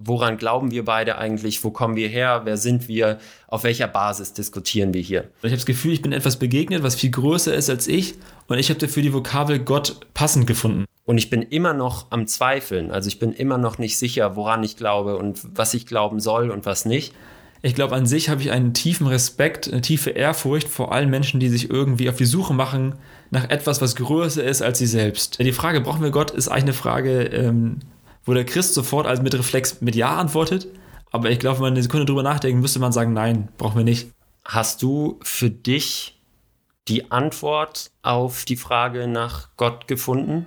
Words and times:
woran 0.00 0.38
glauben 0.38 0.70
wir 0.70 0.84
beide 0.84 1.18
eigentlich, 1.18 1.62
wo 1.62 1.70
kommen 1.70 1.94
wir 1.94 2.08
her, 2.08 2.40
wer 2.44 2.56
sind 2.56 2.88
wir, 2.88 3.18
auf 3.46 3.64
welcher 3.64 3.86
Basis 3.86 4.32
diskutieren 4.32 4.94
wir 4.94 5.02
hier. 5.02 5.28
Ich 5.42 5.44
habe 5.44 5.56
das 5.56 5.66
Gefühl, 5.66 5.92
ich 5.92 6.02
bin 6.02 6.12
etwas 6.12 6.38
begegnet, 6.38 6.82
was 6.82 6.94
viel 6.94 7.10
größer 7.10 7.54
ist 7.54 7.70
als 7.70 7.86
ich 7.86 8.14
und 8.48 8.58
ich 8.58 8.70
habe 8.70 8.80
dafür 8.80 9.02
die 9.02 9.12
Vokabel 9.12 9.58
Gott 9.58 10.00
passend 10.14 10.46
gefunden. 10.46 10.86
Und 11.04 11.18
ich 11.18 11.28
bin 11.28 11.42
immer 11.42 11.74
noch 11.74 12.06
am 12.10 12.26
Zweifeln, 12.26 12.90
also 12.90 13.08
ich 13.08 13.18
bin 13.18 13.32
immer 13.32 13.58
noch 13.58 13.78
nicht 13.78 13.98
sicher, 13.98 14.36
woran 14.36 14.62
ich 14.64 14.76
glaube 14.76 15.18
und 15.18 15.40
was 15.54 15.74
ich 15.74 15.86
glauben 15.86 16.18
soll 16.18 16.50
und 16.50 16.64
was 16.64 16.86
nicht. 16.86 17.14
Ich 17.62 17.74
glaube, 17.74 17.94
an 17.94 18.06
sich 18.06 18.30
habe 18.30 18.40
ich 18.40 18.50
einen 18.52 18.72
tiefen 18.72 19.06
Respekt, 19.06 19.70
eine 19.70 19.82
tiefe 19.82 20.10
Ehrfurcht 20.10 20.66
vor 20.66 20.92
allen 20.92 21.10
Menschen, 21.10 21.40
die 21.40 21.50
sich 21.50 21.68
irgendwie 21.68 22.08
auf 22.08 22.16
die 22.16 22.24
Suche 22.24 22.54
machen 22.54 22.94
nach 23.30 23.50
etwas, 23.50 23.82
was 23.82 23.96
größer 23.96 24.42
ist 24.42 24.62
als 24.62 24.78
sie 24.78 24.86
selbst. 24.86 25.38
Die 25.40 25.52
Frage, 25.52 25.82
brauchen 25.82 26.02
wir 26.02 26.10
Gott, 26.10 26.30
ist 26.30 26.48
eigentlich 26.48 26.62
eine 26.62 26.72
Frage, 26.72 27.22
ähm, 27.24 27.80
wo 28.30 28.34
der 28.34 28.44
Christ 28.44 28.74
sofort 28.74 29.08
als 29.08 29.20
mit 29.20 29.34
Reflex 29.34 29.80
mit 29.80 29.96
Ja 29.96 30.16
antwortet. 30.16 30.68
Aber 31.10 31.32
ich 31.32 31.40
glaube, 31.40 31.56
wenn 31.56 31.64
man 31.64 31.72
eine 31.72 31.82
Sekunde 31.82 32.06
drüber 32.06 32.22
nachdenkt, 32.22 32.62
müsste 32.62 32.78
man 32.78 32.92
sagen, 32.92 33.12
nein, 33.12 33.48
brauchen 33.58 33.76
wir 33.76 33.84
nicht. 33.84 34.12
Hast 34.44 34.82
du 34.82 35.18
für 35.24 35.50
dich 35.50 36.16
die 36.86 37.10
Antwort 37.10 37.90
auf 38.02 38.44
die 38.44 38.54
Frage 38.54 39.08
nach 39.08 39.48
Gott 39.56 39.88
gefunden? 39.88 40.46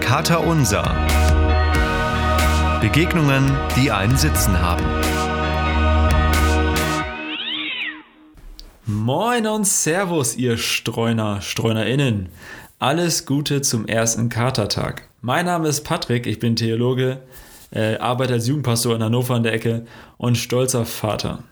Kater 0.00 0.46
Unser. 0.46 0.82
Begegnungen, 2.82 3.50
die 3.76 3.90
einen 3.90 4.18
Sitzen 4.18 4.60
haben. 4.60 4.84
Moin 8.84 9.46
und 9.46 9.64
Servus, 9.64 10.34
ihr 10.34 10.56
Streuner, 10.56 11.40
StreunerInnen. 11.40 12.30
Alles 12.80 13.26
Gute 13.26 13.62
zum 13.62 13.86
ersten 13.86 14.28
Katertag. 14.28 15.08
Mein 15.20 15.46
Name 15.46 15.68
ist 15.68 15.84
Patrick, 15.84 16.26
ich 16.26 16.40
bin 16.40 16.56
Theologe, 16.56 17.22
äh, 17.70 17.98
arbeite 17.98 18.32
als 18.32 18.48
Jugendpastor 18.48 18.96
in 18.96 19.02
Hannover 19.04 19.36
an 19.36 19.44
der 19.44 19.52
Ecke 19.52 19.86
und 20.16 20.36
stolzer 20.36 20.84
Vater. 20.84 21.44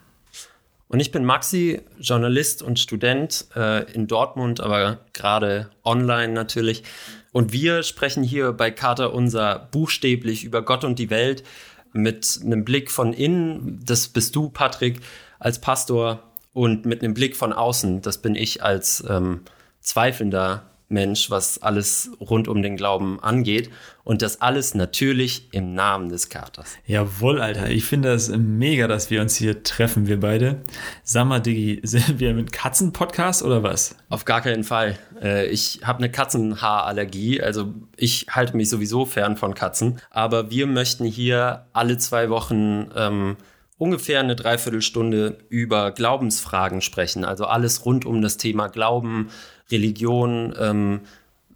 Und 0.89 0.99
ich 0.99 1.13
bin 1.13 1.25
Maxi, 1.25 1.83
Journalist 2.01 2.65
und 2.65 2.81
Student 2.81 3.47
äh, 3.55 3.89
in 3.93 4.09
Dortmund, 4.09 4.59
aber 4.59 4.99
gerade 5.13 5.71
online 5.85 6.33
natürlich. 6.33 6.83
Und 7.31 7.53
wir 7.53 7.85
sprechen 7.85 8.25
hier 8.25 8.53
bei 8.53 8.73
Kater 8.73 9.15
unser 9.15 9.69
buchstäblich 9.71 10.43
über 10.43 10.63
Gott 10.63 10.83
und 10.83 10.99
die 10.99 11.11
Welt 11.11 11.45
mit 11.93 12.41
einem 12.43 12.65
Blick 12.65 12.91
von 12.91 13.13
innen. 13.13 13.79
Das 13.85 14.09
bist 14.09 14.35
du, 14.35 14.49
Patrick, 14.49 14.99
als 15.39 15.61
Pastor 15.61 16.25
und 16.53 16.87
mit 16.87 17.03
einem 17.03 17.15
Blick 17.15 17.37
von 17.37 17.53
außen. 17.53 18.03
Das 18.03 18.19
bin 18.19 18.35
ich 18.35 18.63
als 18.63 19.05
ähm, 19.09 19.43
zweifelnder 19.81 20.71
Mensch, 20.91 21.31
was 21.31 21.63
alles 21.63 22.11
rund 22.21 22.49
um 22.49 22.63
den 22.63 22.77
Glauben 22.77 23.21
angeht. 23.21 23.71
Und 24.03 24.23
das 24.23 24.41
alles 24.41 24.75
natürlich 24.75 25.49
im 25.53 25.73
Namen 25.73 26.09
des 26.09 26.29
Katers. 26.29 26.77
Jawohl, 26.85 27.41
Alter. 27.41 27.71
Ich 27.71 27.85
finde 27.85 28.11
das 28.11 28.29
mega, 28.29 28.89
dass 28.89 29.09
wir 29.09 29.21
uns 29.21 29.37
hier 29.37 29.63
treffen, 29.63 30.09
wir 30.09 30.19
beide. 30.19 30.63
Sag 31.05 31.27
mal, 31.27 31.39
Diggi, 31.39 31.81
sind 31.85 32.19
wir 32.19 32.35
mit 32.35 32.53
Katzen-Podcast 32.53 33.45
oder 33.45 33.63
was? 33.63 33.95
Auf 34.09 34.25
gar 34.25 34.41
keinen 34.41 34.65
Fall. 34.65 34.99
Äh, 35.23 35.47
ich 35.47 35.81
habe 35.85 35.99
eine 35.99 36.11
Katzenhaarallergie, 36.11 37.41
also 37.41 37.73
ich 37.97 38.27
halte 38.31 38.57
mich 38.57 38.69
sowieso 38.69 39.07
fern 39.07 39.37
von 39.37 39.55
Katzen. 39.55 40.01
Aber 40.11 40.51
wir 40.51 40.67
möchten 40.67 41.05
hier 41.05 41.67
alle 41.73 41.99
zwei 41.99 42.31
Wochen 42.31 42.91
ähm, 42.97 43.37
ungefähr 43.81 44.21
eine 44.21 44.37
Dreiviertelstunde 44.37 45.39
über 45.49 45.91
Glaubensfragen 45.91 46.83
sprechen. 46.83 47.25
Also 47.25 47.47
alles 47.47 47.87
rund 47.87 48.05
um 48.05 48.21
das 48.21 48.37
Thema 48.37 48.69
Glauben, 48.69 49.31
Religion, 49.71 50.55
ähm, 50.61 51.01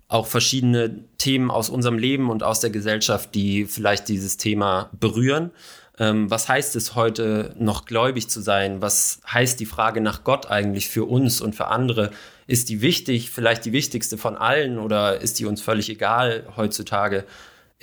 auch 0.08 0.26
verschiedene 0.26 1.04
Themen 1.18 1.50
aus 1.50 1.68
unserem 1.68 1.98
Leben 1.98 2.30
und 2.30 2.42
aus 2.42 2.60
der 2.60 2.70
Gesellschaft, 2.70 3.34
die 3.34 3.66
vielleicht 3.66 4.08
dieses 4.08 4.38
Thema 4.38 4.88
berühren. 4.98 5.50
Ähm, 5.98 6.30
was 6.30 6.48
heißt 6.48 6.76
es 6.76 6.94
heute 6.94 7.54
noch 7.58 7.84
gläubig 7.84 8.30
zu 8.30 8.40
sein? 8.40 8.80
Was 8.80 9.20
heißt 9.30 9.60
die 9.60 9.66
Frage 9.66 10.00
nach 10.00 10.24
Gott 10.24 10.50
eigentlich 10.50 10.88
für 10.88 11.04
uns 11.04 11.42
und 11.42 11.54
für 11.54 11.66
andere? 11.66 12.10
Ist 12.46 12.70
die 12.70 12.80
wichtig, 12.80 13.30
vielleicht 13.32 13.66
die 13.66 13.72
wichtigste 13.72 14.16
von 14.16 14.34
allen 14.36 14.78
oder 14.78 15.20
ist 15.20 15.38
die 15.40 15.44
uns 15.44 15.60
völlig 15.60 15.90
egal 15.90 16.44
heutzutage? 16.56 17.26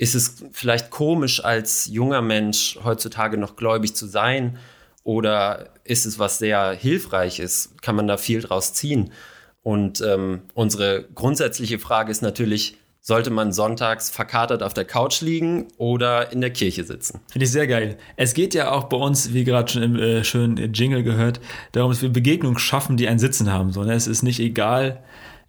Ist 0.02 0.16
es 0.16 0.42
vielleicht 0.50 0.90
komisch, 0.90 1.44
als 1.44 1.86
junger 1.86 2.22
Mensch 2.22 2.76
heutzutage 2.82 3.36
noch 3.36 3.54
gläubig 3.54 3.94
zu 3.94 4.06
sein? 4.06 4.58
Oder 5.04 5.68
ist 5.84 6.06
es 6.06 6.18
was 6.18 6.38
sehr 6.38 6.72
Hilfreiches? 6.72 7.76
Kann 7.82 7.94
man 7.94 8.08
da 8.08 8.16
viel 8.16 8.40
draus 8.40 8.74
ziehen? 8.74 9.12
Und 9.62 10.00
ähm, 10.00 10.40
unsere 10.54 11.04
grundsätzliche 11.14 11.78
Frage 11.78 12.10
ist 12.10 12.20
natürlich, 12.20 12.78
sollte 13.00 13.30
man 13.30 13.52
sonntags 13.52 14.10
verkatert 14.10 14.64
auf 14.64 14.74
der 14.74 14.86
Couch 14.86 15.20
liegen 15.20 15.68
oder 15.76 16.32
in 16.32 16.40
der 16.40 16.50
Kirche 16.50 16.82
sitzen? 16.82 17.20
Finde 17.30 17.44
ich 17.44 17.52
sehr 17.52 17.68
geil. 17.68 17.96
Es 18.16 18.34
geht 18.34 18.54
ja 18.54 18.72
auch 18.72 18.84
bei 18.88 18.96
uns, 18.96 19.32
wie 19.32 19.44
gerade 19.44 19.70
schon 19.70 19.84
im 19.84 19.96
äh, 20.00 20.24
schönen 20.24 20.72
Jingle 20.74 21.04
gehört, 21.04 21.40
darum, 21.70 21.92
dass 21.92 22.02
wir 22.02 22.08
Begegnungen 22.08 22.58
schaffen, 22.58 22.96
die 22.96 23.06
ein 23.06 23.20
Sitzen 23.20 23.52
haben. 23.52 23.70
So, 23.70 23.84
ne? 23.84 23.94
Es 23.94 24.08
ist 24.08 24.24
nicht 24.24 24.40
egal, 24.40 25.00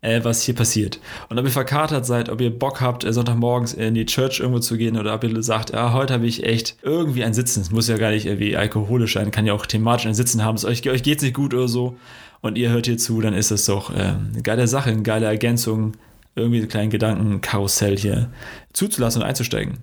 äh, 0.03 0.23
was 0.23 0.43
hier 0.43 0.53
passiert. 0.53 0.99
Und 1.29 1.39
ob 1.39 1.45
ihr 1.45 1.51
verkatert 1.51 2.05
seid, 2.05 2.29
ob 2.29 2.41
ihr 2.41 2.51
Bock 2.51 2.81
habt, 2.81 3.03
äh, 3.03 3.13
Sonntagmorgens 3.13 3.73
in 3.73 3.95
die 3.95 4.05
Church 4.05 4.39
irgendwo 4.39 4.59
zu 4.59 4.77
gehen 4.77 4.97
oder 4.97 5.15
ob 5.15 5.23
ihr 5.23 5.41
sagt, 5.41 5.71
ja, 5.71 5.93
heute 5.93 6.13
habe 6.13 6.27
ich 6.27 6.43
echt 6.43 6.75
irgendwie 6.83 7.23
ein 7.23 7.33
Sitzen. 7.33 7.61
Es 7.61 7.71
muss 7.71 7.87
ja 7.87 7.97
gar 7.97 8.11
nicht 8.11 8.25
irgendwie 8.25 8.55
alkoholisch 8.55 9.13
sein, 9.13 9.31
kann 9.31 9.47
ja 9.47 9.53
auch 9.53 9.65
thematisch 9.65 10.05
ein 10.05 10.13
Sitzen 10.13 10.43
haben. 10.43 10.55
Es 10.55 10.65
euch, 10.65 10.87
euch 10.89 11.03
geht 11.03 11.21
nicht 11.21 11.33
gut 11.33 11.53
oder 11.53 11.67
so 11.67 11.97
und 12.41 12.57
ihr 12.57 12.69
hört 12.69 12.85
hier 12.85 12.97
zu, 12.97 13.21
dann 13.21 13.33
ist 13.33 13.51
es 13.51 13.65
doch 13.65 13.95
äh, 13.95 14.13
eine 14.33 14.41
geile 14.43 14.67
Sache, 14.67 14.91
eine 14.91 15.01
geile 15.01 15.25
Ergänzung, 15.25 15.93
irgendwie 16.35 16.61
so 16.61 16.67
kleinen 16.67 16.89
Gedankenkarussell 16.89 17.97
hier 17.97 18.29
zuzulassen 18.73 19.21
und 19.21 19.27
einzusteigen. 19.27 19.77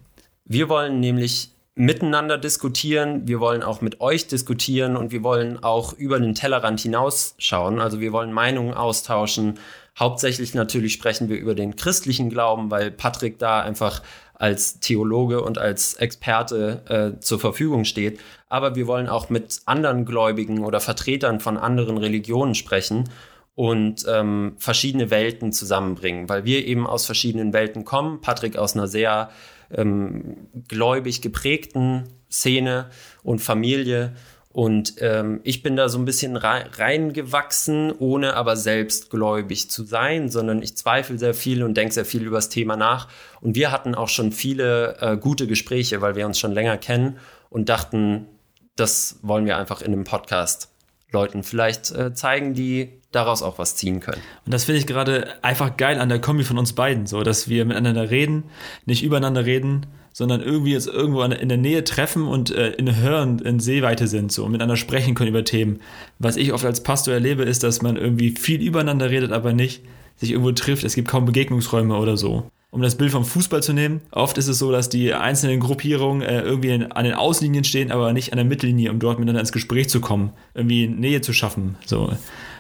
Wir 0.44 0.68
wollen 0.68 1.00
nämlich 1.00 1.52
miteinander 1.76 2.36
diskutieren, 2.36 3.26
wir 3.26 3.40
wollen 3.40 3.62
auch 3.62 3.80
mit 3.80 4.00
euch 4.00 4.26
diskutieren 4.26 4.96
und 4.96 5.12
wir 5.12 5.22
wollen 5.22 5.62
auch 5.62 5.94
über 5.94 6.18
den 6.18 6.34
Tellerrand 6.34 6.80
hinausschauen. 6.80 7.80
Also 7.80 8.00
wir 8.00 8.12
wollen 8.12 8.32
Meinungen 8.32 8.74
austauschen. 8.74 9.58
Hauptsächlich 9.98 10.54
natürlich 10.54 10.92
sprechen 10.92 11.28
wir 11.28 11.36
über 11.36 11.54
den 11.54 11.76
christlichen 11.76 12.30
Glauben, 12.30 12.70
weil 12.70 12.90
Patrick 12.90 13.38
da 13.38 13.60
einfach 13.60 14.02
als 14.34 14.80
Theologe 14.80 15.42
und 15.42 15.58
als 15.58 15.94
Experte 15.94 16.82
äh, 17.16 17.20
zur 17.20 17.38
Verfügung 17.38 17.84
steht. 17.84 18.20
Aber 18.48 18.74
wir 18.74 18.86
wollen 18.86 19.08
auch 19.08 19.28
mit 19.28 19.60
anderen 19.66 20.06
Gläubigen 20.06 20.64
oder 20.64 20.80
Vertretern 20.80 21.40
von 21.40 21.58
anderen 21.58 21.98
Religionen 21.98 22.54
sprechen 22.54 23.10
und 23.54 24.06
ähm, 24.08 24.54
verschiedene 24.56 25.10
Welten 25.10 25.52
zusammenbringen, 25.52 26.30
weil 26.30 26.44
wir 26.44 26.66
eben 26.66 26.86
aus 26.86 27.04
verschiedenen 27.04 27.52
Welten 27.52 27.84
kommen. 27.84 28.22
Patrick 28.22 28.56
aus 28.56 28.74
einer 28.74 28.88
sehr 28.88 29.30
ähm, 29.70 30.48
gläubig 30.68 31.20
geprägten 31.20 32.04
Szene 32.30 32.88
und 33.22 33.40
Familie 33.40 34.14
und 34.52 34.94
ähm, 34.98 35.40
ich 35.44 35.62
bin 35.62 35.76
da 35.76 35.88
so 35.88 35.98
ein 35.98 36.04
bisschen 36.04 36.36
reingewachsen, 36.36 37.92
ohne 37.96 38.34
aber 38.34 38.56
selbst 38.56 39.08
gläubig 39.08 39.70
zu 39.70 39.84
sein, 39.84 40.28
sondern 40.28 40.60
ich 40.60 40.76
zweifle 40.76 41.18
sehr 41.18 41.34
viel 41.34 41.62
und 41.62 41.76
denke 41.76 41.94
sehr 41.94 42.04
viel 42.04 42.24
über 42.24 42.38
das 42.38 42.48
Thema 42.48 42.76
nach. 42.76 43.06
Und 43.40 43.54
wir 43.54 43.70
hatten 43.70 43.94
auch 43.94 44.08
schon 44.08 44.32
viele 44.32 44.96
äh, 45.00 45.16
gute 45.16 45.46
Gespräche, 45.46 46.00
weil 46.00 46.16
wir 46.16 46.26
uns 46.26 46.40
schon 46.40 46.52
länger 46.52 46.78
kennen 46.78 47.18
und 47.48 47.68
dachten, 47.68 48.26
das 48.74 49.20
wollen 49.22 49.46
wir 49.46 49.56
einfach 49.56 49.82
in 49.82 49.92
einem 49.92 50.04
Podcast 50.04 50.69
Leuten 51.12 51.42
vielleicht 51.42 51.90
äh, 51.92 52.14
zeigen, 52.14 52.54
die 52.54 53.00
daraus 53.12 53.42
auch 53.42 53.58
was 53.58 53.76
ziehen 53.76 54.00
können. 54.00 54.20
Und 54.44 54.54
das 54.54 54.64
finde 54.64 54.78
ich 54.78 54.86
gerade 54.86 55.28
einfach 55.42 55.76
geil 55.76 55.98
an 55.98 56.08
der 56.08 56.20
Kombi 56.20 56.44
von 56.44 56.58
uns 56.58 56.74
beiden, 56.74 57.06
so 57.06 57.22
dass 57.22 57.48
wir 57.48 57.64
miteinander 57.64 58.10
reden, 58.10 58.44
nicht 58.86 59.02
übereinander 59.02 59.44
reden, 59.44 59.86
sondern 60.12 60.40
irgendwie 60.40 60.72
jetzt 60.72 60.86
irgendwo 60.86 61.22
in 61.22 61.48
der 61.48 61.58
Nähe 61.58 61.84
treffen 61.84 62.26
und 62.26 62.50
äh, 62.50 62.70
in 62.72 62.96
Hören, 62.96 63.38
in 63.38 63.60
Sehweite 63.60 64.06
sind 64.06 64.32
so 64.32 64.44
und 64.44 64.52
miteinander 64.52 64.76
sprechen 64.76 65.14
können 65.14 65.30
über 65.30 65.44
Themen. 65.44 65.80
Was 66.18 66.36
ich 66.36 66.52
oft 66.52 66.64
als 66.64 66.82
Pastor 66.82 67.14
erlebe, 67.14 67.44
ist, 67.44 67.62
dass 67.62 67.82
man 67.82 67.96
irgendwie 67.96 68.30
viel 68.30 68.60
übereinander 68.60 69.10
redet, 69.10 69.32
aber 69.32 69.52
nicht 69.52 69.82
sich 70.16 70.32
irgendwo 70.32 70.52
trifft. 70.52 70.84
Es 70.84 70.94
gibt 70.94 71.08
kaum 71.08 71.24
Begegnungsräume 71.24 71.96
oder 71.96 72.16
so. 72.16 72.50
Um 72.72 72.82
das 72.82 72.94
Bild 72.94 73.10
vom 73.10 73.24
Fußball 73.24 73.64
zu 73.64 73.72
nehmen, 73.72 74.00
oft 74.12 74.38
ist 74.38 74.46
es 74.46 74.58
so, 74.58 74.70
dass 74.70 74.88
die 74.88 75.12
einzelnen 75.12 75.58
Gruppierungen 75.58 76.22
äh, 76.22 76.42
irgendwie 76.42 76.72
an 76.72 77.04
den 77.04 77.14
Außenlinien 77.14 77.64
stehen, 77.64 77.90
aber 77.90 78.12
nicht 78.12 78.32
an 78.32 78.36
der 78.36 78.44
Mittellinie, 78.44 78.92
um 78.92 79.00
dort 79.00 79.18
miteinander 79.18 79.40
ins 79.40 79.50
Gespräch 79.50 79.88
zu 79.88 80.00
kommen, 80.00 80.32
irgendwie 80.54 80.86
Nähe 80.86 81.20
zu 81.20 81.32
schaffen. 81.32 81.76
So. 81.84 82.12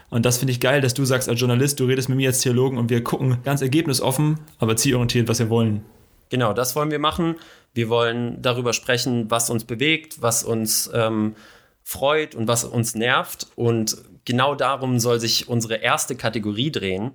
Und 0.08 0.26
das 0.26 0.38
finde 0.38 0.50
ich 0.50 0.58
geil, 0.58 0.80
dass 0.80 0.94
du 0.94 1.04
sagst 1.04 1.28
als 1.28 1.38
Journalist, 1.38 1.78
du 1.78 1.84
redest 1.84 2.08
mit 2.08 2.18
mir 2.18 2.30
als 2.30 2.40
Theologen 2.40 2.76
und 2.76 2.90
wir 2.90 3.04
gucken 3.04 3.38
ganz 3.44 3.62
ergebnisoffen, 3.62 4.40
aber 4.58 4.76
zielorientiert, 4.76 5.28
was 5.28 5.38
wir 5.38 5.48
wollen. 5.48 5.84
Genau, 6.28 6.52
das 6.52 6.74
wollen 6.74 6.90
wir 6.90 6.98
machen. 6.98 7.36
Wir 7.72 7.88
wollen 7.88 8.42
darüber 8.42 8.72
sprechen, 8.72 9.30
was 9.30 9.48
uns 9.48 9.64
bewegt, 9.64 10.20
was 10.20 10.42
uns 10.42 10.90
ähm, 10.92 11.36
freut 11.84 12.34
und 12.34 12.48
was 12.48 12.64
uns 12.64 12.96
nervt. 12.96 13.46
Und 13.54 13.96
genau 14.24 14.56
darum 14.56 14.98
soll 14.98 15.20
sich 15.20 15.48
unsere 15.48 15.76
erste 15.76 16.16
Kategorie 16.16 16.72
drehen. 16.72 17.12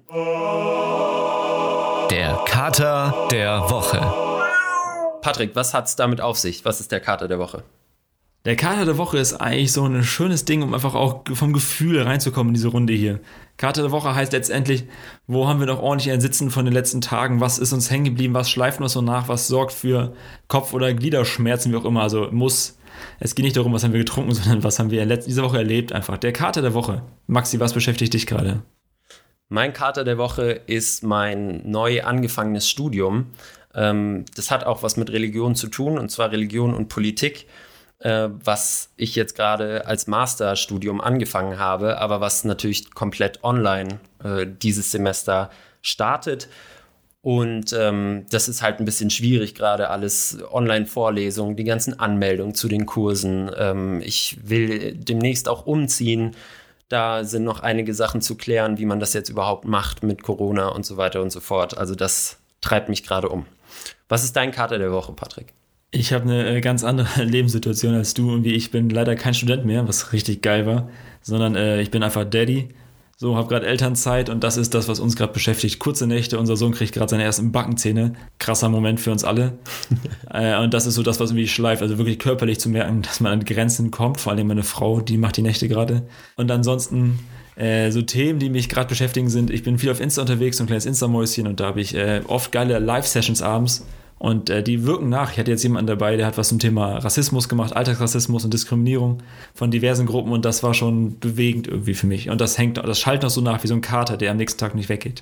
Der 2.12 2.40
Kater 2.46 3.28
der 3.31 3.62
Woche. 3.69 4.00
Patrick, 5.22 5.56
was 5.56 5.74
hat 5.74 5.88
es 5.88 5.96
damit 5.96 6.22
auf 6.22 6.38
sich? 6.38 6.63
Was 6.66 6.80
ist 6.80 6.92
der 6.92 7.00
Kater 7.00 7.28
der 7.28 7.40
Woche? 7.40 7.63
Der 8.46 8.56
Kater 8.56 8.86
der 8.86 8.98
Woche 8.98 9.18
ist 9.18 9.34
eigentlich 9.34 9.72
so 9.72 9.86
ein 9.86 10.04
schönes 10.04 10.46
Ding, 10.46 10.62
um 10.62 10.74
einfach 10.75 10.94
auch 10.94 11.24
vom 11.34 11.52
Gefühl 11.52 12.02
reinzukommen 12.02 12.50
in 12.50 12.54
diese 12.54 12.68
Runde 12.68 12.94
hier. 12.94 13.19
Kater 13.57 13.81
der 13.81 13.92
Woche 13.92 14.13
heißt 14.13 14.34
letztendlich, 14.34 14.86
wo 15.25 15.48
haben 15.48 15.60
wir 15.60 15.66
noch 15.66 15.81
ordentlich 15.81 16.13
ein 16.13 16.22
Sitzen 16.22 16.52
von 16.52 16.66
den 16.66 16.74
letzten 16.74 17.02
Tagen? 17.02 17.42
Was 17.42 17.57
ist 17.57 17.74
uns 17.74 17.90
hängen 17.90 18.06
geblieben? 18.06 18.36
Was 18.36 18.50
schleift 18.50 18.80
uns 18.81 18.94
so 18.94 19.01
nach? 19.01 19.28
Was 19.28 19.48
sorgt 19.48 19.72
für 19.72 20.13
Kopf- 20.48 20.74
oder 20.74 20.94
Gliederschmerzen, 20.94 21.72
wie 21.72 21.78
auch 21.78 21.86
immer? 21.86 22.01
Also 22.01 22.30
muss. 22.31 22.78
Es 23.19 23.34
geht 23.34 23.46
nicht 23.46 23.58
darum, 23.58 23.74
was 23.74 23.84
haben 23.84 23.94
wir 23.94 24.00
getrunken, 24.00 24.31
sondern 24.36 24.63
was 24.63 24.78
haben 24.78 24.92
wir 24.92 25.04
diese 25.06 25.42
Woche 25.42 25.58
erlebt 25.58 25.92
einfach. 25.92 26.18
Der 26.18 26.34
Kater 26.34 26.62
der 26.62 26.75
Woche. 26.75 27.01
Maxi, 27.25 27.60
was 27.60 27.74
beschäftigt 27.74 28.13
dich 28.13 28.28
gerade? 28.28 28.62
Mein 29.50 29.74
Kater 29.74 30.04
der 30.04 30.18
Woche 30.18 30.62
ist 30.66 31.04
mein 31.04 31.62
neu 31.70 32.04
angefangenes 32.04 32.68
Studium. 32.68 33.28
Ähm, 33.76 34.26
das 34.36 34.50
hat 34.50 34.64
auch 34.64 34.82
was 34.82 34.98
mit 34.98 35.12
Religion 35.12 35.56
zu 35.56 35.68
tun, 35.68 36.00
und 36.00 36.10
zwar 36.10 36.32
Religion 36.32 36.74
und 36.74 36.88
Politik, 36.88 37.48
äh, 38.00 38.30
was 38.44 38.90
ich 38.98 39.16
jetzt 39.16 39.36
gerade 39.36 39.86
als 39.86 40.08
Masterstudium 40.08 41.00
angefangen 41.00 41.60
habe, 41.60 42.00
aber 42.00 42.22
was 42.22 42.44
natürlich 42.44 42.94
komplett 42.96 43.44
online 43.44 44.00
äh, 44.24 44.48
dieses 44.48 44.92
Semester 44.92 45.52
startet. 45.82 46.50
Und 47.22 47.74
ähm, 47.74 48.26
das 48.30 48.48
ist 48.48 48.62
halt 48.62 48.80
ein 48.80 48.86
bisschen 48.86 49.10
schwierig, 49.10 49.56
gerade 49.56 49.90
alles 49.90 50.38
Online-Vorlesungen, 50.52 51.56
die 51.56 51.64
ganzen 51.64 52.00
Anmeldungen 52.00 52.54
zu 52.54 52.68
den 52.68 52.86
Kursen. 52.86 53.50
Ähm, 53.58 54.02
ich 54.02 54.38
will 54.44 54.96
demnächst 54.96 55.50
auch 55.50 55.66
umziehen. 55.66 56.36
Da 56.88 57.24
sind 57.24 57.44
noch 57.44 57.62
einige 57.62 57.94
Sachen 57.94 58.22
zu 58.22 58.36
klären, 58.36 58.78
wie 58.78 58.86
man 58.86 59.00
das 59.00 59.14
jetzt 59.14 59.30
überhaupt 59.30 59.66
macht 59.66 60.04
mit 60.04 60.22
Corona 60.22 60.68
und 60.68 60.86
so 60.86 60.98
weiter 60.98 61.22
und 61.22 61.32
so 61.32 61.40
fort. 61.40 61.78
Also 61.78 61.96
das 61.96 62.38
treibt 62.62 62.90
mich 62.90 63.04
gerade 63.04 63.30
um. 63.30 63.46
Was 64.08 64.24
ist 64.24 64.36
dein 64.36 64.52
Kater 64.52 64.78
der 64.78 64.92
Woche, 64.92 65.14
Patrick? 65.14 65.54
Ich 65.92 66.14
habe 66.14 66.26
eine 66.26 66.58
äh, 66.58 66.62
ganz 66.62 66.84
andere 66.84 67.24
Lebenssituation 67.24 67.96
als 67.96 68.14
du 68.14 68.32
und 68.32 68.44
wie 68.44 68.54
ich 68.54 68.70
bin 68.70 68.90
leider 68.90 69.16
kein 69.16 69.34
Student 69.34 69.66
mehr, 69.66 69.88
was 69.88 70.14
richtig 70.14 70.42
geil 70.42 70.66
war, 70.66 70.90
sondern 71.22 71.56
äh, 71.56 71.82
ich 71.82 71.90
bin 71.90 72.04
einfach 72.04 72.26
Daddy. 72.26 72.70
So, 73.18 73.38
habe 73.38 73.48
gerade 73.48 73.66
Elternzeit 73.66 74.30
und 74.30 74.44
das 74.44 74.58
ist 74.58 74.74
das, 74.74 74.90
was 74.90 75.00
uns 75.00 75.16
gerade 75.16 75.32
beschäftigt. 75.32 75.80
Kurze 75.80 76.06
Nächte, 76.06 76.38
unser 76.38 76.58
Sohn 76.58 76.74
kriegt 76.74 76.94
gerade 76.94 77.10
seine 77.10 77.24
ersten 77.24 77.54
Backenzähne. 77.54 78.12
Krasser 78.40 78.68
Moment 78.68 79.00
für 79.00 79.12
uns 79.12 79.24
alle. 79.24 79.58
äh, 80.34 80.58
und 80.62 80.74
das 80.74 80.86
ist 80.86 80.96
so 80.96 81.02
das, 81.02 81.22
was 81.22 81.30
irgendwie 81.30 81.48
schleift. 81.48 81.82
Also 81.82 81.98
wirklich 81.98 82.20
körperlich 82.20 82.60
zu 82.60 82.68
merken, 82.68 83.04
dass 83.04 83.22
man 83.22 83.32
an 83.32 83.46
Grenzen 83.46 83.90
kommt. 83.90 84.20
Vor 84.20 84.34
allem 84.34 84.48
meine 84.48 84.64
Frau, 84.64 85.00
die 85.00 85.18
macht 85.18 85.38
die 85.38 85.44
Nächte 85.44 85.70
gerade. 85.70 86.06
Und 86.36 86.52
ansonsten 86.52 87.20
äh, 87.56 87.90
so 87.92 88.02
Themen, 88.02 88.40
die 88.40 88.50
mich 88.50 88.68
gerade 88.68 88.90
beschäftigen, 88.90 89.30
sind, 89.30 89.50
ich 89.50 89.64
bin 89.64 89.80
viel 89.80 89.92
auf 89.92 90.02
Insta 90.02 90.22
unterwegs, 90.22 90.58
so 90.58 90.66
ein 90.66 90.68
kleines 90.68 90.86
Insta-Mäuschen 90.86 91.48
und 91.48 91.62
da 91.62 91.68
habe 91.68 91.80
ich 91.80 91.96
äh, 91.96 92.22
oft 92.28 92.52
geile 92.52 92.80
Live-Sessions 92.80 93.42
abends 93.42 93.86
und 94.25 94.50
äh, 94.50 94.63
die 94.63 94.88
wirken 94.88 95.07
nach. 95.07 95.31
Ich 95.31 95.38
hatte 95.38 95.51
jetzt 95.51 95.62
jemanden 95.62 95.86
dabei, 95.86 96.18
der 96.18 96.25
hat 96.25 96.36
was 96.36 96.50
zum 96.50 96.57
Thema 96.57 96.98
Rassismus 96.98 97.48
gemacht, 97.48 97.75
Alltagsrassismus 97.75 98.44
und 98.44 98.51
Diskriminierung 98.51 99.22
von 99.54 99.69
diversen 99.69 100.07
Gruppen 100.07 100.31
und 100.31 100.45
das 100.45 100.63
war 100.63 100.74
schon 100.74 101.19
bewegend 101.19 101.68
irgendwie 101.68 101.94
für 101.94 102.07
mich. 102.07 102.31
Und 102.31 102.42
das 102.42 102.57
hängt, 102.57 102.80
das 102.80 103.00
schallt 103.00 103.22
noch 103.22 103.30
so 103.30 103.42
nach 103.42 103.63
wie 103.63 103.68
so 103.68 103.75
ein 103.75 103.81
Kater, 103.81 104.18
der 104.18 104.31
am 104.31 104.38
nächsten 104.38 104.60
Tag 104.60 104.74
nicht 104.74 104.89
weggeht. 104.89 105.22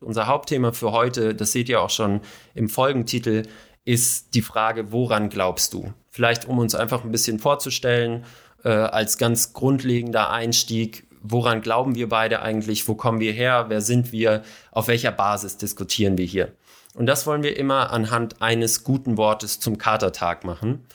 Unser 0.00 0.26
Hauptthema 0.26 0.72
für 0.72 0.90
heute, 0.90 1.36
das 1.36 1.52
seht 1.52 1.68
ihr 1.68 1.80
auch 1.80 1.90
schon 1.90 2.22
im 2.56 2.68
Folgentitel, 2.68 3.44
ist 3.84 4.34
die 4.34 4.42
Frage, 4.42 4.90
woran 4.90 5.28
glaubst 5.28 5.72
du? 5.72 5.94
Vielleicht 6.10 6.48
um 6.48 6.58
uns 6.58 6.74
einfach 6.74 7.04
ein 7.04 7.12
bisschen 7.12 7.38
vorzustellen, 7.38 8.24
äh, 8.64 8.70
als 8.70 9.16
ganz 9.16 9.52
grundlegender 9.52 10.30
Einstieg, 10.30 11.06
woran 11.22 11.60
glauben 11.60 11.94
wir 11.94 12.08
beide 12.08 12.42
eigentlich, 12.42 12.88
wo 12.88 12.96
kommen 12.96 13.20
wir 13.20 13.32
her, 13.32 13.66
wer 13.68 13.80
sind 13.80 14.10
wir, 14.10 14.42
auf 14.72 14.88
welcher 14.88 15.12
Basis 15.12 15.56
diskutieren 15.56 16.18
wir 16.18 16.26
hier. 16.26 16.52
Und 16.94 17.06
das 17.06 17.26
wollen 17.26 17.42
wir 17.42 17.56
immer 17.56 17.92
anhand 17.92 18.40
eines 18.40 18.84
guten 18.84 19.16
Wortes 19.16 19.58
zum 19.58 19.78
Katertag 19.78 20.44
machen. 20.44 20.86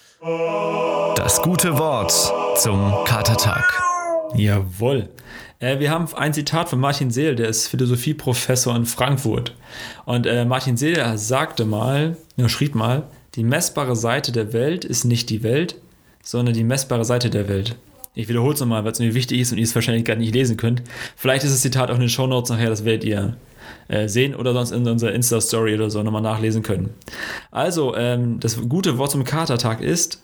Das 1.16 1.42
gute 1.42 1.78
Wort 1.78 2.13
zum 2.57 3.04
Katertag. 3.04 3.66
Jawohl. 4.34 5.10
Äh, 5.60 5.80
wir 5.80 5.92
haben 5.92 6.07
ein 6.16 6.34
Zitat 6.34 6.69
von 6.69 6.80
Martin 6.80 7.12
Seel, 7.12 7.36
der 7.36 7.50
ist 7.50 7.68
Philosophieprofessor 7.68 8.75
in 8.78 8.86
Frankfurt. 8.86 9.56
Und 10.06 10.25
äh, 10.25 10.46
Martin 10.46 10.78
Seel 10.78 11.18
sagte 11.18 11.66
mal, 11.66 12.16
er 12.38 12.48
schrieb 12.48 12.75
mal, 12.75 13.04
die 13.36 13.44
messbare 13.44 13.98
Seite 13.98 14.31
der 14.31 14.54
Welt 14.54 14.86
ist 14.86 15.04
nicht 15.04 15.30
die 15.30 15.44
Welt, 15.44 15.75
sondern 16.24 16.56
die 16.56 16.63
messbare 16.63 17.04
Seite 17.04 17.30
der 17.30 17.50
Welt. 17.50 17.75
Ich 18.13 18.30
wiederhole 18.30 18.54
es 18.54 18.60
nochmal, 18.62 18.86
weil 18.86 18.94
es 18.94 19.00
mir 19.00 19.13
wichtig 19.13 19.42
ist 19.42 19.51
und 19.51 19.57
ihr 19.57 19.66
es 19.66 19.75
wahrscheinlich 19.75 20.06
gar 20.06 20.16
nicht 20.16 20.34
lesen 20.34 20.56
könnt. 20.56 20.81
Vielleicht 21.18 21.44
ist 21.44 21.54
das 21.54 21.62
Zitat 21.62 21.92
auch 21.92 21.96
in 21.96 22.01
den 22.01 22.10
Show 22.10 22.28
Notes 22.28 22.50
nachher, 22.51 22.69
das 22.69 22.86
werdet 22.86 23.04
ihr 23.04 23.36
äh, 23.89 24.07
sehen 24.07 24.36
oder 24.36 24.53
sonst 24.53 24.71
in 24.71 24.88
unserer 24.88 25.12
Insta-Story 25.12 25.75
oder 25.75 25.89
so 25.89 26.01
nochmal 26.03 26.21
nachlesen 26.21 26.63
können. 26.63 26.94
Also, 27.51 27.95
ähm, 27.95 28.39
das 28.39 28.57
gute 28.69 28.97
Wort 28.97 29.12
zum 29.12 29.25
Katertag 29.25 29.81
ist, 29.81 30.24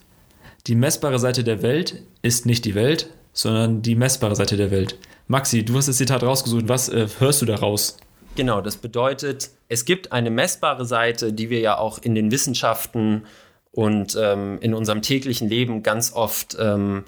die 0.67 0.75
messbare 0.75 1.19
Seite 1.19 1.43
der 1.43 1.61
Welt 1.61 2.03
ist 2.21 2.45
nicht 2.45 2.63
die 2.65 2.75
Welt, 2.75 3.09
sondern 3.33 3.81
die 3.81 3.95
messbare 3.95 4.35
Seite 4.35 4.55
der 4.55 4.71
Welt. 4.71 4.97
Maxi, 5.27 5.65
du 5.65 5.75
hast 5.75 5.87
das 5.87 5.97
Zitat 5.97 6.23
rausgesucht. 6.23 6.69
Was 6.69 6.89
äh, 6.89 7.07
hörst 7.19 7.41
du 7.41 7.45
daraus? 7.45 7.97
Genau, 8.35 8.61
das 8.61 8.77
bedeutet, 8.77 9.49
es 9.69 9.85
gibt 9.85 10.11
eine 10.11 10.29
messbare 10.29 10.85
Seite, 10.85 11.33
die 11.33 11.49
wir 11.49 11.59
ja 11.59 11.77
auch 11.77 11.99
in 11.99 12.15
den 12.15 12.31
Wissenschaften 12.31 13.23
und 13.71 14.17
ähm, 14.19 14.59
in 14.61 14.73
unserem 14.73 15.01
täglichen 15.01 15.49
Leben 15.49 15.83
ganz 15.83 16.13
oft 16.13 16.55
ähm, 16.59 17.03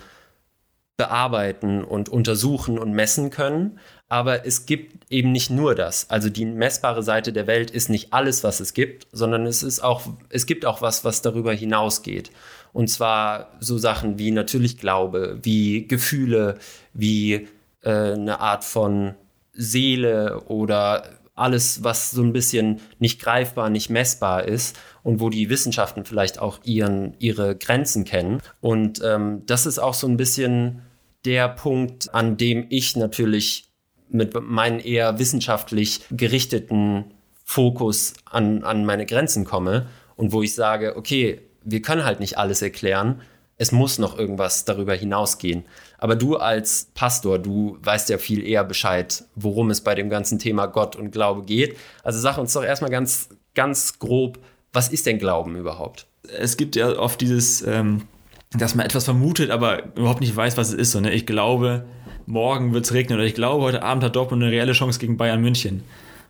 bearbeiten 0.98 1.83
und 1.83 2.09
untersuchen 2.09 2.80
und 2.80 2.92
messen 2.92 3.30
können. 3.30 3.80
Aber 4.09 4.45
es 4.45 4.65
gibt 4.65 5.12
eben 5.12 5.31
nicht 5.31 5.50
nur 5.50 5.75
das. 5.75 6.09
Also 6.09 6.30
die 6.30 6.45
messbare 6.45 7.04
Seite 7.04 7.33
der 7.33 7.48
Welt 7.48 7.71
ist 7.71 7.89
nicht 7.89 8.13
alles, 8.13 8.44
was 8.44 8.59
es 8.59 8.74
gibt, 8.74 9.07
sondern 9.12 9.45
es 9.45 9.63
ist 9.63 9.81
auch, 9.81 10.04
es 10.30 10.45
gibt 10.45 10.65
auch 10.65 10.81
was, 10.81 11.04
was 11.04 11.21
darüber 11.21 11.54
hinausgeht. 11.54 12.31
Und 12.71 12.88
zwar 12.89 13.51
so 13.59 13.77
Sachen 13.77 14.18
wie 14.18 14.31
natürlich 14.31 14.77
Glaube, 14.77 15.39
wie 15.42 15.88
Gefühle, 15.88 16.57
wie 16.94 17.48
äh, 17.81 18.13
eine 18.13 18.39
Art 18.39 18.63
von 18.63 19.15
Seele 19.54 20.42
oder 20.45 21.18
alles, 21.36 21.83
was 21.83 22.12
so 22.12 22.24
ein 22.24 22.33
bisschen 22.33 22.81
nicht 23.00 23.21
greifbar, 23.21 23.69
nicht 23.69 23.89
messbar 23.89 24.45
ist 24.45 24.77
und 25.04 25.19
wo 25.19 25.30
die 25.30 25.50
Wissenschaften 25.50 26.04
vielleicht 26.04 26.39
auch 26.39 26.59
ihren, 26.63 27.13
ihre 27.19 27.56
Grenzen 27.56 28.06
kennen. 28.06 28.42
Und 28.59 29.01
ähm, 29.04 29.44
das 29.45 29.65
ist 29.65 29.80
auch 29.80 29.94
so 29.94 30.07
ein 30.07 30.18
bisschen 30.18 30.81
der 31.25 31.50
Punkt, 31.50 32.13
an 32.13 32.38
dem 32.38 32.65
ich 32.69 32.95
natürlich 32.95 33.67
mit 34.09 34.33
meinen 34.42 34.80
eher 34.80 35.19
wissenschaftlich 35.19 36.01
gerichteten 36.12 37.06
Fokus 37.44 38.13
an, 38.25 38.63
an 38.63 38.86
meine 38.86 39.06
Grenzen 39.06 39.45
komme 39.45 39.88
und 40.15 40.31
wo 40.31 40.42
ich 40.42 40.54
sage, 40.54 40.95
okay, 40.98 41.42
wir 41.63 41.81
können 41.81 42.06
halt 42.06 42.19
nicht 42.19 42.38
alles 42.38 42.62
erklären, 42.62 43.21
es 43.57 43.71
muss 43.71 43.98
noch 43.98 44.18
irgendwas 44.18 44.65
darüber 44.65 44.94
hinausgehen. 44.94 45.65
Aber 45.98 46.15
du 46.15 46.38
als 46.38 46.92
Pastor, 46.94 47.39
du 47.39 47.77
weißt 47.81 48.09
ja 48.09 48.18
viel 48.18 48.45
eher 48.45 48.63
Bescheid, 48.63 49.24
worum 49.36 49.71
es 49.71 49.81
bei 49.81 49.95
dem 49.95 50.09
ganzen 50.09 50.38
Thema 50.38 50.68
Gott 50.68 50.95
und 50.95 51.12
Glaube 51.12 51.44
geht. 51.44 51.75
Also 52.04 52.19
sag 52.19 52.38
uns 52.38 52.54
doch 52.54 52.63
erstmal 52.63 52.92
ganz, 52.92 53.30
ganz 53.56 53.97
grob, 53.97 54.40
was 54.73 54.90
ist 54.90 55.07
denn 55.07 55.18
Glauben 55.18 55.56
überhaupt? 55.56 56.06
Es 56.37 56.57
gibt 56.57 56.76
ja 56.76 56.99
oft 56.99 57.19
dieses, 57.21 57.61
ähm, 57.64 58.04
dass 58.52 58.76
man 58.76 58.85
etwas 58.85 59.06
vermutet, 59.06 59.49
aber 59.49 59.95
überhaupt 59.95 60.21
nicht 60.21 60.35
weiß, 60.35 60.57
was 60.57 60.69
es 60.69 60.76
ist. 60.76 60.92
So, 60.92 60.99
ne? 60.99 61.11
Ich 61.14 61.26
glaube, 61.26 61.85
morgen 62.28 62.74
wird 62.74 62.86
es 62.86 62.94
regnen 62.94 63.18
oder 63.18 63.26
ich 63.26 63.34
glaube, 63.34 63.64
heute 63.64 63.81
Abend 63.81 64.04
hat 64.04 64.16
Dortmund 64.16 64.44
eine 64.44 64.52
reelle 64.52 64.74
Chance 64.74 65.00
gegen 65.00 65.18
Bayern 65.18 65.42
München. 65.42 65.84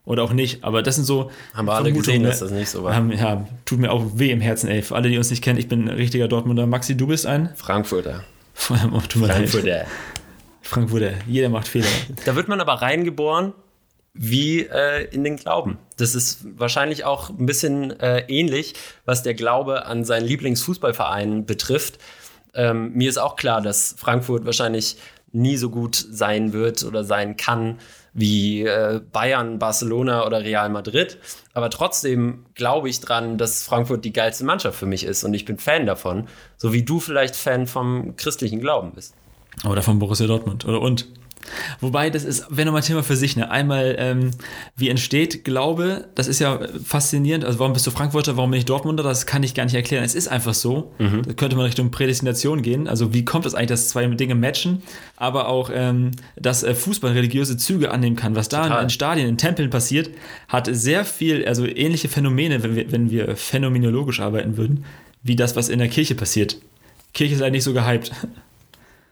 Oder 0.05 0.23
auch 0.23 0.31
nicht, 0.31 0.63
aber 0.63 0.81
das 0.81 0.95
sind 0.95 1.03
so. 1.03 1.31
Haben 1.53 1.67
wir 1.67 1.73
alle 1.73 1.91
gesehen, 1.91 2.23
dass 2.23 2.39
das 2.39 2.51
nicht 2.51 2.69
so 2.69 2.81
war. 2.81 2.95
Haben, 2.95 3.11
ja, 3.11 3.45
tut 3.65 3.79
mir 3.79 3.91
auch 3.91 4.05
weh 4.13 4.31
im 4.31 4.39
Herzen, 4.39 4.69
ey. 4.69 4.81
Für 4.81 4.95
alle, 4.95 5.09
die 5.09 5.17
uns 5.17 5.29
nicht 5.29 5.43
kennen, 5.43 5.59
ich 5.59 5.67
bin 5.67 5.83
ein 5.83 5.95
richtiger 5.95 6.29
Dortmunder. 6.29 6.65
Maxi, 6.65 6.95
du 6.95 7.07
bist 7.07 7.25
ein? 7.25 7.49
Frankfurter. 7.57 8.23
oh, 8.69 9.01
Frankfurter. 9.01 9.85
Frankfurter. 10.61 11.11
Jeder 11.27 11.49
macht 11.49 11.67
Fehler. 11.67 11.87
Da 12.23 12.37
wird 12.37 12.47
man 12.47 12.61
aber 12.61 12.75
reingeboren 12.75 13.51
wie 14.13 14.61
äh, 14.61 15.03
in 15.11 15.25
den 15.25 15.35
Glauben. 15.35 15.77
Das 15.97 16.15
ist 16.15 16.45
wahrscheinlich 16.57 17.03
auch 17.03 17.29
ein 17.29 17.45
bisschen 17.45 17.99
äh, 17.99 18.21
ähnlich, 18.29 18.75
was 19.03 19.23
der 19.23 19.33
Glaube 19.33 19.85
an 19.85 20.05
seinen 20.05 20.25
Lieblingsfußballverein 20.25 21.45
betrifft. 21.45 21.99
Ähm, 22.53 22.93
mir 22.93 23.09
ist 23.09 23.17
auch 23.17 23.35
klar, 23.35 23.61
dass 23.61 23.93
Frankfurt 23.97 24.45
wahrscheinlich 24.45 24.97
nie 25.31 25.57
so 25.57 25.69
gut 25.69 25.95
sein 25.95 26.53
wird 26.53 26.83
oder 26.83 27.03
sein 27.03 27.37
kann 27.37 27.79
wie 28.13 28.63
äh, 28.63 28.99
Bayern, 29.11 29.59
Barcelona 29.59 30.25
oder 30.25 30.41
Real 30.43 30.69
Madrid. 30.69 31.19
Aber 31.53 31.69
trotzdem 31.69 32.45
glaube 32.55 32.89
ich 32.89 32.99
dran, 32.99 33.37
dass 33.37 33.63
Frankfurt 33.63 34.03
die 34.05 34.13
geilste 34.13 34.43
Mannschaft 34.43 34.79
für 34.79 34.87
mich 34.87 35.03
ist 35.03 35.23
und 35.23 35.33
ich 35.33 35.45
bin 35.45 35.59
Fan 35.59 35.85
davon, 35.85 36.27
so 36.57 36.73
wie 36.73 36.83
du 36.83 36.99
vielleicht 36.99 37.35
Fan 37.35 37.67
vom 37.67 38.15
christlichen 38.15 38.59
Glauben 38.59 38.91
bist. 38.93 39.13
Oder 39.69 39.81
von 39.81 39.99
Borussia 39.99 40.27
Dortmund 40.27 40.65
oder 40.65 40.81
und. 40.81 41.07
Wobei, 41.79 42.09
das 42.09 42.23
ist, 42.23 42.45
wäre 42.49 42.65
nochmal 42.65 42.81
Thema 42.81 43.03
für 43.03 43.15
sich, 43.15 43.35
ne? 43.35 43.49
Einmal, 43.49 43.95
ähm, 43.99 44.31
wie 44.75 44.89
entsteht 44.89 45.43
Glaube? 45.43 46.07
Das 46.15 46.27
ist 46.27 46.39
ja 46.39 46.59
faszinierend. 46.83 47.45
Also, 47.45 47.59
warum 47.59 47.73
bist 47.73 47.87
du 47.87 47.91
Frankfurter, 47.91 48.37
warum 48.37 48.51
bin 48.51 48.59
ich 48.59 48.65
Dortmunder? 48.65 49.03
Das 49.03 49.25
kann 49.25 49.43
ich 49.43 49.53
gar 49.53 49.63
nicht 49.63 49.75
erklären. 49.75 50.03
Es 50.03 50.15
ist 50.15 50.27
einfach 50.27 50.53
so. 50.53 50.93
Mhm. 50.99 51.23
Da 51.23 51.33
könnte 51.33 51.55
man 51.55 51.65
Richtung 51.65 51.91
Prädestination 51.91 52.61
gehen. 52.61 52.87
Also, 52.87 53.13
wie 53.13 53.25
kommt 53.25 53.45
es 53.45 53.53
das 53.53 53.57
eigentlich, 53.57 53.69
dass 53.69 53.89
zwei 53.89 54.05
Dinge 54.07 54.35
matchen? 54.35 54.81
Aber 55.15 55.47
auch, 55.47 55.69
ähm, 55.73 56.11
dass 56.35 56.63
äh, 56.63 56.75
Fußball 56.75 57.11
religiöse 57.11 57.57
Züge 57.57 57.91
annehmen 57.91 58.15
kann. 58.15 58.35
Was 58.35 58.49
da 58.49 58.67
in, 58.67 58.83
in, 58.83 58.89
Stadien, 58.89 59.27
in 59.27 59.37
Tempeln 59.37 59.69
passiert, 59.69 60.09
hat 60.47 60.69
sehr 60.71 61.05
viel, 61.05 61.45
also 61.45 61.65
ähnliche 61.65 62.09
Phänomene, 62.09 62.63
wenn 62.63 62.75
wir, 62.75 62.91
wenn 62.91 63.11
wir 63.11 63.35
phänomenologisch 63.35 64.19
arbeiten 64.19 64.57
würden, 64.57 64.85
wie 65.23 65.35
das, 65.35 65.55
was 65.55 65.69
in 65.69 65.79
der 65.79 65.89
Kirche 65.89 66.15
passiert. 66.15 66.57
Kirche 67.13 67.35
ist 67.35 67.41
halt 67.41 67.53
nicht 67.53 67.63
so 67.63 67.73
gehypt. 67.73 68.11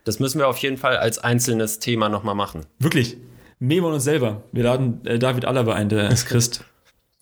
Das 0.06 0.20
müssen 0.20 0.38
wir 0.40 0.48
auf 0.48 0.58
jeden 0.60 0.78
Fall 0.78 0.98
als 0.98 1.18
einzelnes 1.18 1.80
Thema 1.80 2.10
nochmal 2.10 2.36
machen. 2.36 2.68
Wirklich. 2.80 3.18
Memo 3.58 3.92
uns 3.92 4.04
selber. 4.04 4.44
Wir 4.52 4.64
laden 4.64 5.04
äh, 5.06 5.18
David 5.18 5.46
Alaba 5.46 5.74
ein, 5.74 5.90
der 5.90 6.10
ist 6.10 6.26
Christ. 6.26 6.64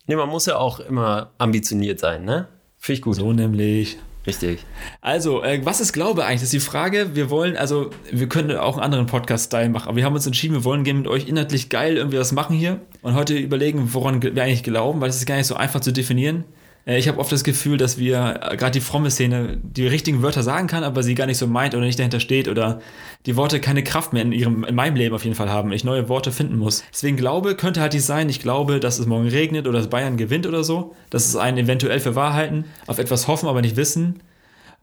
Nee, 0.06 0.18
man 0.18 0.28
muss 0.28 0.48
ja 0.48 0.58
auch 0.58 0.82
immer 0.82 1.32
ambitioniert 1.38 1.98
sein, 1.98 2.26
ne? 2.26 2.50
Finde 2.78 2.98
ich 2.98 3.02
gut. 3.04 3.16
So 3.16 3.32
nämlich. 3.32 3.98
Richtig. 4.28 4.66
Also, 5.00 5.42
äh, 5.42 5.62
was 5.64 5.80
ist 5.80 5.94
Glaube 5.94 6.26
eigentlich? 6.26 6.42
Das 6.42 6.44
ist 6.44 6.54
die 6.54 6.60
Frage. 6.60 7.16
Wir 7.16 7.30
wollen, 7.30 7.56
also, 7.56 7.90
wir 8.12 8.28
können 8.28 8.58
auch 8.58 8.76
einen 8.76 8.84
anderen 8.84 9.06
Podcast-Style 9.06 9.70
machen, 9.70 9.88
aber 9.88 9.96
wir 9.96 10.04
haben 10.04 10.14
uns 10.14 10.26
entschieden, 10.26 10.56
wir 10.56 10.66
wollen 10.66 10.84
gerne 10.84 11.00
mit 11.00 11.08
euch 11.08 11.30
inhaltlich 11.30 11.70
geil 11.70 11.96
irgendwie 11.96 12.18
was 12.18 12.34
machen 12.34 12.54
hier 12.54 12.82
und 13.02 13.16
heute 13.16 13.38
überlegen, 13.38 13.94
woran 13.94 14.22
wir 14.22 14.44
eigentlich 14.44 14.64
glauben, 14.64 15.00
weil 15.00 15.10
es 15.10 15.16
ist 15.16 15.26
gar 15.26 15.38
nicht 15.38 15.48
so 15.48 15.56
einfach 15.56 15.80
zu 15.80 15.94
definieren. 15.94 16.44
Äh, 16.86 16.98
ich 16.98 17.08
habe 17.08 17.20
oft 17.20 17.32
das 17.32 17.44
Gefühl, 17.44 17.78
dass 17.78 17.98
wir, 17.98 18.40
äh, 18.42 18.58
gerade 18.58 18.72
die 18.72 18.82
fromme 18.82 19.12
Szene, 19.12 19.58
die 19.62 19.88
richtigen 19.88 20.22
Wörter 20.22 20.44
sagen 20.44 20.68
kann, 20.68 20.84
aber 20.84 21.04
sie 21.04 21.16
gar 21.16 21.26
nicht 21.26 21.38
so 21.38 21.48
meint 21.48 21.76
oder 21.76 21.86
nicht 21.86 22.00
dahinter 22.00 22.20
steht 22.20 22.48
oder 22.48 22.82
die 23.26 23.36
Worte 23.36 23.60
keine 23.60 23.84
Kraft 23.84 24.14
mehr 24.14 24.22
in, 24.22 24.32
ihrem, 24.32 24.64
in 24.64 24.76
meinem 24.76 24.96
Leben 24.96 25.16
auf 25.16 25.24
jeden 25.24 25.36
Fall 25.36 25.50
haben. 25.50 25.72
Ich 25.72 25.84
neue 25.84 26.10
Worte 26.10 26.32
finden 26.32 26.58
muss. 26.58 26.84
Deswegen 26.92 27.18
Glaube 27.18 27.56
könnte 27.56 27.82
halt 27.82 27.94
nicht 27.94 28.06
sein, 28.06 28.30
ich 28.30 28.40
glaube, 28.40 28.80
dass 28.80 29.00
es 29.00 29.06
morgen 29.06 29.28
regnet 29.28 29.68
oder 29.68 29.80
dass 29.80 29.90
Bayern 29.90 30.18
gewinnt 30.18 30.48
oder 30.48 30.64
so. 30.64 30.96
Das 31.10 31.26
ist 31.26 31.36
ein 31.36 31.58
eventuell 31.58 32.00
für 32.00 32.16
Wahrheiten, 32.16 32.66
auf 32.88 33.00
etwas 33.00 33.28
hoffen, 33.28 33.48
aber 33.48 33.62
nicht 33.62 33.76
wissen. 33.76 34.22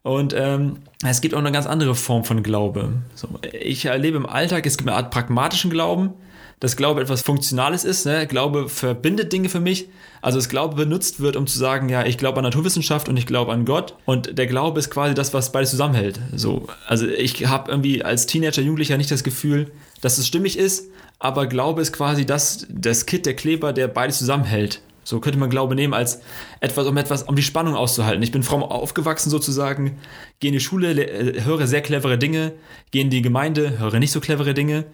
Und 0.02 0.34
ähm, 0.34 0.78
es 1.06 1.20
gibt 1.20 1.34
auch 1.34 1.38
eine 1.40 1.52
ganz 1.52 1.66
andere 1.66 1.94
Form 1.94 2.24
von 2.24 2.42
Glaube. 2.42 2.94
So, 3.14 3.28
ich 3.52 3.84
erlebe 3.84 4.16
im 4.16 4.26
Alltag, 4.26 4.64
es 4.64 4.78
gibt 4.78 4.88
eine 4.88 4.96
Art 4.96 5.10
pragmatischen 5.10 5.70
Glauben, 5.70 6.14
dass 6.60 6.76
Glaube 6.76 7.00
etwas 7.00 7.22
Funktionales 7.22 7.84
ist. 7.84 8.06
Ne? 8.06 8.26
Glaube 8.26 8.68
verbindet 8.68 9.32
Dinge 9.32 9.48
für 9.48 9.60
mich. 9.60 9.88
Also 10.22 10.38
das 10.38 10.50
Glaube 10.50 10.76
benutzt 10.76 11.20
wird, 11.20 11.36
um 11.36 11.46
zu 11.46 11.58
sagen, 11.58 11.88
ja, 11.88 12.04
ich 12.04 12.18
glaube 12.18 12.38
an 12.38 12.44
Naturwissenschaft 12.44 13.08
und 13.08 13.16
ich 13.16 13.26
glaube 13.26 13.52
an 13.52 13.64
Gott. 13.64 13.96
Und 14.04 14.38
der 14.38 14.46
Glaube 14.46 14.78
ist 14.78 14.90
quasi 14.90 15.14
das, 15.14 15.32
was 15.32 15.52
beides 15.52 15.70
zusammenhält. 15.70 16.20
So, 16.36 16.68
also 16.86 17.08
ich 17.08 17.46
habe 17.46 17.70
irgendwie 17.70 18.04
als 18.04 18.26
Teenager, 18.26 18.62
Jugendlicher 18.62 18.98
nicht 18.98 19.10
das 19.10 19.24
Gefühl, 19.24 19.72
dass 20.02 20.18
es 20.18 20.26
stimmig 20.26 20.58
ist, 20.58 20.88
aber 21.18 21.46
Glaube 21.46 21.80
ist 21.80 21.92
quasi 21.92 22.26
das, 22.26 22.66
das 22.68 23.06
Kit, 23.06 23.24
der 23.24 23.34
Kleber, 23.34 23.72
der 23.72 23.88
beides 23.88 24.18
zusammenhält. 24.18 24.82
So 25.02 25.18
könnte 25.18 25.38
man 25.38 25.50
Glaube 25.50 25.74
nehmen 25.74 25.94
als 25.94 26.20
etwas, 26.60 26.86
um 26.86 26.96
etwas, 26.98 27.22
um 27.22 27.34
die 27.34 27.42
Spannung 27.42 27.74
auszuhalten. 27.74 28.22
Ich 28.22 28.32
bin 28.32 28.42
fromm 28.42 28.62
aufgewachsen 28.62 29.30
sozusagen, 29.30 29.98
gehe 30.38 30.50
in 30.50 30.52
die 30.52 30.60
Schule, 30.60 30.94
höre 31.42 31.66
sehr 31.66 31.80
clevere 31.80 32.18
Dinge, 32.18 32.52
gehe 32.90 33.02
in 33.02 33.10
die 33.10 33.22
Gemeinde, 33.22 33.78
höre 33.78 33.98
nicht 33.98 34.12
so 34.12 34.20
clevere 34.20 34.52
Dinge 34.52 34.84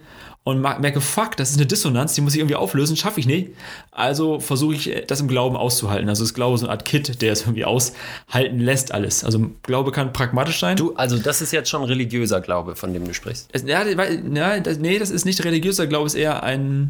und 0.47 0.61
merke, 0.61 1.01
fuck, 1.01 1.35
das 1.35 1.49
ist 1.51 1.57
eine 1.57 1.65
Dissonanz, 1.65 2.13
die 2.13 2.21
muss 2.21 2.33
ich 2.33 2.39
irgendwie 2.39 2.55
auflösen, 2.55 2.95
schaffe 2.95 3.19
ich 3.19 3.27
nicht. 3.27 3.49
Also 3.91 4.39
versuche 4.39 4.75
ich 4.75 4.95
äh, 4.95 5.03
das 5.05 5.19
im 5.19 5.27
Glauben 5.27 5.57
auszuhalten. 5.57 6.07
Also 6.07 6.23
ist 6.23 6.33
Glaube 6.33 6.57
so 6.57 6.65
eine 6.65 6.71
Art 6.71 6.85
Kit, 6.85 7.21
der 7.21 7.33
es 7.33 7.41
irgendwie 7.41 7.65
aushalten 7.65 8.59
lässt 8.59 8.93
alles. 8.93 9.25
Also 9.25 9.51
Glaube 9.63 9.91
kann 9.91 10.13
pragmatisch 10.13 10.59
sein. 10.59 10.77
Du, 10.77 10.95
also 10.95 11.17
das 11.17 11.41
ist 11.41 11.51
jetzt 11.51 11.69
schon 11.69 11.83
religiöser 11.83 12.39
Glaube, 12.39 12.77
von 12.77 12.93
dem 12.93 13.05
du 13.05 13.13
sprichst. 13.13 13.49
Es, 13.51 13.63
ja, 13.63 13.83
ja 13.85 14.59
das, 14.61 14.77
nee, 14.77 14.97
das 14.97 15.09
ist 15.09 15.25
nicht 15.25 15.43
religiöser 15.43 15.85
Glaube, 15.85 16.07
ist 16.07 16.15
eher 16.15 16.43
ein, 16.43 16.87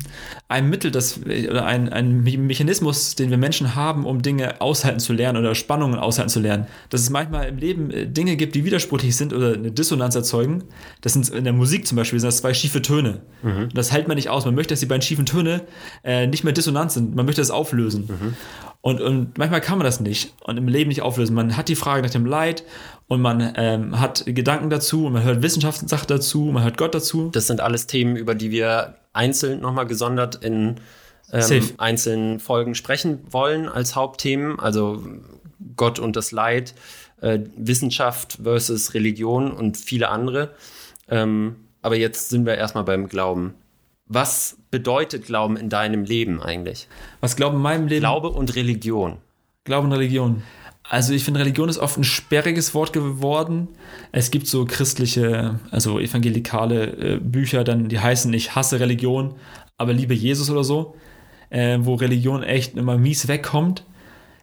ein 0.50 0.70
Mittel, 0.70 0.92
das, 0.92 1.22
oder 1.24 1.66
ein, 1.66 1.92
ein 1.92 2.22
Mechanismus, 2.22 3.16
den 3.16 3.32
wir 3.32 3.38
Menschen 3.38 3.74
haben, 3.74 4.06
um 4.06 4.22
Dinge 4.22 4.62
aushalten 4.62 5.00
zu 5.00 5.14
lernen 5.14 5.40
oder 5.40 5.56
Spannungen 5.56 5.98
aushalten 5.98 6.30
zu 6.30 6.40
lernen. 6.40 6.68
Dass 6.92 7.02
es 7.02 7.10
manchmal 7.10 7.48
im 7.48 7.58
Leben 7.58 7.90
äh, 7.90 8.06
Dinge 8.06 8.36
gibt, 8.36 8.54
die 8.54 8.66
widersprüchlich 8.66 9.16
sind 9.16 9.34
oder 9.34 9.54
eine 9.54 9.72
Dissonanz 9.72 10.14
erzeugen. 10.14 10.66
Das 11.02 11.14
sind 11.14 11.28
in 11.30 11.44
der 11.44 11.54
Musik 11.54 11.88
zum 11.88 11.96
Beispiel, 11.96 12.20
sind 12.20 12.28
das 12.28 12.38
zwei 12.38 12.54
schiefe 12.54 12.84
Töne. 12.84 13.22
Mhm. 13.42 13.47
Das 13.74 13.92
hält 13.92 14.08
man 14.08 14.16
nicht 14.16 14.30
aus. 14.30 14.46
Man 14.46 14.56
möchte, 14.56 14.74
dass 14.74 14.80
die 14.80 14.86
beiden 14.86 15.02
schiefen 15.02 15.26
Töne 15.26 15.62
äh, 16.04 16.28
nicht 16.28 16.44
mehr 16.44 16.54
dissonant 16.54 16.92
sind. 16.92 17.16
Man 17.16 17.26
möchte 17.26 17.42
das 17.42 17.52
auflösen. 17.52 18.06
Mhm. 18.08 18.34
Und, 18.82 19.02
und 19.02 19.38
manchmal 19.38 19.62
kann 19.62 19.78
man 19.78 19.86
das 19.86 20.00
nicht 20.00 20.34
und 20.44 20.58
im 20.58 20.68
Leben 20.68 20.88
nicht 20.90 21.02
auflösen. 21.02 21.36
Man 21.36 21.58
hat 21.58 21.68
die 21.68 21.76
Frage 21.76 22.02
nach 22.04 22.10
dem 22.10 22.26
Leid 22.26 22.64
und 23.08 23.22
man 23.22 23.54
ähm, 23.56 24.00
hat 24.00 24.24
Gedanken 24.26 24.70
dazu 24.70 25.08
und 25.08 25.14
man 25.14 25.24
hört 25.24 25.42
Wissenschaftssachen 25.42 26.08
dazu, 26.08 26.44
man 26.46 26.64
hört 26.64 26.78
Gott 26.78 26.96
dazu. 26.96 27.30
Das 27.34 27.48
sind 27.48 27.60
alles 27.60 27.88
Themen, 27.88 28.16
über 28.16 28.36
die 28.36 28.52
wir 28.52 28.96
einzeln 29.14 29.62
nochmal 29.62 29.88
gesondert 29.88 30.36
in 30.36 30.76
ähm, 31.34 31.70
einzelnen 31.78 32.40
Folgen 32.40 32.76
sprechen 32.76 33.20
wollen 33.30 33.68
als 33.68 33.96
Hauptthemen. 33.96 34.60
Also 34.60 35.04
Gott 35.76 36.00
und 36.00 36.16
das 36.16 36.32
Leid, 36.32 36.74
äh, 37.22 37.40
Wissenschaft 37.58 38.40
versus 38.44 38.94
Religion 38.94 39.52
und 39.52 39.78
viele 39.78 40.10
andere. 40.10 40.52
Ähm, 41.10 41.67
aber 41.88 41.96
jetzt 41.96 42.28
sind 42.28 42.46
wir 42.46 42.56
erstmal 42.56 42.84
beim 42.84 43.08
Glauben. 43.08 43.54
Was 44.08 44.58
bedeutet 44.72 45.26
Glauben 45.26 45.56
in 45.56 45.70
deinem 45.70 46.04
Leben 46.04 46.42
eigentlich? 46.42 46.90
Was 47.22 47.38
Glauben 47.38 47.56
in 47.56 47.62
meinem 47.62 47.88
Leben? 47.88 48.02
Glaube 48.02 48.28
und 48.28 48.58
Religion. 48.58 49.20
Glauben 49.64 49.88
und 49.88 49.94
Religion. 49.94 50.44
Also 50.84 51.14
ich 51.14 51.24
finde, 51.24 51.40
Religion 51.40 51.70
ist 51.70 51.78
oft 51.78 51.98
ein 51.98 52.04
sperriges 52.04 52.74
Wort 52.74 52.92
geworden. 52.92 53.70
Es 54.12 54.32
gibt 54.32 54.48
so 54.48 54.66
christliche, 54.66 55.62
also 55.72 55.98
evangelikale 55.98 56.88
äh, 56.88 57.20
Bücher, 57.22 57.64
dann 57.64 57.88
die 57.88 58.02
heißen 58.02 58.34
Ich 58.34 58.54
hasse 58.54 58.82
Religion, 58.82 59.36
aber 59.78 59.94
liebe 59.94 60.14
Jesus 60.14 60.50
oder 60.50 60.66
so, 60.66 60.94
äh, 61.52 61.78
wo 61.80 61.94
Religion 61.96 62.44
echt 62.44 62.76
immer 62.76 62.98
mies 62.98 63.30
wegkommt. 63.30 63.86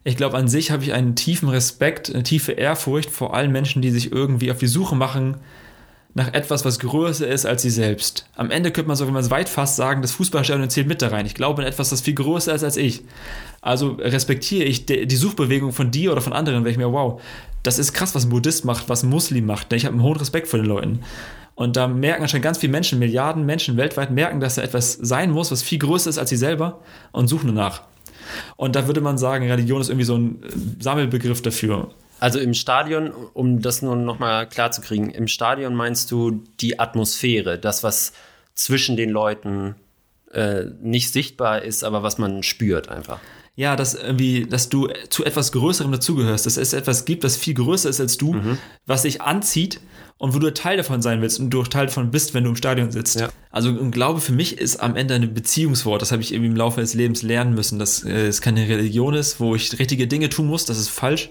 Ich 0.03 0.17
glaube, 0.17 0.39
an 0.39 0.49
sich 0.49 0.71
habe 0.71 0.83
ich 0.83 0.95
einen 0.95 1.15
tiefen 1.15 1.51
Respekt, 1.51 2.11
eine 2.11 2.23
tiefe 2.23 2.53
Ehrfurcht 2.53 3.11
vor 3.11 3.35
allen 3.35 3.53
Menschen, 3.53 3.83
die 3.83 3.91
sich 3.91 4.13
irgendwie 4.13 4.51
auf 4.51 4.59
die 4.59 4.67
Suche 4.67 4.97
machen 4.97 5.37
nach 6.15 6.33
etwas, 6.33 6.65
was 6.65 6.79
größer 6.79 7.27
ist 7.27 7.45
als 7.45 7.63
sie 7.63 7.71
selbst. 7.71 8.27
Am 8.37 8.51
Ende 8.51 8.71
könnte 8.71 8.87
man 8.89 8.97
so, 8.97 9.07
wenn 9.07 9.13
man 9.13 9.25
es 9.25 9.31
weit 9.31 9.49
fasst, 9.49 9.77
sagen, 9.77 10.01
das 10.01 10.13
Fußballstadion 10.13 10.71
zählt 10.71 10.87
mit 10.87 11.03
da 11.03 11.09
rein. 11.09 11.27
Ich 11.27 11.35
glaube 11.35 11.63
in 11.63 11.69
etwas, 11.69 11.91
das 11.91 12.03
viel 12.03 12.15
größer 12.15 12.55
ist 12.55 12.63
als 12.63 12.77
ich. 12.77 13.03
Also 13.61 13.93
respektiere 13.99 14.65
ich 14.65 14.87
die 14.87 15.17
Suchbewegung 15.17 15.73
von 15.73 15.91
dir 15.91 16.13
oder 16.13 16.21
von 16.21 16.33
anderen, 16.33 16.65
weil 16.65 16.71
ich 16.71 16.79
mir, 16.79 16.93
wow, 16.93 17.21
das 17.65 17.79
ist 17.79 17.95
krass, 17.95 18.15
was 18.15 18.27
ein 18.27 18.31
Buddhist 18.31 18.65
macht, 18.65 18.89
was 18.89 19.03
ein 19.03 19.11
Muslim 19.11 19.47
macht. 19.47 19.73
Ich 19.73 19.87
habe 19.87 19.95
einen 19.95 20.05
hohen 20.05 20.17
Respekt 20.17 20.47
vor 20.47 20.59
den 20.59 20.67
Leuten. 20.67 21.01
Und 21.57 21.77
da 21.77 21.89
merken 21.89 22.23
anscheinend 22.23 22.45
ganz 22.45 22.59
viele 22.59 22.73
Menschen, 22.73 22.99
Milliarden 22.99 23.45
Menschen 23.47 23.77
weltweit 23.77 24.11
merken, 24.11 24.41
dass 24.41 24.57
da 24.57 24.63
etwas 24.63 24.93
sein 24.93 25.31
muss, 25.31 25.51
was 25.51 25.63
viel 25.63 25.79
größer 25.79 26.11
ist 26.11 26.19
als 26.19 26.31
sie 26.31 26.37
selber 26.37 26.81
und 27.13 27.29
suchen 27.29 27.49
danach. 27.49 27.83
Und 28.57 28.77
da 28.77 28.87
würde 28.87 29.01
man 29.01 29.19
sagen, 29.19 29.49
Religion 29.51 29.81
ist 29.81 29.89
irgendwie 29.89 30.05
so 30.05 30.17
ein 30.17 30.39
Sammelbegriff 30.81 31.43
dafür. 31.43 31.91
Also 32.21 32.39
im 32.39 32.55
Stadion, 32.55 33.11
um 33.11 33.61
das 33.61 33.83
nur 33.83 33.97
nochmal 33.97 34.49
klar 34.49 34.71
zu 34.73 34.81
kriegen, 34.81 35.11
im 35.11 35.29
Stadion 35.29 35.75
meinst 35.75 36.11
du 36.11 36.43
die 36.61 36.79
Atmosphäre, 36.79 37.59
das, 37.59 37.83
was 37.83 38.13
zwischen 38.55 38.97
den 38.97 39.11
Leuten 39.11 39.75
äh, 40.33 40.65
nicht 40.81 41.13
sichtbar 41.13 41.63
ist, 41.63 41.85
aber 41.85 42.03
was 42.03 42.19
man 42.19 42.43
spürt 42.43 42.89
einfach. 42.89 43.21
Ja, 43.57 43.77
dass 43.77 43.95
irgendwie, 43.95 44.47
dass 44.47 44.69
du 44.69 44.89
zu 45.11 45.25
etwas 45.25 45.53
Größerem 45.53 45.93
dazugehörst, 45.93 46.45
dass 46.45 46.57
es 46.57 46.73
etwas 46.73 47.05
gibt, 47.05 47.23
das 47.23 47.37
viel 47.37 47.55
größer 47.55 47.89
ist 47.89 48.01
als 48.01 48.17
du, 48.17 48.35
mhm. 48.35 48.59
was 48.85 49.03
dich 49.03 49.23
anzieht 49.23 49.81
und 50.19 50.35
wo 50.35 50.41
du 50.41 50.53
Teil 50.53 50.77
davon 50.77 51.03
sein 51.03 51.23
willst 51.23 51.39
und 51.39 51.51
du 51.51 51.61
auch 51.61 51.69
Teil 51.69 51.87
davon 51.87 52.11
bist, 52.11 52.35
wenn 52.35 52.43
du 52.43 52.51
im 52.51 52.57
Stadion 52.57 52.91
sitzt. 52.91 53.21
Ja. 53.21 53.29
Also 53.51 53.73
Glaube 53.91 54.21
für 54.21 54.33
mich 54.33 54.59
ist 54.59 54.79
am 54.79 54.97
Ende 54.97 55.15
ein 55.15 55.35
Beziehungswort. 55.35 56.03
Das 56.03 56.11
habe 56.11 56.21
ich 56.21 56.33
irgendwie 56.33 56.51
im 56.51 56.57
Laufe 56.57 56.81
des 56.81 56.95
Lebens 56.95 57.23
lernen 57.23 57.55
müssen, 57.55 57.79
dass 57.79 58.03
äh, 58.03 58.27
es 58.27 58.41
keine 58.41 58.69
Religion 58.69 59.15
ist, 59.15 59.39
wo 59.39 59.55
ich 59.55 59.79
richtige 59.79 60.09
Dinge 60.09 60.31
tun 60.31 60.49
muss, 60.49 60.65
das 60.65 60.79
ist 60.79 60.89
falsch 60.89 61.31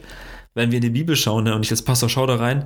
wenn 0.55 0.72
wir 0.72 0.77
in 0.77 0.83
die 0.83 0.89
Bibel 0.89 1.15
schauen, 1.15 1.45
ne, 1.45 1.55
und 1.55 1.65
ich 1.65 1.72
als 1.72 1.81
Pastor 1.81 2.10
schaue 2.10 2.27
da 2.27 2.36
rein, 2.36 2.65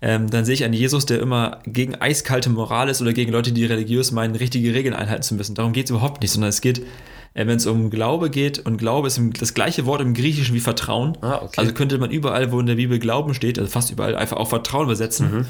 ähm, 0.00 0.30
dann 0.30 0.44
sehe 0.44 0.54
ich 0.54 0.64
einen 0.64 0.74
Jesus, 0.74 1.06
der 1.06 1.20
immer 1.20 1.60
gegen 1.66 1.94
eiskalte 1.94 2.50
Moral 2.50 2.88
ist 2.88 3.00
oder 3.00 3.12
gegen 3.12 3.32
Leute, 3.32 3.52
die 3.52 3.64
religiös 3.64 4.12
meinen, 4.12 4.36
richtige 4.36 4.74
Regeln 4.74 4.94
einhalten 4.94 5.22
zu 5.22 5.34
müssen. 5.34 5.54
Darum 5.54 5.72
geht 5.72 5.86
es 5.86 5.90
überhaupt 5.90 6.22
nicht, 6.22 6.30
sondern 6.30 6.50
es 6.50 6.60
geht, 6.60 6.80
äh, 7.34 7.46
wenn 7.46 7.56
es 7.56 7.66
um 7.66 7.90
Glaube 7.90 8.30
geht, 8.30 8.60
und 8.60 8.76
Glaube 8.76 9.08
ist 9.08 9.20
das 9.40 9.54
gleiche 9.54 9.86
Wort 9.86 10.00
im 10.00 10.14
Griechischen 10.14 10.54
wie 10.54 10.60
Vertrauen. 10.60 11.18
Ah, 11.20 11.40
okay. 11.42 11.54
Also 11.56 11.72
könnte 11.72 11.98
man 11.98 12.10
überall, 12.10 12.52
wo 12.52 12.60
in 12.60 12.66
der 12.66 12.76
Bibel 12.76 12.98
Glauben 12.98 13.34
steht, 13.34 13.58
also 13.58 13.70
fast 13.70 13.90
überall, 13.90 14.14
einfach 14.14 14.36
auch 14.36 14.48
Vertrauen 14.48 14.84
übersetzen. 14.84 15.32
Mhm. 15.32 15.46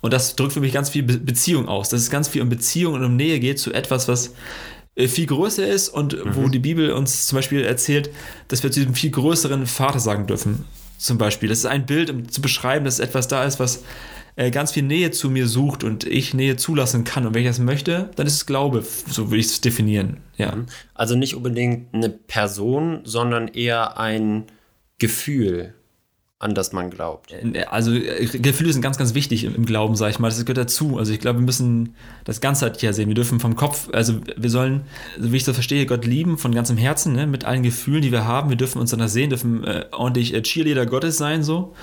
Und 0.00 0.12
das 0.12 0.36
drückt 0.36 0.52
für 0.52 0.60
mich 0.60 0.72
ganz 0.72 0.90
viel 0.90 1.02
Be 1.02 1.18
Beziehung 1.18 1.66
aus, 1.66 1.88
dass 1.88 2.00
es 2.00 2.10
ganz 2.10 2.28
viel 2.28 2.42
um 2.42 2.48
Beziehung 2.48 2.94
und 2.94 3.04
um 3.04 3.16
Nähe 3.16 3.40
geht 3.40 3.58
zu 3.58 3.72
etwas, 3.72 4.06
was 4.06 4.34
äh, 4.94 5.08
viel 5.08 5.26
größer 5.26 5.66
ist 5.66 5.88
und 5.88 6.12
mhm. 6.12 6.36
wo 6.36 6.48
die 6.48 6.58
Bibel 6.58 6.92
uns 6.92 7.26
zum 7.26 7.36
Beispiel 7.36 7.64
erzählt, 7.64 8.10
dass 8.48 8.62
wir 8.62 8.70
zu 8.70 8.80
diesem 8.80 8.94
viel 8.94 9.10
größeren 9.10 9.66
Vater 9.66 9.98
sagen 9.98 10.26
dürfen 10.26 10.64
zum 11.04 11.18
Beispiel. 11.18 11.48
Das 11.48 11.58
ist 11.58 11.66
ein 11.66 11.86
Bild, 11.86 12.10
um 12.10 12.28
zu 12.28 12.40
beschreiben, 12.40 12.84
dass 12.84 12.98
etwas 12.98 13.28
da 13.28 13.44
ist, 13.44 13.60
was 13.60 13.84
äh, 14.36 14.50
ganz 14.50 14.72
viel 14.72 14.82
Nähe 14.82 15.10
zu 15.10 15.30
mir 15.30 15.46
sucht 15.46 15.84
und 15.84 16.04
ich 16.04 16.34
Nähe 16.34 16.56
zulassen 16.56 17.04
kann. 17.04 17.26
Und 17.26 17.34
wenn 17.34 17.42
ich 17.42 17.48
das 17.48 17.58
möchte, 17.58 18.10
dann 18.16 18.26
ist 18.26 18.34
es 18.34 18.46
Glaube, 18.46 18.84
so 19.06 19.30
würde 19.30 19.38
ich 19.38 19.46
es 19.46 19.60
definieren. 19.60 20.18
Ja. 20.36 20.56
Mhm. 20.56 20.66
Also 20.94 21.14
nicht 21.14 21.34
unbedingt 21.34 21.94
eine 21.94 22.08
Person, 22.08 23.00
sondern 23.04 23.48
eher 23.48 23.98
ein 23.98 24.44
Gefühl 24.98 25.74
an 26.44 26.54
das 26.54 26.72
man 26.72 26.90
glaubt. 26.90 27.32
Äh, 27.32 27.64
also 27.64 27.92
äh, 27.92 28.26
Gefühle 28.26 28.72
sind 28.72 28.82
ganz, 28.82 28.98
ganz 28.98 29.14
wichtig 29.14 29.44
im, 29.44 29.64
Glauben, 29.64 29.96
sage 29.96 30.12
ich 30.12 30.18
mal. 30.18 30.28
Das 30.28 30.44
gehört 30.44 30.58
dazu. 30.58 30.98
Also 30.98 31.12
ich 31.12 31.20
glaube, 31.20 31.38
wir 31.38 31.44
müssen 31.44 31.94
das 32.24 32.40
Ganzheitlich 32.40 32.94
sehen. 32.94 33.08
Wir 33.08 33.14
dürfen 33.14 33.40
vom 33.40 33.56
Kopf, 33.56 33.88
also 33.92 34.20
wir 34.36 34.50
sollen, 34.50 34.82
also 35.16 35.32
wie 35.32 35.36
ich 35.36 35.44
das 35.44 35.54
verstehe, 35.54 35.86
Gott 35.86 36.04
lieben 36.04 36.36
von 36.36 36.54
ganzem 36.54 36.76
Herzen, 36.76 37.14
ne, 37.14 37.26
mit 37.26 37.44
allen 37.44 37.62
Gefühlen, 37.62 38.02
die 38.02 38.12
wir 38.12 38.26
haben. 38.26 38.50
Wir 38.50 38.56
dürfen 38.56 38.78
uns 38.78 38.90
danach 38.90 39.08
sehen, 39.08 39.30
dürfen 39.30 39.64
äh, 39.64 39.86
ordentlich 39.92 40.34
äh, 40.34 40.42
Cheerleader 40.42 40.86
Gottes 40.86 41.16
sein, 41.16 41.42
so. 41.42 41.74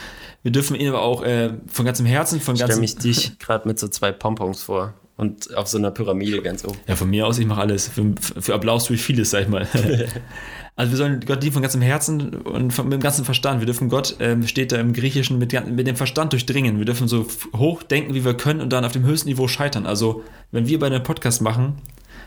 Wir 0.43 0.51
dürfen 0.51 0.75
ihn 0.75 0.89
aber 0.89 1.01
auch 1.01 1.23
äh, 1.23 1.53
von 1.67 1.85
ganzem 1.85 2.05
Herzen, 2.05 2.39
von 2.39 2.55
ganzem... 2.55 2.83
Ich 2.83 2.91
stelle 2.91 3.05
mich 3.05 3.17
dich 3.17 3.39
gerade 3.39 3.67
mit 3.67 3.79
so 3.79 3.87
zwei 3.87 4.11
Pompons 4.11 4.63
vor 4.63 4.93
und 5.21 5.55
auf 5.55 5.67
so 5.67 5.77
einer 5.77 5.91
Pyramide 5.91 6.41
ganz 6.41 6.65
oben. 6.65 6.79
Ja, 6.87 6.95
von 6.95 7.07
mir 7.07 7.27
aus, 7.27 7.37
ich 7.37 7.45
mache 7.45 7.61
alles. 7.61 7.87
Für, 7.89 8.15
für 8.39 8.55
Applaus 8.55 8.85
tue 8.85 8.95
ich 8.95 9.03
vieles, 9.03 9.29
sag 9.29 9.43
ich 9.43 9.49
mal. 9.49 9.67
also 10.75 10.91
wir 10.91 10.97
sollen 10.97 11.19
Gott 11.19 11.43
lieben 11.43 11.53
von 11.53 11.61
ganzem 11.61 11.83
Herzen 11.83 12.33
und 12.37 12.71
von, 12.71 12.85
mit 12.85 12.93
dem 12.93 13.01
ganzen 13.01 13.23
Verstand. 13.23 13.61
Wir 13.61 13.67
dürfen 13.67 13.87
Gott, 13.87 14.15
ähm, 14.19 14.47
steht 14.47 14.71
da 14.71 14.77
im 14.77 14.93
Griechischen, 14.93 15.37
mit, 15.37 15.53
mit 15.69 15.85
dem 15.85 15.95
Verstand 15.95 16.33
durchdringen. 16.33 16.79
Wir 16.79 16.85
dürfen 16.85 17.07
so 17.07 17.27
hoch 17.55 17.83
denken, 17.83 18.15
wie 18.15 18.25
wir 18.25 18.33
können 18.33 18.61
und 18.61 18.73
dann 18.73 18.83
auf 18.83 18.93
dem 18.93 19.03
höchsten 19.03 19.29
Niveau 19.29 19.47
scheitern. 19.47 19.85
Also 19.85 20.23
wenn 20.49 20.67
wir 20.67 20.79
bei 20.79 20.87
einem 20.87 21.03
Podcast 21.03 21.39
machen 21.39 21.75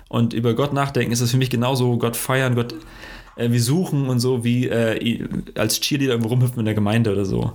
und 0.09 0.33
über 0.33 0.55
Gott 0.55 0.73
nachdenken, 0.73 1.11
ist 1.11 1.21
das 1.21 1.33
für 1.33 1.37
mich 1.37 1.51
genauso 1.51 1.99
Gott 1.99 2.17
feiern, 2.17 2.55
Gott 2.55 2.77
äh, 3.35 3.51
wie 3.51 3.59
suchen 3.59 4.07
und 4.07 4.21
so, 4.21 4.45
wie 4.45 4.69
äh, 4.69 5.27
als 5.57 5.81
Cheerleader 5.81 6.13
irgendwo 6.13 6.29
rumhüpfen 6.29 6.61
in 6.61 6.65
der 6.65 6.75
Gemeinde 6.75 7.11
oder 7.11 7.25
so. 7.25 7.55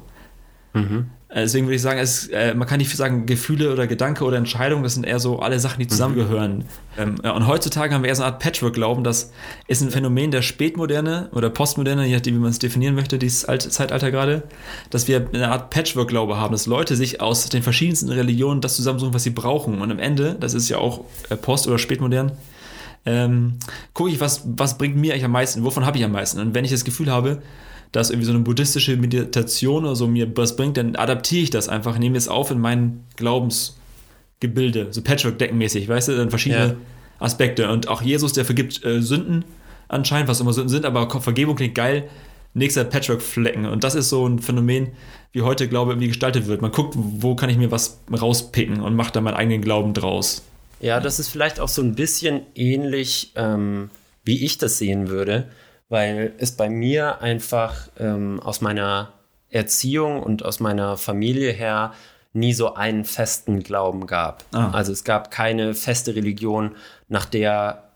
Mhm. 0.74 1.12
Äh, 1.30 1.42
deswegen 1.42 1.68
würde 1.68 1.76
ich 1.76 1.82
sagen, 1.82 2.00
es, 2.00 2.28
äh, 2.28 2.56
man 2.56 2.68
kann 2.68 2.80
nicht 2.80 2.96
sagen, 2.96 3.28
Gefühle 3.28 3.72
oder 3.72 3.86
Gedanke 3.86 4.24
oder 4.24 4.38
Entscheidung, 4.38 4.82
das 4.82 4.96
sind 4.96 5.06
eher 5.06 5.20
so 5.20 5.40
alle 5.40 5.60
Sachen, 5.60 5.80
die 5.80 5.86
mhm. 5.86 5.90
zusammengehören. 5.90 6.58
Mhm. 6.98 7.22
Ähm, 7.24 7.36
und 7.36 7.48
heutzutage 7.48 7.94
haben 7.94 8.02
wir 8.02 8.10
eher 8.10 8.16
so 8.16 8.24
eine 8.24 8.34
Art 8.34 8.42
Patchwork-Glauben, 8.42 9.04
das 9.04 9.32
ist 9.68 9.82
ein 9.82 9.92
Phänomen 9.92 10.32
der 10.32 10.42
Spätmoderne 10.42 11.30
oder 11.32 11.52
Postmoderne, 11.52 12.06
je 12.08 12.16
nachdem, 12.16 12.36
wie 12.36 12.40
man 12.40 12.50
es 12.50 12.58
definieren 12.58 12.96
möchte, 12.96 13.20
dieses 13.20 13.46
alte 13.46 13.70
Zeitalter 13.70 14.10
gerade, 14.10 14.44
dass 14.90 15.08
wir 15.08 15.28
eine 15.32 15.52
Art 15.52 15.70
Patchwork-Glaube 15.70 16.38
haben, 16.38 16.52
dass 16.52 16.66
Leute 16.66 16.96
sich 16.96 17.22
aus 17.22 17.48
den 17.50 17.62
verschiedensten 17.62 18.10
Religionen 18.10 18.62
das 18.62 18.76
zusammensuchen, 18.76 19.14
was 19.14 19.24
sie 19.24 19.30
brauchen. 19.30 19.82
Und 19.82 19.92
am 19.92 20.00
Ende, 20.00 20.36
das 20.40 20.56
ist 20.56 20.68
ja 20.68 20.80
auch 20.80 21.06
äh, 21.30 21.36
Post- 21.36 21.68
oder 21.68 21.78
Spätmodern, 21.78 22.32
ähm, 23.06 23.60
gucke 23.94 24.10
ich, 24.10 24.20
was, 24.20 24.44
was 24.46 24.80
bringt 24.80 24.96
mir 24.96 25.14
eigentlich 25.14 25.26
am 25.26 25.32
meisten, 25.32 25.64
wovon 25.64 25.86
habe 25.86 25.98
ich 25.98 26.04
am 26.04 26.12
meisten. 26.12 26.40
Und 26.40 26.56
wenn 26.56 26.66
ich 26.66 26.72
das 26.72 26.84
Gefühl 26.84 27.12
habe, 27.12 27.42
dass 27.92 28.10
irgendwie 28.10 28.26
so 28.26 28.34
eine 28.34 28.42
buddhistische 28.42 28.98
Meditation 28.98 29.86
oder 29.86 29.96
so 29.96 30.08
mir 30.08 30.30
was 30.38 30.56
bringt, 30.56 30.78
dann 30.78 30.96
adaptiere 30.96 31.44
ich 31.44 31.50
das 31.50 31.70
einfach, 31.70 31.98
nehme 31.98 32.18
es 32.18 32.28
auf 32.28 32.52
in 32.52 32.60
mein 32.60 33.04
Glaubensgebilde, 33.16 34.88
so 34.92 35.02
Patchwork-Deckenmäßig, 35.02 35.88
weißt 35.88 36.10
du, 36.10 36.18
dann 36.18 36.30
verschiedene 36.30 36.68
ja. 36.68 36.76
Aspekte. 37.20 37.70
Und 37.72 37.88
auch 37.88 38.02
Jesus, 38.02 38.34
der 38.34 38.46
vergibt 38.46 38.86
äh, 38.86 39.02
Sünden 39.02 39.44
anscheinend, 39.88 40.30
was 40.30 40.40
immer 40.40 40.54
Sünden 40.54 40.70
sind, 40.70 40.86
aber 40.86 41.10
Vergebung 41.20 41.56
klingt 41.56 41.76
geil. 41.76 42.10
Nächster 42.54 42.84
Patchwork-Flecken. 42.84 43.66
Und 43.66 43.84
das 43.84 43.96
ist 43.96 44.10
so 44.10 44.28
ein 44.28 44.40
Phänomen, 44.40 44.90
wie 45.32 45.44
heute 45.44 45.68
Glaube 45.68 45.92
irgendwie 45.92 46.08
gestaltet 46.08 46.48
wird. 46.48 46.62
Man 46.62 46.72
guckt, 46.72 46.96
wo 46.98 47.36
kann 47.36 47.50
ich 47.50 47.58
mir 47.58 47.72
was 47.72 48.00
rauspicken 48.12 48.82
und 48.82 48.96
macht 48.96 49.16
da 49.16 49.22
meinen 49.22 49.36
eigenen 49.36 49.62
Glauben 49.62 49.94
draus. 49.94 50.44
Ja, 50.80 51.00
das 51.00 51.20
ist 51.20 51.28
vielleicht 51.28 51.60
auch 51.60 51.68
so 51.68 51.82
ein 51.82 51.94
bisschen 51.94 52.42
ähnlich, 52.56 53.34
ähm, 53.36 53.90
wie 54.24 54.44
ich 54.44 54.58
das 54.58 54.78
sehen 54.78 55.10
würde 55.10 55.48
weil 55.90 56.34
es 56.38 56.52
bei 56.52 56.70
mir 56.70 57.22
einfach 57.22 57.90
ähm, 58.00 58.40
aus 58.40 58.62
meiner 58.62 59.14
Erziehung 59.50 60.22
und 60.22 60.46
aus 60.46 60.60
meiner 60.60 60.98
Familie 60.98 61.52
her 61.52 61.94
nie 62.34 62.54
so 62.54 62.76
einen 62.76 63.06
festen 63.06 63.64
Glauben 63.64 64.06
gab. 64.06 64.44
Ah. 64.52 64.70
Also 64.72 64.92
es 64.92 65.04
gab 65.04 65.32
keine 65.32 65.74
feste 65.74 66.16
Religion, 66.16 66.76
nach 67.08 67.26
der 67.26 67.90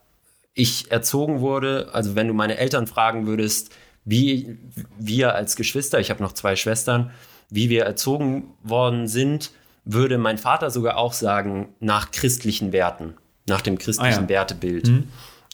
ich 0.56 0.92
erzogen 0.92 1.40
wurde. 1.40 1.90
Also 1.94 2.16
wenn 2.16 2.28
du 2.28 2.34
meine 2.34 2.58
Eltern 2.58 2.88
fragen 2.88 3.28
würdest, 3.28 3.72
wie 4.06 4.58
wir 4.98 5.36
als 5.36 5.56
Geschwister, 5.56 6.00
ich 6.00 6.10
habe 6.10 6.22
noch 6.22 6.34
zwei 6.34 6.56
Schwestern, 6.56 7.12
wie 7.50 7.70
wir 7.70 7.86
erzogen 7.86 8.54
worden 8.64 9.08
sind, 9.08 9.52
würde 9.86 10.18
mein 10.18 10.38
Vater 10.38 10.72
sogar 10.72 10.98
auch 10.98 11.14
sagen, 11.14 11.70
nach 11.80 12.12
christlichen 12.12 12.72
Werten, 12.72 13.16
nach 13.48 13.62
dem 13.62 13.78
christlichen 13.78 14.20
ah, 14.20 14.22
ja. 14.22 14.30
Wertebild. 14.30 14.88
Mhm. 14.88 15.08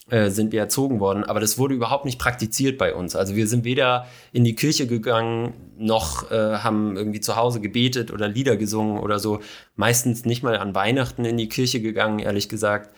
Äh, 0.10 0.32
sind 0.32 0.52
wir 0.52 0.60
erzogen 0.60 1.00
worden, 1.00 1.24
aber 1.24 1.40
das 1.40 1.60
wurde 1.60 1.76
überhaupt 1.76 2.06
nicht 2.06 2.18
praktiziert 2.18 2.80
bei 2.80 2.96
uns. 2.96 3.16
Also 3.16 3.36
wir 3.36 3.48
sind 3.48 3.64
weder 3.64 4.08
in 4.32 4.44
die 4.44 4.56
Kirche 4.56 4.88
gegangen, 4.88 5.54
noch 5.78 6.32
äh, 6.32 6.58
haben 6.58 6.98
irgendwie 6.98 7.20
zu 7.20 7.36
Hause 7.36 7.62
gebetet 7.62 8.12
oder 8.12 8.28
Lieder 8.28 8.58
gesungen 8.58 8.98
oder 8.98 9.20
so. 9.20 9.40
Meistens 9.76 10.26
nicht 10.26 10.42
mal 10.42 10.58
an 10.58 10.74
Weihnachten 10.74 11.26
in 11.26 11.38
die 11.38 11.48
Kirche 11.48 11.80
gegangen, 11.80 12.18
ehrlich 12.18 12.50
gesagt, 12.50 12.90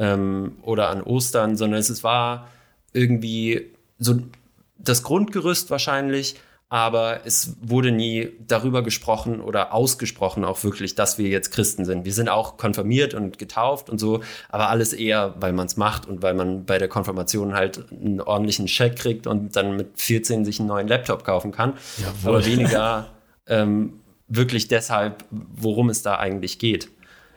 ähm, 0.00 0.56
oder 0.62 0.88
an 0.88 1.02
Ostern, 1.02 1.56
sondern 1.56 1.78
es 1.78 2.02
war 2.02 2.48
irgendwie 2.92 3.70
so 4.00 4.18
das 4.76 5.04
Grundgerüst 5.04 5.70
wahrscheinlich, 5.70 6.34
aber 6.68 7.20
es 7.24 7.56
wurde 7.60 7.92
nie 7.92 8.30
darüber 8.44 8.82
gesprochen 8.82 9.40
oder 9.40 9.72
ausgesprochen 9.72 10.44
auch 10.44 10.64
wirklich, 10.64 10.96
dass 10.96 11.16
wir 11.16 11.28
jetzt 11.28 11.52
Christen 11.52 11.84
sind. 11.84 12.04
Wir 12.04 12.12
sind 12.12 12.28
auch 12.28 12.56
konfirmiert 12.56 13.14
und 13.14 13.38
getauft 13.38 13.88
und 13.88 13.98
so, 13.98 14.22
aber 14.48 14.68
alles 14.68 14.92
eher, 14.92 15.34
weil 15.38 15.52
man 15.52 15.66
es 15.66 15.76
macht 15.76 16.06
und 16.06 16.22
weil 16.22 16.34
man 16.34 16.64
bei 16.64 16.78
der 16.78 16.88
Konfirmation 16.88 17.54
halt 17.54 17.84
einen 17.92 18.20
ordentlichen 18.20 18.66
Scheck 18.66 18.96
kriegt 18.96 19.28
und 19.28 19.54
dann 19.54 19.76
mit 19.76 20.00
14 20.00 20.44
sich 20.44 20.58
einen 20.58 20.68
neuen 20.68 20.88
Laptop 20.88 21.24
kaufen 21.24 21.52
kann. 21.52 21.74
Jawohl. 21.98 22.36
Aber 22.36 22.46
weniger 22.46 23.10
ähm, 23.46 24.00
wirklich 24.26 24.66
deshalb, 24.66 25.24
worum 25.30 25.88
es 25.88 26.02
da 26.02 26.16
eigentlich 26.16 26.58
geht. 26.58 26.90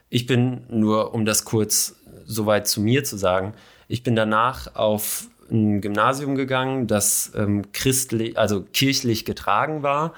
Ich 0.09 0.25
bin 0.25 0.63
nur, 0.69 1.13
um 1.13 1.25
das 1.25 1.45
kurz 1.45 1.97
soweit 2.25 2.67
zu 2.67 2.81
mir 2.81 3.03
zu 3.03 3.15
sagen, 3.15 3.53
ich 3.87 4.01
bin 4.01 4.15
danach 4.15 4.75
auf 4.75 5.27
ein 5.51 5.81
Gymnasium 5.81 6.35
gegangen, 6.35 6.87
das 6.87 7.31
ähm, 7.35 7.71
christlich, 7.71 8.37
also 8.37 8.63
kirchlich 8.73 9.25
getragen 9.25 9.83
war. 9.83 10.13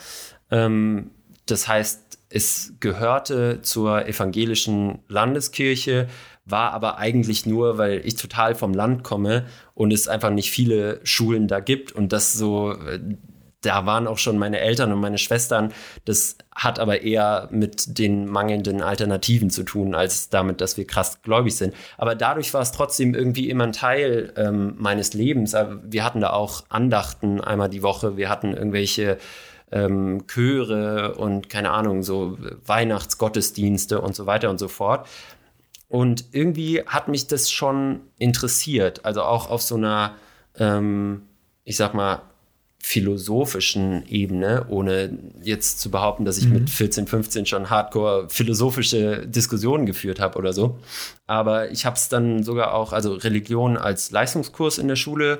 Ähm, 0.49 1.11
das 1.45 1.67
heißt, 1.67 2.19
es 2.29 2.73
gehörte 2.79 3.61
zur 3.61 4.07
evangelischen 4.07 4.99
Landeskirche, 5.07 6.07
war 6.45 6.71
aber 6.71 6.97
eigentlich 6.97 7.45
nur, 7.45 7.77
weil 7.77 8.01
ich 8.05 8.15
total 8.15 8.55
vom 8.55 8.73
Land 8.73 9.03
komme 9.03 9.45
und 9.73 9.91
es 9.91 10.07
einfach 10.07 10.31
nicht 10.31 10.51
viele 10.51 10.99
Schulen 11.03 11.47
da 11.47 11.59
gibt 11.59 11.91
und 11.91 12.13
das 12.13 12.33
so 12.33 12.73
äh, 12.73 12.99
da 13.61 13.85
waren 13.85 14.07
auch 14.07 14.17
schon 14.17 14.37
meine 14.37 14.59
Eltern 14.59 14.91
und 14.91 14.99
meine 14.99 15.19
Schwestern. 15.19 15.71
Das 16.05 16.37
hat 16.53 16.79
aber 16.79 17.01
eher 17.01 17.47
mit 17.51 17.97
den 17.99 18.27
mangelnden 18.27 18.81
Alternativen 18.81 19.49
zu 19.49 19.63
tun, 19.63 19.95
als 19.95 20.29
damit, 20.29 20.61
dass 20.61 20.77
wir 20.77 20.85
krass 20.85 21.21
gläubig 21.21 21.55
sind. 21.55 21.73
Aber 21.97 22.15
dadurch 22.15 22.53
war 22.53 22.61
es 22.61 22.71
trotzdem 22.71 23.13
irgendwie 23.13 23.49
immer 23.49 23.65
ein 23.65 23.71
Teil 23.71 24.33
ähm, 24.35 24.73
meines 24.77 25.13
Lebens. 25.13 25.55
Wir 25.83 26.03
hatten 26.03 26.21
da 26.21 26.31
auch 26.31 26.63
Andachten 26.69 27.39
einmal 27.39 27.69
die 27.69 27.83
Woche. 27.83 28.17
Wir 28.17 28.29
hatten 28.29 28.53
irgendwelche 28.53 29.17
ähm, 29.71 30.25
Chöre 30.27 31.15
und 31.15 31.49
keine 31.49 31.71
Ahnung, 31.71 32.03
so 32.03 32.37
Weihnachtsgottesdienste 32.65 34.01
und 34.01 34.15
so 34.15 34.25
weiter 34.25 34.49
und 34.49 34.59
so 34.59 34.67
fort. 34.67 35.07
Und 35.87 36.25
irgendwie 36.31 36.83
hat 36.85 37.09
mich 37.09 37.27
das 37.27 37.51
schon 37.51 38.01
interessiert. 38.17 39.05
Also 39.05 39.23
auch 39.23 39.49
auf 39.49 39.61
so 39.61 39.75
einer, 39.75 40.15
ähm, 40.57 41.23
ich 41.63 41.77
sag 41.77 41.93
mal, 41.93 42.21
philosophischen 42.83 44.05
Ebene, 44.07 44.65
ohne 44.69 45.17
jetzt 45.41 45.79
zu 45.79 45.91
behaupten, 45.91 46.25
dass 46.25 46.37
ich 46.37 46.47
mhm. 46.47 46.53
mit 46.53 46.69
14, 46.69 47.07
15 47.07 47.45
schon 47.45 47.69
hardcore 47.69 48.27
philosophische 48.29 49.27
Diskussionen 49.27 49.85
geführt 49.85 50.19
habe 50.19 50.37
oder 50.37 50.53
so. 50.53 50.79
Aber 51.27 51.71
ich 51.71 51.85
habe 51.85 51.95
es 51.95 52.09
dann 52.09 52.43
sogar 52.43 52.73
auch, 52.73 52.93
also 52.93 53.13
Religion 53.13 53.77
als 53.77 54.11
Leistungskurs 54.11 54.77
in 54.77 54.87
der 54.87 54.95
Schule 54.95 55.39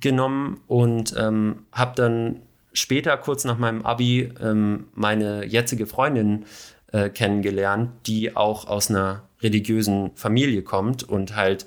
genommen 0.00 0.60
und 0.66 1.14
ähm, 1.16 1.66
habe 1.72 1.92
dann 1.94 2.40
später, 2.72 3.16
kurz 3.16 3.44
nach 3.44 3.58
meinem 3.58 3.86
Abi, 3.86 4.32
ähm, 4.42 4.88
meine 4.94 5.46
jetzige 5.46 5.86
Freundin 5.86 6.44
äh, 6.92 7.08
kennengelernt, 7.08 7.90
die 8.06 8.36
auch 8.36 8.66
aus 8.66 8.90
einer 8.90 9.22
religiösen 9.40 10.10
Familie 10.16 10.62
kommt 10.62 11.02
und 11.04 11.36
halt 11.36 11.66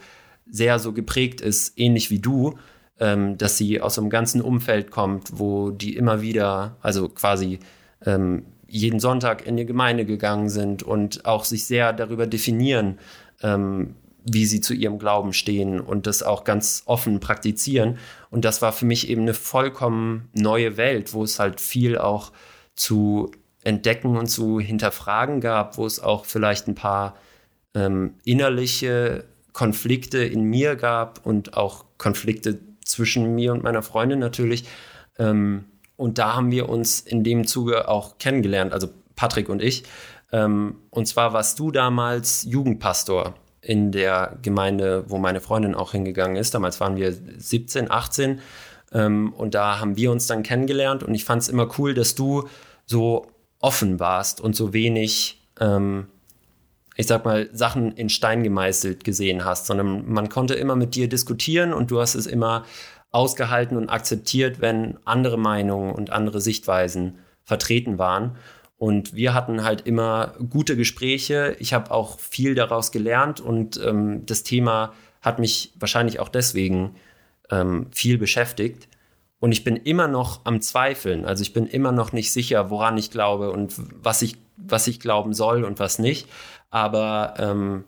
sehr 0.49 0.79
so 0.79 0.93
geprägt 0.93 1.41
ist, 1.41 1.77
ähnlich 1.77 2.09
wie 2.09 2.19
du, 2.19 2.57
ähm, 2.99 3.37
dass 3.37 3.57
sie 3.57 3.81
aus 3.81 3.97
einem 3.97 4.09
ganzen 4.09 4.41
Umfeld 4.41 4.91
kommt, 4.91 5.39
wo 5.39 5.71
die 5.71 5.95
immer 5.95 6.21
wieder, 6.21 6.77
also 6.81 7.09
quasi 7.09 7.59
ähm, 8.05 8.45
jeden 8.67 8.99
Sonntag 8.99 9.45
in 9.45 9.57
die 9.57 9.65
Gemeinde 9.65 10.05
gegangen 10.05 10.49
sind 10.49 10.83
und 10.83 11.25
auch 11.25 11.45
sich 11.45 11.65
sehr 11.65 11.93
darüber 11.93 12.27
definieren, 12.27 12.99
ähm, 13.41 13.95
wie 14.29 14.45
sie 14.45 14.59
zu 14.59 14.73
ihrem 14.73 14.99
Glauben 14.99 15.31
stehen 15.31 15.79
und 15.79 16.05
das 16.05 16.21
auch 16.21 16.43
ganz 16.43 16.83
offen 16.85 17.19
praktizieren. 17.19 17.97
Und 18.29 18.43
das 18.43 18.61
war 18.61 18.73
für 18.73 18.85
mich 18.85 19.09
eben 19.09 19.21
eine 19.21 19.33
vollkommen 19.33 20.29
neue 20.33 20.75
Welt, 20.75 21.13
wo 21.13 21.23
es 21.23 21.39
halt 21.39 21.61
viel 21.61 21.97
auch 21.97 22.33
zu 22.75 23.31
entdecken 23.63 24.17
und 24.17 24.27
zu 24.27 24.59
hinterfragen 24.59 25.39
gab, 25.39 25.77
wo 25.77 25.85
es 25.85 26.01
auch 26.01 26.25
vielleicht 26.25 26.67
ein 26.67 26.75
paar 26.75 27.15
ähm, 27.73 28.15
innerliche 28.25 29.25
Konflikte 29.53 30.19
in 30.19 30.43
mir 30.43 30.75
gab 30.75 31.25
und 31.25 31.55
auch 31.55 31.85
Konflikte 31.97 32.59
zwischen 32.87 33.35
mir 33.35 33.53
und 33.53 33.63
meiner 33.63 33.81
Freundin 33.81 34.19
natürlich. 34.19 34.65
Ähm, 35.19 35.65
und 35.95 36.17
da 36.17 36.35
haben 36.35 36.51
wir 36.51 36.69
uns 36.69 36.99
in 37.01 37.23
dem 37.23 37.47
Zuge 37.47 37.87
auch 37.87 38.17
kennengelernt, 38.19 38.73
also 38.73 38.89
Patrick 39.15 39.49
und 39.49 39.61
ich. 39.61 39.83
Ähm, 40.31 40.75
und 40.89 41.07
zwar 41.07 41.33
warst 41.33 41.59
du 41.59 41.71
damals 41.71 42.43
Jugendpastor 42.43 43.33
in 43.61 43.91
der 43.91 44.37
Gemeinde, 44.41 45.05
wo 45.07 45.17
meine 45.17 45.41
Freundin 45.41 45.75
auch 45.75 45.91
hingegangen 45.91 46.37
ist. 46.37 46.53
Damals 46.53 46.79
waren 46.79 46.95
wir 46.95 47.11
17, 47.11 47.89
18. 47.91 48.39
Ähm, 48.93 49.33
und 49.33 49.55
da 49.55 49.79
haben 49.79 49.97
wir 49.97 50.11
uns 50.11 50.27
dann 50.27 50.43
kennengelernt. 50.43 51.03
Und 51.03 51.13
ich 51.15 51.25
fand 51.25 51.41
es 51.41 51.49
immer 51.49 51.67
cool, 51.77 51.93
dass 51.93 52.15
du 52.15 52.47
so 52.85 53.27
offen 53.59 53.99
warst 53.99 54.39
und 54.39 54.55
so 54.55 54.73
wenig 54.73 55.47
ähm, 55.59 56.07
ich 56.97 57.07
sag 57.07 57.23
mal, 57.25 57.47
Sachen 57.53 57.91
in 57.93 58.09
Stein 58.09 58.43
gemeißelt 58.43 59.03
gesehen 59.03 59.45
hast, 59.45 59.67
sondern 59.67 60.11
man 60.11 60.29
konnte 60.29 60.55
immer 60.55 60.75
mit 60.75 60.95
dir 60.95 61.07
diskutieren 61.07 61.71
und 61.71 61.91
du 61.91 62.01
hast 62.01 62.15
es 62.15 62.25
immer 62.25 62.65
ausgehalten 63.11 63.77
und 63.77 63.89
akzeptiert, 63.89 64.59
wenn 64.59 64.97
andere 65.05 65.37
Meinungen 65.37 65.93
und 65.93 66.09
andere 66.09 66.41
Sichtweisen 66.41 67.19
vertreten 67.43 67.99
waren. 67.99 68.35
Und 68.77 69.15
wir 69.15 69.33
hatten 69.33 69.63
halt 69.63 69.81
immer 69.81 70.33
gute 70.49 70.75
Gespräche. 70.75 71.55
Ich 71.59 71.73
habe 71.73 71.91
auch 71.91 72.19
viel 72.19 72.55
daraus 72.55 72.91
gelernt 72.91 73.39
und 73.39 73.79
ähm, 73.83 74.25
das 74.25 74.43
Thema 74.43 74.93
hat 75.21 75.39
mich 75.39 75.73
wahrscheinlich 75.79 76.19
auch 76.19 76.29
deswegen 76.29 76.95
ähm, 77.49 77.87
viel 77.91 78.17
beschäftigt. 78.17 78.87
Und 79.39 79.51
ich 79.51 79.63
bin 79.63 79.75
immer 79.75 80.07
noch 80.07 80.41
am 80.45 80.61
Zweifeln. 80.61 81.25
Also 81.25 81.41
ich 81.43 81.53
bin 81.53 81.67
immer 81.67 81.91
noch 81.91 82.11
nicht 82.11 82.31
sicher, 82.31 82.69
woran 82.69 82.97
ich 82.97 83.11
glaube 83.11 83.51
und 83.51 83.75
was 84.03 84.21
ich, 84.21 84.37
was 84.57 84.87
ich 84.87 84.99
glauben 84.99 85.33
soll 85.33 85.63
und 85.63 85.79
was 85.79 85.99
nicht. 85.99 86.27
Aber 86.69 87.35
ähm, 87.37 87.83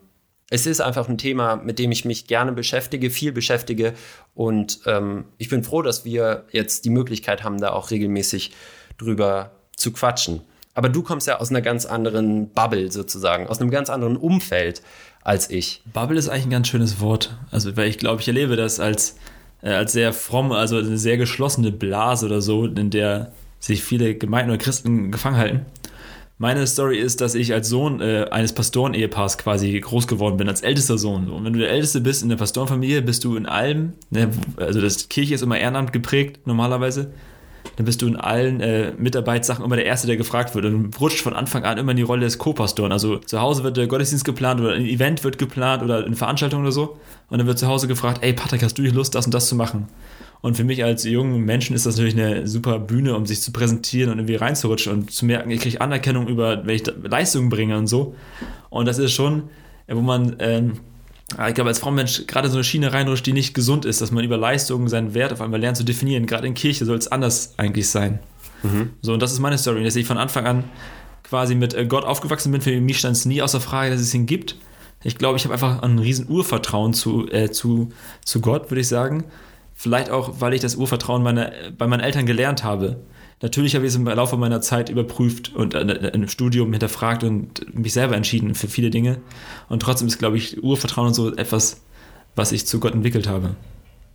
es 0.50 0.66
ist 0.66 0.80
einfach 0.80 1.08
ein 1.08 1.18
Thema, 1.18 1.56
mit 1.56 1.78
dem 1.78 1.92
ich 1.92 2.04
mich 2.04 2.26
gerne 2.26 2.52
beschäftige, 2.52 3.10
viel 3.10 3.32
beschäftige. 3.32 3.94
Und 4.34 4.80
ähm, 4.86 5.24
ich 5.38 5.48
bin 5.48 5.64
froh, 5.64 5.82
dass 5.82 6.04
wir 6.04 6.44
jetzt 6.50 6.84
die 6.84 6.90
Möglichkeit 6.90 7.42
haben, 7.42 7.60
da 7.60 7.72
auch 7.72 7.90
regelmäßig 7.90 8.52
drüber 8.98 9.52
zu 9.76 9.92
quatschen. 9.92 10.42
Aber 10.74 10.88
du 10.88 11.02
kommst 11.02 11.26
ja 11.26 11.40
aus 11.40 11.50
einer 11.50 11.62
ganz 11.62 11.84
anderen 11.84 12.50
Bubble 12.50 12.92
sozusagen, 12.92 13.48
aus 13.48 13.60
einem 13.60 13.70
ganz 13.70 13.90
anderen 13.90 14.16
Umfeld 14.16 14.82
als 15.22 15.50
ich. 15.50 15.82
Bubble 15.92 16.18
ist 16.18 16.28
eigentlich 16.28 16.46
ein 16.46 16.50
ganz 16.50 16.68
schönes 16.68 17.00
Wort. 17.00 17.36
Also, 17.50 17.76
weil 17.76 17.88
ich 17.88 17.98
glaube, 17.98 18.20
ich 18.20 18.28
erlebe 18.28 18.56
das 18.56 18.80
als, 18.80 19.16
äh, 19.62 19.70
als 19.70 19.92
sehr 19.92 20.12
fromm, 20.12 20.52
also 20.52 20.78
eine 20.78 20.98
sehr 20.98 21.16
geschlossene 21.16 21.72
Blase 21.72 22.26
oder 22.26 22.40
so, 22.40 22.66
in 22.66 22.90
der 22.90 23.32
sich 23.58 23.82
viele 23.82 24.14
Gemeinden 24.14 24.50
oder 24.50 24.58
Christen 24.58 25.10
gefangen 25.12 25.36
halten. 25.36 25.66
Meine 26.38 26.66
Story 26.66 26.96
ist, 26.98 27.20
dass 27.20 27.34
ich 27.34 27.52
als 27.52 27.68
Sohn 27.68 28.00
äh, 28.00 28.26
eines 28.30 28.54
Pastoren-Ehepaars 28.54 29.36
quasi 29.36 29.78
groß 29.78 30.06
geworden 30.06 30.38
bin, 30.38 30.48
als 30.48 30.62
ältester 30.62 30.96
Sohn. 30.96 31.28
Und 31.28 31.44
wenn 31.44 31.52
du 31.52 31.58
der 31.58 31.68
Älteste 31.68 32.00
bist 32.00 32.22
in 32.22 32.30
der 32.30 32.36
Pastorenfamilie, 32.36 33.02
bist 33.02 33.24
du 33.24 33.36
in 33.36 33.44
allem, 33.44 33.92
ne, 34.08 34.30
also 34.56 34.80
das 34.80 35.10
Kirche 35.10 35.34
ist 35.34 35.42
immer 35.42 35.58
Ehrenamt 35.58 35.92
geprägt 35.92 36.46
normalerweise, 36.46 37.12
dann 37.76 37.86
bist 37.86 38.02
du 38.02 38.06
in 38.06 38.16
allen 38.16 38.60
äh, 38.60 38.92
Mitarbeitssachen 38.98 39.64
immer 39.64 39.76
der 39.76 39.86
Erste, 39.86 40.06
der 40.06 40.16
gefragt 40.16 40.54
wird. 40.54 40.64
Und 40.64 40.98
rutscht 41.00 41.20
von 41.20 41.34
Anfang 41.34 41.64
an 41.64 41.78
immer 41.78 41.92
in 41.92 41.96
die 41.96 42.02
Rolle 42.02 42.22
des 42.22 42.38
Co-Pastoren. 42.38 42.92
Also 42.92 43.18
zu 43.18 43.40
Hause 43.40 43.64
wird 43.64 43.76
der 43.76 43.86
Gottesdienst 43.86 44.24
geplant 44.24 44.60
oder 44.60 44.72
ein 44.72 44.84
Event 44.84 45.24
wird 45.24 45.38
geplant 45.38 45.82
oder 45.82 46.04
eine 46.04 46.16
Veranstaltung 46.16 46.62
oder 46.62 46.72
so. 46.72 46.98
Und 47.28 47.38
dann 47.38 47.46
wird 47.46 47.58
zu 47.58 47.66
Hause 47.66 47.88
gefragt, 47.88 48.22
ey 48.22 48.32
Patrick, 48.32 48.62
hast 48.62 48.78
du 48.78 48.82
die 48.82 48.90
Lust, 48.90 49.14
das 49.14 49.26
und 49.26 49.34
das 49.34 49.48
zu 49.48 49.54
machen? 49.54 49.88
Und 50.42 50.56
für 50.56 50.64
mich 50.64 50.82
als 50.84 51.04
jungen 51.04 51.44
Menschen 51.44 51.76
ist 51.76 51.86
das 51.86 51.96
natürlich 51.96 52.18
eine 52.18 52.46
super 52.46 52.78
Bühne, 52.78 53.14
um 53.14 53.26
sich 53.26 53.42
zu 53.42 53.52
präsentieren 53.52 54.10
und 54.10 54.18
irgendwie 54.18 54.36
reinzurutschen 54.36 54.92
und 54.92 55.10
zu 55.10 55.26
merken, 55.26 55.50
ich 55.50 55.60
kriege 55.60 55.80
Anerkennung 55.80 56.28
über, 56.28 56.66
wenn 56.66 56.74
ich 56.74 56.84
Leistungen 57.02 57.50
bringe 57.50 57.76
und 57.76 57.86
so. 57.86 58.14
Und 58.70 58.86
das 58.86 58.98
ist 58.98 59.12
schon, 59.12 59.44
wo 59.86 60.00
man... 60.00 60.36
Ähm, 60.38 60.72
ich 61.48 61.54
glaube, 61.54 61.68
als 61.68 61.78
Frauenmensch 61.78 62.26
gerade 62.26 62.48
so 62.48 62.56
eine 62.56 62.64
Schiene 62.64 62.92
reinrutscht, 62.92 63.24
die 63.24 63.32
nicht 63.32 63.54
gesund 63.54 63.84
ist, 63.84 64.00
dass 64.00 64.10
man 64.10 64.24
über 64.24 64.36
Leistungen 64.36 64.88
seinen 64.88 65.14
Wert 65.14 65.32
auf 65.32 65.40
einmal 65.40 65.60
lernt 65.60 65.76
zu 65.76 65.84
definieren. 65.84 66.26
Gerade 66.26 66.46
in 66.46 66.54
Kirche 66.54 66.84
soll 66.84 66.98
es 66.98 67.08
anders 67.08 67.54
eigentlich 67.56 67.88
sein. 67.88 68.18
Mhm. 68.62 68.90
So, 69.00 69.12
und 69.12 69.22
das 69.22 69.32
ist 69.32 69.38
meine 69.38 69.56
Story, 69.56 69.84
dass 69.84 69.96
ich 69.96 70.06
von 70.06 70.18
Anfang 70.18 70.46
an 70.46 70.64
quasi 71.22 71.54
mit 71.54 71.74
äh, 71.74 71.86
Gott 71.86 72.04
aufgewachsen 72.04 72.50
bin. 72.52 72.60
Für 72.60 72.78
mich 72.80 72.98
stand 72.98 73.16
es 73.16 73.24
nie 73.24 73.42
außer 73.42 73.60
Frage, 73.60 73.92
dass 73.92 74.00
es 74.00 74.12
ihn 74.12 74.26
gibt. 74.26 74.56
Ich 75.02 75.16
glaube, 75.16 75.38
ich 75.38 75.44
habe 75.44 75.54
einfach 75.54 75.82
ein 75.82 75.98
riesen 75.98 76.28
Urvertrauen 76.28 76.92
zu, 76.92 77.28
äh, 77.30 77.50
zu, 77.50 77.90
zu 78.24 78.40
Gott, 78.40 78.70
würde 78.70 78.80
ich 78.80 78.88
sagen. 78.88 79.24
Vielleicht 79.74 80.10
auch, 80.10 80.40
weil 80.40 80.52
ich 80.52 80.60
das 80.60 80.74
Urvertrauen 80.76 81.22
meiner, 81.22 81.52
bei 81.78 81.86
meinen 81.86 82.00
Eltern 82.00 82.26
gelernt 82.26 82.64
habe. 82.64 82.96
Natürlich 83.42 83.74
habe 83.74 83.86
ich 83.86 83.90
es 83.90 83.96
im 83.96 84.04
Laufe 84.04 84.36
meiner 84.36 84.60
Zeit 84.60 84.90
überprüft 84.90 85.54
und 85.54 85.72
im 85.74 86.28
Studium 86.28 86.72
hinterfragt 86.72 87.24
und 87.24 87.74
mich 87.74 87.94
selber 87.94 88.14
entschieden 88.14 88.54
für 88.54 88.68
viele 88.68 88.90
Dinge. 88.90 89.22
Und 89.68 89.80
trotzdem 89.80 90.08
ist, 90.08 90.18
glaube 90.18 90.36
ich, 90.36 90.62
Urvertrauen 90.62 91.08
und 91.08 91.14
so 91.14 91.34
etwas, 91.34 91.80
was 92.36 92.52
ich 92.52 92.66
zu 92.66 92.80
Gott 92.80 92.92
entwickelt 92.92 93.28
habe. 93.28 93.56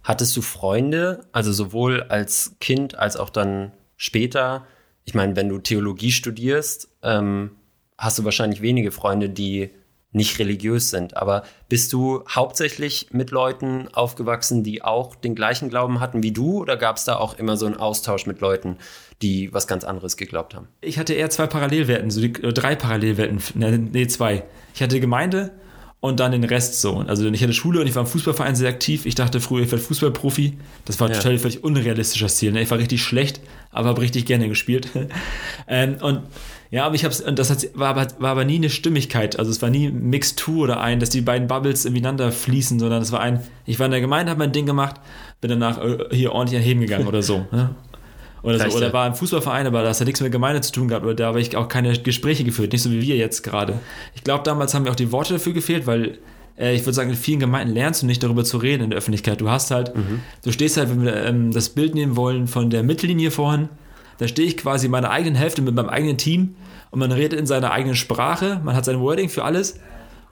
Hattest 0.03 0.37
du 0.37 0.43
Freunde, 0.43 1.25
also 1.31 1.51
sowohl 1.51 2.03
als 2.03 2.55
Kind 2.59 2.99
als 2.99 3.17
auch 3.17 3.31
dann 3.31 3.71
später? 3.97 4.67
Ich 5.05 5.15
meine, 5.15 5.35
wenn 5.35 5.49
du 5.49 5.57
Theologie 5.57 6.11
studierst, 6.11 6.89
ähm, 7.01 7.51
hast 7.97 8.19
du 8.19 8.25
wahrscheinlich 8.25 8.61
wenige 8.61 8.91
Freunde, 8.91 9.29
die 9.29 9.71
nicht 10.11 10.39
religiös 10.39 10.91
sind. 10.91 11.17
Aber 11.17 11.43
bist 11.67 11.91
du 11.91 12.23
hauptsächlich 12.29 13.09
mit 13.11 13.31
Leuten 13.31 13.89
aufgewachsen, 13.93 14.63
die 14.63 14.81
auch 14.81 15.15
den 15.15 15.35
gleichen 15.35 15.69
Glauben 15.69 15.99
hatten 15.99 16.23
wie 16.23 16.31
du? 16.31 16.59
Oder 16.61 16.77
gab 16.77 16.97
es 16.97 17.03
da 17.03 17.17
auch 17.17 17.37
immer 17.37 17.57
so 17.57 17.65
einen 17.65 17.75
Austausch 17.75 18.25
mit 18.25 18.39
Leuten, 18.39 18.77
die 19.21 19.53
was 19.53 19.67
ganz 19.67 19.83
anderes 19.83 20.17
geglaubt 20.17 20.55
haben? 20.55 20.67
Ich 20.81 20.99
hatte 20.99 21.13
eher 21.13 21.29
zwei 21.29 21.47
Parallelwelten, 21.47 22.11
so 22.11 22.21
die, 22.21 22.33
äh, 22.43 22.53
drei 22.53 22.75
Parallelwelten, 22.75 23.41
ne, 23.55 23.77
nee, 23.77 24.07
zwei. 24.07 24.43
Ich 24.73 24.81
hatte 24.81 24.99
Gemeinde 24.99 25.51
und 26.05 26.19
dann 26.19 26.31
den 26.31 26.43
Rest 26.43 26.81
so. 26.81 26.97
Also 27.07 27.25
ich 27.27 27.41
hatte 27.41 27.53
Schule 27.53 27.81
und 27.81 27.87
ich 27.87 27.95
war 27.95 28.03
im 28.03 28.07
Fußballverein 28.07 28.55
sehr 28.55 28.69
aktiv. 28.69 29.05
Ich 29.07 29.15
dachte 29.15 29.39
früher, 29.39 29.63
ich 29.63 29.71
werde 29.71 29.83
Fußballprofi. 29.83 30.57
Das 30.85 30.99
war 30.99 31.09
ja. 31.09 31.15
total 31.15 31.39
völlig 31.39 31.63
unrealistisches 31.63 32.35
Ziel. 32.35 32.51
Ne? 32.51 32.61
Ich 32.61 32.69
war 32.69 32.77
richtig 32.77 33.01
schlecht, 33.01 33.41
aber 33.71 33.89
habe 33.89 34.01
richtig 34.01 34.25
gerne 34.25 34.47
gespielt. 34.47 34.89
ähm, 35.67 35.97
und 36.01 36.21
ja, 36.69 36.85
aber 36.85 36.95
ich 36.95 37.05
hab's, 37.05 37.21
und 37.21 37.39
das 37.39 37.49
hat, 37.49 37.67
war, 37.73 37.89
aber, 37.89 38.07
war 38.19 38.31
aber 38.31 38.45
nie 38.45 38.57
eine 38.57 38.69
Stimmigkeit. 38.69 39.39
Also 39.39 39.49
es 39.49 39.61
war 39.61 39.69
nie 39.69 39.89
Mixtur 39.89 40.65
oder 40.65 40.79
ein, 40.79 40.99
dass 40.99 41.09
die 41.09 41.21
beiden 41.21 41.47
Bubbles 41.47 41.85
ineinander 41.85 42.31
fließen, 42.31 42.79
sondern 42.79 43.01
es 43.01 43.11
war 43.11 43.21
ein, 43.21 43.41
ich 43.65 43.79
war 43.79 43.85
in 43.85 43.91
der 43.91 44.01
Gemeinde, 44.01 44.29
habe 44.29 44.39
mein 44.39 44.51
Ding 44.51 44.65
gemacht, 44.67 44.97
bin 45.41 45.49
danach 45.49 45.83
äh, 45.83 46.05
hier 46.11 46.33
ordentlich 46.33 46.59
erheben 46.59 46.81
gegangen 46.81 47.07
oder 47.07 47.23
so. 47.23 47.47
Oder, 48.45 48.69
so. 48.69 48.77
oder 48.77 48.93
war 48.93 49.07
im 49.07 49.15
Fußballverein, 49.15 49.67
aber 49.67 49.83
das 49.83 49.99
hat 49.99 50.05
nichts 50.05 50.21
mit 50.21 50.31
Gemeinde 50.31 50.61
zu 50.61 50.71
tun 50.71 50.87
gehabt. 50.87 51.05
Oder 51.05 51.15
da 51.15 51.25
habe 51.27 51.41
ich 51.41 51.55
auch 51.57 51.67
keine 51.67 51.97
Gespräche 51.97 52.43
geführt, 52.43 52.71
nicht 52.71 52.83
so 52.83 52.91
wie 52.91 53.01
wir 53.01 53.15
jetzt 53.15 53.41
gerade. 53.41 53.79
Ich 54.13 54.23
glaube, 54.23 54.43
damals 54.43 54.73
haben 54.73 54.83
mir 54.83 54.91
auch 54.91 54.95
die 54.95 55.11
Worte 55.11 55.33
dafür 55.33 55.53
gefehlt, 55.53 55.87
weil 55.87 56.19
äh, 56.57 56.75
ich 56.75 56.81
würde 56.81 56.93
sagen, 56.93 57.09
in 57.09 57.15
vielen 57.15 57.39
Gemeinden 57.39 57.73
lernst 57.73 58.01
du 58.01 58.05
nicht 58.05 58.21
darüber 58.23 58.43
zu 58.43 58.57
reden 58.57 58.83
in 58.83 58.89
der 58.91 58.97
Öffentlichkeit. 58.97 59.41
Du 59.41 59.49
hast 59.49 59.71
halt, 59.71 59.95
mhm. 59.95 60.21
du 60.43 60.51
stehst 60.51 60.77
halt, 60.77 60.89
wenn 60.89 61.03
wir 61.03 61.15
ähm, 61.25 61.51
das 61.51 61.69
Bild 61.69 61.95
nehmen 61.95 62.15
wollen 62.15 62.47
von 62.47 62.69
der 62.69 62.83
Mittellinie 62.83 63.31
vorhin, 63.31 63.69
da 64.17 64.27
stehe 64.27 64.47
ich 64.47 64.57
quasi 64.57 64.85
in 64.85 64.91
meiner 64.91 65.09
eigenen 65.09 65.35
Hälfte 65.35 65.61
mit 65.61 65.75
meinem 65.75 65.89
eigenen 65.89 66.17
Team 66.17 66.55
und 66.91 66.99
man 66.99 67.11
redet 67.11 67.39
in 67.39 67.45
seiner 67.45 67.71
eigenen 67.71 67.95
Sprache, 67.95 68.61
man 68.63 68.75
hat 68.75 68.85
sein 68.85 68.99
Wording 68.99 69.29
für 69.29 69.43
alles 69.43 69.79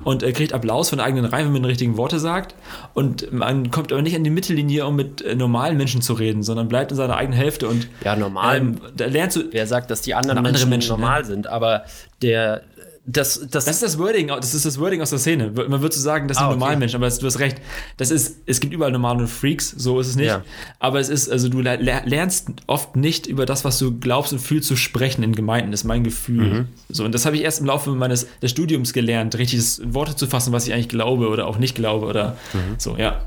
und 0.04 0.24
äh, 0.24 0.32
kriegt 0.32 0.54
Applaus 0.54 0.90
von 0.90 0.98
der 0.98 1.06
eigenen 1.06 1.26
Reihe, 1.26 1.46
wenn 1.46 1.54
man 1.54 1.64
die 1.64 1.70
richtigen 1.70 1.98
Worte 1.98 2.20
sagt. 2.20 2.56
Und 2.94 3.32
man 3.32 3.72
kommt 3.72 3.92
aber 3.92 4.02
nicht 4.02 4.16
an 4.16 4.24
die 4.24 4.30
Mittellinie, 4.30 4.86
um 4.86 4.96
mit 4.96 5.22
äh, 5.22 5.36
normalen 5.36 5.78
Menschen 5.78 6.02
zu 6.02 6.14
reden, 6.14 6.44
sondern 6.44 6.68
bleibt 6.68 6.92
in 6.92 6.98
seiner 6.98 7.16
eigenen 7.16 7.38
Hälfte 7.38 7.68
und 7.68 7.88
ja, 8.04 8.16
normal. 8.16 8.58
Ähm, 8.58 8.82
da 8.96 9.06
lernst 9.06 9.38
du. 9.38 9.44
Wer 9.52 9.68
sagt, 9.68 9.92
dass 9.92 10.02
die 10.02 10.14
anderen 10.16 10.42
Menschen, 10.42 10.56
andere 10.56 10.70
Menschen 10.70 10.90
normal 10.90 11.22
ja. 11.22 11.26
sind, 11.26 11.48
aber 11.48 11.84
der 12.22 12.64
das, 13.06 13.48
das, 13.52 13.66
das 13.66 13.76
ist 13.76 13.84
das 13.84 14.00
Wording, 14.00 14.28
das 14.28 14.54
ist 14.54 14.66
das 14.66 14.80
Wording 14.80 15.02
aus 15.02 15.10
der 15.10 15.20
Szene. 15.20 15.52
Man 15.52 15.82
würde 15.82 15.94
so 15.94 16.02
sagen, 16.02 16.30
das 16.30 16.38
sind 16.38 16.46
ah, 16.46 16.50
okay. 16.50 16.60
normale 16.60 16.78
Menschen, 16.78 16.96
aber 16.96 17.10
du 17.10 17.26
hast 17.26 17.40
recht. 17.40 17.58
Das 17.98 18.12
ist, 18.12 18.38
es 18.46 18.62
gibt 18.62 18.74
überall 18.74 18.94
normale 18.94 19.28
Freaks, 19.28 19.72
so 19.72 20.00
ist 20.00 20.08
es 20.08 20.16
nicht. 20.16 20.28
Ja. 20.28 20.44
Aber 20.80 21.02
es 21.02 21.10
ist, 21.10 21.30
also 21.30 21.50
du 21.50 21.60
lernst 21.60 22.50
oft 22.66 22.96
nicht 22.96 23.28
über 23.28 23.46
das, 23.46 23.66
was 23.66 23.78
du 23.78 24.00
glaubst 24.00 24.32
und 24.32 24.40
fühlst, 24.40 24.70
zu 24.70 24.78
sprechen 24.78 25.22
in 25.22 25.36
Gemeinden, 25.36 25.72
das 25.72 25.82
ist 25.82 25.86
mein 25.86 26.06
Gefühl. 26.06 26.46
Mhm. 26.46 26.68
So, 26.90 27.04
und 27.04 27.14
das 27.14 27.26
habe 27.26 27.36
ich 27.36 27.44
erst 27.44 27.60
im 27.60 27.66
Laufe 27.66 27.92
meines 27.92 28.26
des 28.42 28.52
Studiums 28.52 28.94
gelernt, 28.94 29.38
richtig 29.38 29.62
Worte 29.94 30.16
zu 30.16 30.28
fassen, 30.28 30.54
was 30.54 30.66
ich 30.66 30.74
eigentlich 30.74 30.90
glaube 30.90 31.28
oder 31.28 31.48
auch 31.48 31.58
nicht 31.58 31.76
glaube 31.76 32.06
oder 32.06 32.38
mhm. 32.54 32.76
so, 32.78 32.96
ja. 32.96 33.22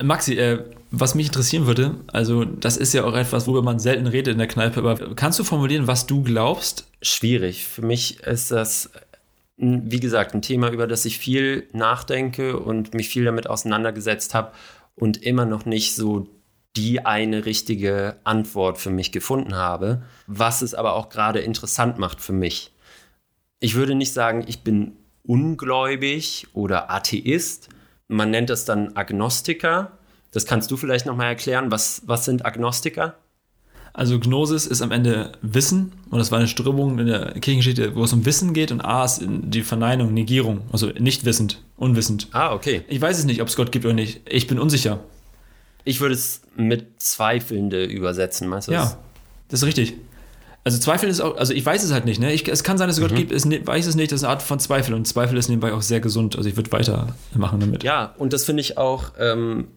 Maxi, 0.00 0.34
äh, 0.34 0.62
was 0.92 1.16
mich 1.16 1.26
interessieren 1.26 1.66
würde, 1.66 1.96
also 2.06 2.44
das 2.44 2.76
ist 2.76 2.94
ja 2.94 3.04
auch 3.04 3.14
etwas, 3.14 3.46
worüber 3.48 3.62
man 3.62 3.80
selten 3.80 4.06
redet 4.06 4.32
in 4.32 4.38
der 4.38 4.46
Kneipe, 4.46 4.78
aber 4.78 5.14
kannst 5.16 5.40
du 5.40 5.44
formulieren, 5.44 5.88
was 5.88 6.06
du 6.06 6.22
glaubst? 6.22 6.86
Schwierig. 7.02 7.66
Für 7.66 7.82
mich 7.82 8.20
ist 8.20 8.52
das 8.52 8.90
wie 9.58 10.00
gesagt, 10.00 10.34
ein 10.34 10.42
Thema, 10.42 10.70
über 10.70 10.86
das 10.86 11.04
ich 11.04 11.18
viel 11.18 11.68
nachdenke 11.72 12.58
und 12.58 12.94
mich 12.94 13.08
viel 13.08 13.24
damit 13.24 13.50
auseinandergesetzt 13.50 14.34
habe 14.34 14.52
und 14.94 15.22
immer 15.22 15.44
noch 15.44 15.64
nicht 15.64 15.94
so 15.94 16.28
die 16.76 17.04
eine 17.04 17.44
richtige 17.44 18.16
Antwort 18.22 18.78
für 18.78 18.90
mich 18.90 19.10
gefunden 19.10 19.56
habe, 19.56 20.02
was 20.28 20.62
es 20.62 20.74
aber 20.74 20.94
auch 20.94 21.08
gerade 21.08 21.40
interessant 21.40 21.98
macht 21.98 22.20
für 22.20 22.32
mich. 22.32 22.72
Ich 23.58 23.74
würde 23.74 23.96
nicht 23.96 24.12
sagen, 24.12 24.44
ich 24.46 24.62
bin 24.62 24.96
ungläubig 25.24 26.46
oder 26.52 26.90
Atheist. 26.90 27.68
Man 28.06 28.30
nennt 28.30 28.50
das 28.50 28.64
dann 28.64 28.96
Agnostiker. 28.96 29.98
Das 30.30 30.46
kannst 30.46 30.70
du 30.70 30.76
vielleicht 30.76 31.06
noch 31.06 31.16
mal 31.16 31.26
erklären. 31.26 31.72
Was, 31.72 32.02
was 32.06 32.24
sind 32.24 32.46
Agnostiker? 32.46 33.16
Also 33.92 34.18
Gnosis 34.20 34.66
ist 34.66 34.82
am 34.82 34.92
Ende 34.92 35.32
Wissen 35.42 35.92
und 36.10 36.18
das 36.18 36.30
war 36.30 36.38
eine 36.38 36.48
Strömung 36.48 36.98
in 36.98 37.06
der 37.06 37.32
Kirchengeschichte, 37.32 37.94
wo 37.96 38.04
es 38.04 38.12
um 38.12 38.24
Wissen 38.24 38.52
geht 38.52 38.70
und 38.70 38.80
A 38.80 39.04
ist 39.04 39.22
die 39.24 39.62
Verneinung, 39.62 40.14
Negierung, 40.14 40.62
also 40.72 40.88
nicht 40.98 41.24
wissend, 41.24 41.62
unwissend. 41.76 42.28
Ah, 42.32 42.52
okay. 42.54 42.82
Ich 42.88 43.00
weiß 43.00 43.18
es 43.18 43.24
nicht, 43.24 43.42
ob 43.42 43.48
es 43.48 43.56
Gott 43.56 43.72
gibt 43.72 43.84
oder 43.84 43.94
nicht. 43.94 44.20
Ich 44.28 44.46
bin 44.46 44.58
unsicher. 44.58 45.00
Ich 45.84 46.00
würde 46.00 46.14
es 46.14 46.42
mit 46.54 47.00
Zweifelnde 47.02 47.84
übersetzen, 47.84 48.48
meinst 48.48 48.68
du? 48.68 48.72
Ja, 48.72 48.98
das 49.48 49.62
ist 49.62 49.66
richtig. 49.66 49.94
Also 50.64 50.78
Zweifel 50.78 51.08
ist 51.08 51.20
auch, 51.20 51.38
also 51.38 51.54
ich 51.54 51.64
weiß 51.64 51.82
es 51.82 51.92
halt 51.92 52.04
nicht, 52.04 52.20
ne? 52.20 52.30
Ich, 52.32 52.46
es 52.46 52.62
kann 52.62 52.76
sein, 52.76 52.88
dass 52.88 52.98
es 52.98 53.02
mhm. 53.02 53.08
Gott 53.08 53.16
gibt, 53.16 53.32
ich 53.32 53.44
ne, 53.46 53.66
weiß 53.66 53.86
es 53.86 53.94
nicht, 53.94 54.12
das 54.12 54.20
ist 54.20 54.24
eine 54.24 54.32
Art 54.32 54.42
von 54.42 54.60
Zweifel 54.60 54.92
und 54.92 55.06
Zweifel 55.06 55.38
ist 55.38 55.48
nebenbei 55.48 55.72
auch 55.72 55.80
sehr 55.80 56.00
gesund. 56.00 56.36
Also 56.36 56.46
ich 56.46 56.56
würde 56.56 56.70
weitermachen 56.72 57.60
damit. 57.60 57.84
Ja, 57.84 58.14
und 58.18 58.34
das 58.34 58.44
finde 58.44 58.60
ich 58.60 58.76
auch 58.76 59.12
ähm, 59.18 59.68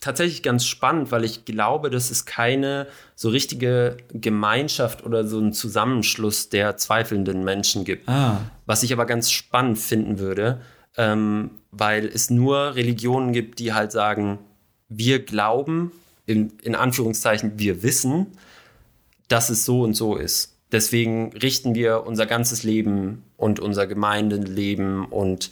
tatsächlich 0.00 0.42
ganz 0.42 0.66
spannend, 0.66 1.10
weil 1.10 1.24
ich 1.24 1.44
glaube, 1.44 1.90
dass 1.90 2.10
es 2.10 2.24
keine 2.26 2.86
so 3.14 3.28
richtige 3.28 3.96
Gemeinschaft 4.12 5.04
oder 5.04 5.26
so 5.26 5.38
einen 5.38 5.52
Zusammenschluss 5.52 6.48
der 6.48 6.76
zweifelnden 6.76 7.44
Menschen 7.44 7.84
gibt. 7.84 8.08
Ah. 8.08 8.40
Was 8.66 8.82
ich 8.82 8.92
aber 8.92 9.06
ganz 9.06 9.30
spannend 9.30 9.78
finden 9.78 10.18
würde, 10.18 10.60
ähm, 10.96 11.50
weil 11.70 12.06
es 12.06 12.30
nur 12.30 12.74
Religionen 12.74 13.32
gibt, 13.32 13.58
die 13.58 13.72
halt 13.72 13.92
sagen, 13.92 14.38
wir 14.88 15.24
glauben, 15.24 15.92
in, 16.26 16.52
in 16.62 16.74
Anführungszeichen, 16.74 17.58
wir 17.58 17.82
wissen, 17.82 18.26
dass 19.28 19.50
es 19.50 19.64
so 19.64 19.82
und 19.82 19.94
so 19.94 20.16
ist. 20.16 20.52
deswegen 20.72 21.32
richten 21.32 21.74
wir 21.74 22.04
unser 22.06 22.26
ganzes 22.26 22.64
Leben 22.64 23.22
und 23.36 23.60
unser 23.60 23.86
Gemeindeleben 23.86 25.04
und 25.04 25.50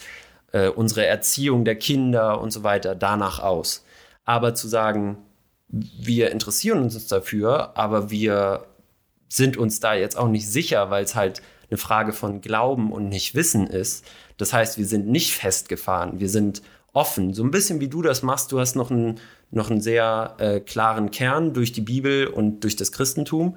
äh, 0.53 0.69
unsere 0.69 1.07
Erziehung 1.07 1.65
der 1.65 1.77
Kinder 1.77 2.41
und 2.41 2.51
so 2.53 2.63
weiter 2.63 2.95
danach 2.95 3.39
aus. 3.39 3.84
Aber 4.25 4.55
zu 4.55 4.69
sagen, 4.69 5.19
wir 5.69 6.31
interessieren 6.31 6.83
uns 6.83 7.07
dafür, 7.07 7.77
aber 7.77 8.11
wir 8.11 8.67
sind 9.29 9.57
uns 9.57 9.81
da 9.81 9.95
jetzt 9.95 10.17
auch 10.17 10.29
nicht 10.29 10.49
sicher, 10.49 10.91
weil 10.91 11.05
es 11.05 11.15
halt 11.15 11.43
eine 11.71 11.79
Frage 11.79 12.13
von 12.13 12.41
Glauben 12.41 12.93
und 12.93 13.09
nicht 13.09 13.35
Wissen 13.35 13.67
ist. 13.67 14.05
Das 14.37 14.53
heißt, 14.53 14.79
wir 14.79 14.87
sind 14.87 15.09
nicht 15.09 15.33
festgefahren, 15.33 16.21
wir 16.21 16.29
sind 16.29 16.63
offen. 16.93 17.35
So 17.35 17.43
ein 17.43 17.51
bisschen 17.51 17.81
wie 17.81 17.89
du 17.89 18.03
das 18.03 18.23
machst. 18.23 18.53
Du 18.53 18.61
hast 18.61 18.77
noch 18.77 18.91
einen, 18.91 19.21
noch 19.51 19.71
einen 19.71 19.81
sehr 19.81 20.37
äh, 20.39 20.61
klaren 20.61 21.11
Kern 21.11 21.53
durch 21.53 21.73
die 21.73 21.81
Bibel 21.81 22.27
und 22.29 22.61
durch 22.61 22.77
das 22.77 22.93
Christentum. 22.93 23.57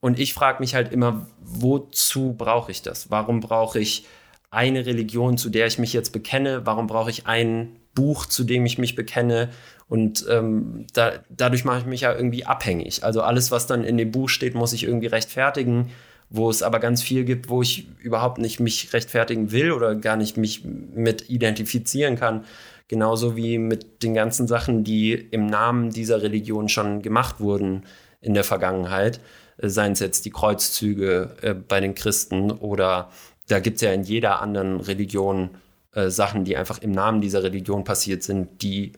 Und 0.00 0.18
ich 0.18 0.34
frage 0.34 0.60
mich 0.60 0.74
halt 0.74 0.92
immer, 0.92 1.26
wozu 1.40 2.34
brauche 2.36 2.70
ich 2.72 2.82
das? 2.82 3.10
Warum 3.10 3.40
brauche 3.40 3.78
ich 3.78 4.06
eine 4.50 4.84
Religion, 4.84 5.38
zu 5.38 5.48
der 5.48 5.66
ich 5.66 5.78
mich 5.78 5.92
jetzt 5.92 6.12
bekenne? 6.12 6.66
Warum 6.66 6.86
brauche 6.86 7.10
ich 7.10 7.26
ein 7.26 7.76
Buch, 7.94 8.26
zu 8.26 8.44
dem 8.44 8.66
ich 8.66 8.78
mich 8.78 8.94
bekenne? 8.94 9.50
Und 9.88 10.24
ähm, 10.28 10.86
da, 10.92 11.12
dadurch 11.28 11.64
mache 11.64 11.80
ich 11.80 11.86
mich 11.86 12.02
ja 12.02 12.14
irgendwie 12.14 12.44
abhängig. 12.44 13.04
Also 13.04 13.22
alles, 13.22 13.50
was 13.50 13.66
dann 13.66 13.84
in 13.84 13.96
dem 13.96 14.10
Buch 14.10 14.28
steht, 14.28 14.54
muss 14.54 14.72
ich 14.72 14.84
irgendwie 14.84 15.06
rechtfertigen, 15.06 15.90
wo 16.30 16.50
es 16.50 16.62
aber 16.62 16.80
ganz 16.80 17.02
viel 17.02 17.24
gibt, 17.24 17.48
wo 17.48 17.62
ich 17.62 17.88
überhaupt 18.00 18.38
nicht 18.38 18.60
mich 18.60 18.92
rechtfertigen 18.92 19.52
will 19.52 19.72
oder 19.72 19.94
gar 19.94 20.16
nicht 20.16 20.36
mich 20.36 20.64
mit 20.64 21.28
identifizieren 21.28 22.16
kann. 22.16 22.44
Genauso 22.88 23.36
wie 23.36 23.58
mit 23.58 24.02
den 24.02 24.14
ganzen 24.14 24.46
Sachen, 24.46 24.84
die 24.84 25.12
im 25.12 25.46
Namen 25.46 25.90
dieser 25.90 26.22
Religion 26.22 26.68
schon 26.68 27.02
gemacht 27.02 27.40
wurden 27.40 27.84
in 28.20 28.34
der 28.34 28.44
Vergangenheit 28.44 29.20
seien 29.58 29.92
es 29.92 30.00
jetzt 30.00 30.24
die 30.24 30.30
Kreuzzüge 30.30 31.36
äh, 31.42 31.54
bei 31.54 31.80
den 31.80 31.94
Christen 31.94 32.50
oder 32.50 33.10
da 33.48 33.60
gibt 33.60 33.76
es 33.76 33.82
ja 33.82 33.92
in 33.92 34.02
jeder 34.02 34.40
anderen 34.40 34.80
Religion 34.80 35.50
äh, 35.94 36.10
Sachen, 36.10 36.44
die 36.44 36.56
einfach 36.56 36.78
im 36.78 36.92
Namen 36.92 37.20
dieser 37.20 37.42
Religion 37.42 37.84
passiert 37.84 38.22
sind, 38.22 38.62
die 38.62 38.92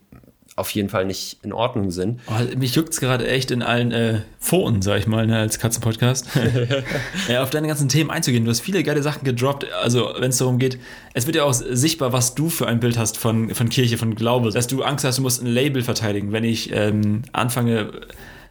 auf 0.56 0.70
jeden 0.70 0.88
Fall 0.88 1.04
nicht 1.04 1.38
in 1.42 1.52
Ordnung 1.52 1.90
sind. 1.90 2.20
Oh, 2.28 2.56
mich 2.56 2.74
juckt 2.74 2.88
es 2.88 3.00
gerade 3.00 3.28
echt 3.28 3.50
in 3.50 3.62
allen 3.62 3.92
äh, 3.92 4.20
Pfoten, 4.40 4.80
sag 4.80 4.98
ich 4.98 5.06
mal, 5.06 5.26
ne, 5.26 5.38
als 5.38 5.58
Katzenpodcast. 5.58 6.28
ja, 7.28 7.42
auf 7.42 7.50
deine 7.50 7.68
ganzen 7.68 7.90
Themen 7.90 8.10
einzugehen. 8.10 8.44
Du 8.44 8.50
hast 8.50 8.60
viele 8.60 8.82
geile 8.82 9.02
Sachen 9.02 9.22
gedroppt. 9.24 9.66
Also, 9.82 10.14
wenn 10.18 10.30
es 10.30 10.38
darum 10.38 10.58
geht, 10.58 10.78
es 11.12 11.26
wird 11.26 11.36
ja 11.36 11.44
auch 11.44 11.52
sichtbar, 11.52 12.14
was 12.14 12.34
du 12.34 12.48
für 12.48 12.66
ein 12.66 12.80
Bild 12.80 12.96
hast 12.96 13.18
von, 13.18 13.54
von 13.54 13.68
Kirche, 13.68 13.98
von 13.98 14.14
Glaube. 14.14 14.50
Dass 14.50 14.66
du 14.66 14.82
Angst 14.82 15.04
hast, 15.04 15.18
du 15.18 15.22
musst 15.22 15.42
ein 15.42 15.46
Label 15.46 15.82
verteidigen. 15.82 16.32
Wenn 16.32 16.44
ich 16.44 16.72
ähm, 16.72 17.22
anfange, 17.32 17.90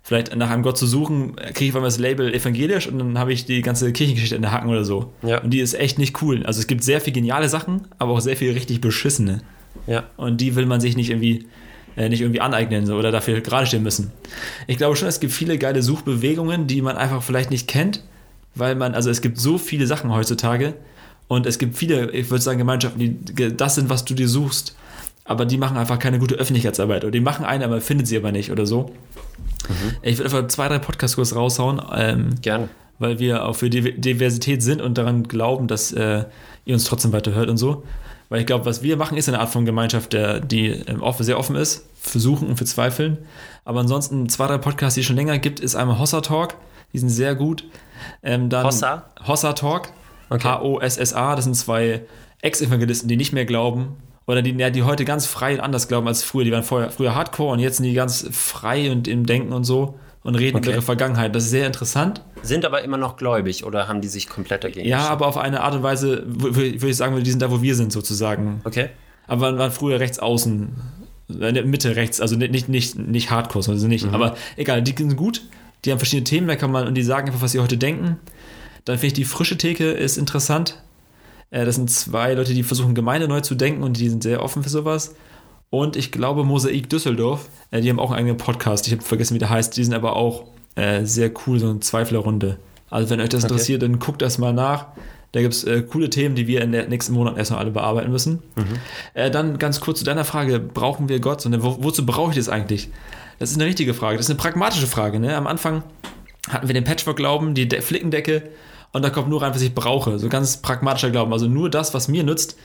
vielleicht 0.06 0.36
nach 0.36 0.52
einem 0.52 0.62
Gott 0.62 0.78
zu 0.78 0.86
suchen, 0.86 1.36
kriege 1.36 1.66
ich 1.66 1.70
auf 1.72 1.78
einmal 1.78 1.90
das 1.90 1.98
Label 1.98 2.32
evangelisch 2.32 2.88
und 2.88 3.00
dann 3.00 3.18
habe 3.18 3.34
ich 3.34 3.46
die 3.46 3.64
ganze 3.64 3.92
Kirchengeschichte 3.92 4.36
in 4.36 4.44
der 4.44 4.52
Hacken 4.52 4.70
oder 4.70 4.86
so. 4.86 5.12
Ja. 5.24 5.42
Und 5.42 5.50
die 5.50 5.60
ist 5.60 5.74
echt 5.74 5.98
nicht 5.98 6.22
cool. 6.22 6.46
Also 6.46 6.60
es 6.60 6.68
gibt 6.68 6.84
sehr 6.84 7.02
viel 7.02 7.12
geniale 7.12 7.50
Sachen, 7.50 7.88
aber 7.98 8.12
auch 8.12 8.20
sehr 8.20 8.38
viel 8.38 8.54
richtig 8.54 8.82
beschissene. 8.82 9.42
Ja. 9.88 10.04
Und 10.16 10.42
die 10.42 10.56
will 10.56 10.68
man 10.68 10.80
sich 10.80 10.96
nicht 10.96 11.10
irgendwie 11.10 11.48
äh, 11.98 12.08
nicht 12.08 12.22
irgendwie 12.22 12.40
aneignen 12.40 12.86
so, 12.86 12.96
oder 12.98 13.12
dafür 13.12 13.42
gerade 13.42 13.66
stehen 13.66 13.82
müssen. 13.82 14.12
Ich 14.68 14.78
glaube 14.78 14.96
schon, 14.96 15.08
es 15.08 15.20
gibt 15.20 15.34
viele 15.34 15.58
geile 15.58 15.82
Suchbewegungen, 15.82 16.68
die 16.68 16.84
man 16.84 16.98
einfach 16.98 17.24
vielleicht 17.24 17.50
nicht 17.50 17.68
kennt, 17.68 18.04
weil 18.54 18.76
man, 18.76 18.94
also 18.94 19.10
es 19.10 19.22
gibt 19.22 19.40
so 19.40 19.58
viele 19.58 19.88
Sachen 19.88 20.14
heutzutage 20.14 20.76
und 21.28 21.48
es 21.48 21.58
gibt 21.58 21.76
viele, 21.76 22.12
ich 22.12 22.30
würde 22.30 22.44
sagen, 22.44 22.60
Gemeinschaften, 22.60 23.00
die 23.00 23.58
das 23.58 23.74
sind, 23.74 23.90
was 23.90 24.06
du 24.06 24.14
dir 24.14 24.30
suchst, 24.30 24.76
aber 25.26 25.46
die 25.46 25.58
machen 25.58 25.76
einfach 25.76 26.00
keine 26.00 26.20
gute 26.20 26.36
Öffentlichkeitsarbeit 26.36 27.04
oder 27.04 27.12
die 27.12 27.20
machen 27.20 27.46
eine, 27.46 27.66
aber 27.66 27.82
findet 27.82 28.08
sie 28.08 28.16
aber 28.16 28.32
nicht 28.32 28.52
oder 28.52 28.66
so. 28.68 28.92
Mhm. 29.68 29.96
Ich 30.04 30.20
würde 30.20 30.26
einfach 30.26 30.48
zwei, 30.48 30.68
drei 30.68 30.78
Podcast-Kurs 30.78 31.36
raushauen. 31.36 31.82
Ähm, 31.94 32.36
Gerne. 32.42 32.70
Weil 33.00 33.20
wir 33.20 33.46
auch 33.46 33.56
für 33.56 33.70
Diversität 33.70 34.64
sind 34.64 34.82
und 34.82 34.98
daran 34.98 35.24
glauben, 35.24 35.68
dass 35.68 35.92
äh, 35.92 36.24
ihr 36.64 36.74
uns 36.76 36.86
trotzdem 36.86 37.12
weiterhört 37.12 37.50
und 37.50 37.58
so. 37.58 37.84
Weil 38.30 38.40
ich 38.40 38.46
glaube, 38.46 38.66
was 38.66 38.84
wir 38.84 38.96
machen, 38.98 39.18
ist 39.18 39.28
eine 39.28 39.40
Art 39.40 39.50
von 39.50 39.66
Gemeinschaft, 39.66 40.14
der, 40.14 40.40
die 40.40 40.82
offen, 41.02 41.24
sehr 41.24 41.38
offen 41.38 41.56
ist, 41.56 41.90
für 42.00 42.20
Suchen 42.20 42.48
und 42.48 42.56
für 42.56 42.66
Zweifeln. 42.66 43.18
Aber 43.66 43.82
ansonsten 43.82 44.30
zwei, 44.30 44.48
drei 44.48 44.60
Podcasts, 44.60 44.94
die 44.94 45.02
es 45.02 45.08
schon 45.08 45.18
länger 45.18 45.40
gibt, 45.40 45.60
ist 45.60 45.76
einmal 45.76 46.00
Hossa 46.00 46.22
Talk. 46.22 46.56
Die 46.94 47.00
sind 47.00 47.10
sehr 47.10 47.36
gut. 47.36 47.66
Ähm, 48.24 48.50
dann 48.50 48.66
Hossa? 48.66 49.10
Hossa 49.28 49.54
Talk. 49.54 49.90
Okay. 50.30 50.48
H-O-S-S-A. 50.48 51.36
Das 51.36 51.44
sind 51.44 51.56
zwei 51.56 52.04
Ex-Evangelisten, 52.42 53.10
die 53.10 53.18
nicht 53.18 53.34
mehr 53.34 53.46
glauben 53.46 53.98
oder 54.28 54.42
die, 54.42 54.52
ja, 54.52 54.70
die 54.70 54.84
heute 54.84 55.06
ganz 55.06 55.26
frei 55.26 55.54
und 55.54 55.60
anders 55.60 55.88
glauben 55.88 56.08
als 56.08 56.24
früher. 56.24 56.44
Die 56.44 56.52
waren 56.52 56.64
vorher, 56.64 56.92
früher 56.92 57.16
Hardcore 57.16 57.54
und 57.54 57.60
jetzt 57.60 57.78
sind 57.78 57.86
die 57.86 57.94
ganz 57.94 58.28
frei 58.32 58.92
und 58.92 59.08
im 59.08 59.26
Denken 59.26 59.54
und 59.54 59.64
so 59.64 60.00
und 60.24 60.36
reden 60.36 60.58
okay. 60.58 60.66
über 60.66 60.76
ihre 60.76 60.82
Vergangenheit. 60.82 61.36
Das 61.36 61.44
ist 61.44 61.52
sehr 61.52 61.68
interessant. 61.68 62.24
Sind 62.42 62.66
aber 62.66 62.84
immer 62.84 62.98
noch 62.98 63.16
gläubig 63.18 63.64
oder 63.64 63.88
haben 63.88 64.02
die 64.02 64.08
sich 64.08 64.28
komplett 64.28 64.64
dagegen? 64.64 64.88
Ja, 64.88 65.08
aber 65.08 65.28
auf 65.28 65.38
eine 65.38 65.62
Art 65.62 65.76
und 65.76 65.84
Weise, 65.84 66.24
würde 66.26 66.90
ich 66.90 66.98
sagen, 66.98 67.24
die 67.24 67.30
sind 67.30 67.42
da, 67.42 67.52
wo 67.52 67.62
wir 67.62 67.76
sind, 67.76 67.92
sozusagen. 67.92 68.62
Okay. 68.64 68.90
Aber 69.28 69.42
waren, 69.42 69.58
waren 69.60 69.72
früher 69.72 70.00
rechts 70.00 70.18
außen, 70.18 70.70
Mitte 71.28 71.96
rechts, 71.96 72.22
also 72.22 72.36
nicht, 72.36 72.70
nicht, 72.70 72.98
nicht 72.98 73.30
Hardcore, 73.30 73.72
also 73.72 73.88
nicht. 73.88 74.08
Mhm. 74.08 74.16
Aber 74.16 74.36
egal, 74.58 74.82
die 74.82 74.96
sind 74.98 75.16
gut, 75.16 75.44
die 75.84 75.92
haben 75.92 76.00
verschiedene 76.00 76.24
Themen, 76.24 76.48
da 76.48 76.56
kann 76.56 76.72
man, 76.72 76.88
und 76.88 76.96
die 76.96 77.04
sagen 77.04 77.28
einfach, 77.28 77.42
was 77.42 77.52
sie 77.52 77.60
heute 77.60 77.78
denken. 77.78 78.18
Dann 78.86 78.98
finde 78.98 79.08
ich 79.08 79.14
die 79.14 79.26
frische 79.26 79.58
Theke 79.58 79.92
ist 79.92 80.18
interessant. 80.18 80.82
Äh, 81.50 81.66
das 81.66 81.76
sind 81.76 81.90
zwei 81.90 82.34
Leute, 82.34 82.54
die 82.54 82.64
versuchen, 82.64 82.96
Gemeinde 82.96 83.28
neu 83.28 83.42
zu 83.42 83.56
denken 83.56 83.84
und 83.84 83.98
die 83.98 84.10
sind 84.10 84.24
sehr 84.24 84.44
offen 84.44 84.64
für 84.64 84.70
sowas. 84.70 85.16
Und 85.70 85.96
ich 85.96 86.12
glaube, 86.12 86.44
Mosaik 86.44 86.90
Düsseldorf, 86.90 87.50
äh, 87.72 87.82
die 87.82 87.90
haben 87.90 88.00
auch 88.00 88.12
einen 88.12 88.20
eigenen 88.20 88.38
Podcast. 88.38 88.88
Ich 88.88 88.94
habe 88.94 89.04
vergessen, 89.04 89.36
wie 89.36 89.40
der 89.40 89.50
heißt. 89.50 89.76
Die 89.76 89.84
sind 89.84 89.94
aber 89.94 90.16
auch 90.16 90.46
äh, 90.76 91.06
sehr 91.06 91.32
cool, 91.46 91.60
so 91.60 91.70
eine 91.70 91.80
Zweiflerrunde. 91.80 92.58
Also, 92.90 93.10
wenn 93.10 93.20
euch 93.20 93.30
das 93.30 93.44
okay. 93.44 93.54
interessiert, 93.54 93.82
dann 93.82 94.00
guckt 94.00 94.22
das 94.22 94.38
mal 94.38 94.54
nach. 94.54 94.88
Da 95.32 95.42
gibt 95.42 95.54
es 95.54 95.66
äh, 95.66 95.82
coole 95.82 96.10
Themen, 96.10 96.36
die 96.36 96.48
wir 96.48 96.62
in 96.62 96.72
den 96.72 96.88
nächsten 96.88 97.14
Monaten 97.14 97.38
erstmal 97.38 97.60
alle 97.60 97.72
bearbeiten 97.72 98.10
müssen. 98.10 98.42
Mhm. 98.56 98.80
Äh, 99.16 99.30
dann 99.32 99.58
ganz 99.58 99.82
kurz 99.82 100.00
zu 100.00 100.06
deiner 100.06 100.24
Frage: 100.24 100.60
Brauchen 100.60 101.10
wir 101.10 101.20
Gott? 101.20 101.42
Sondern 101.42 101.62
wo, 101.62 101.84
wozu 101.84 102.06
brauche 102.06 102.32
ich 102.32 102.38
das 102.38 102.48
eigentlich? 102.48 102.90
Das 103.40 103.52
ist 103.52 103.58
eine 103.58 103.66
richtige 103.66 103.94
Frage. 103.94 104.16
Das 104.16 104.28
ist 104.28 104.30
eine 104.30 104.40
pragmatische 104.40 104.88
Frage. 104.88 105.20
Ne? 105.20 105.36
Am 105.36 105.46
Anfang 105.46 105.84
hatten 106.48 106.68
wir 106.68 106.74
den 106.74 106.86
Patchwork-Glauben, 106.86 107.54
die 107.54 107.68
De 107.68 107.82
Flickendecke 107.82 108.44
und 108.96 109.02
da 109.02 109.10
kommt 109.10 109.28
nur 109.28 109.42
rein, 109.42 109.54
was 109.54 109.62
ich 109.62 109.76
brauche. 109.76 110.18
So 110.20 110.30
ganz 110.30 110.56
pragmatischer 110.56 111.12
Glauben. 111.12 111.34
Also 111.34 111.48
nur 111.48 111.70
das, 111.70 111.94
was 111.94 112.08
mir 112.08 112.24
nützt, 112.24 112.58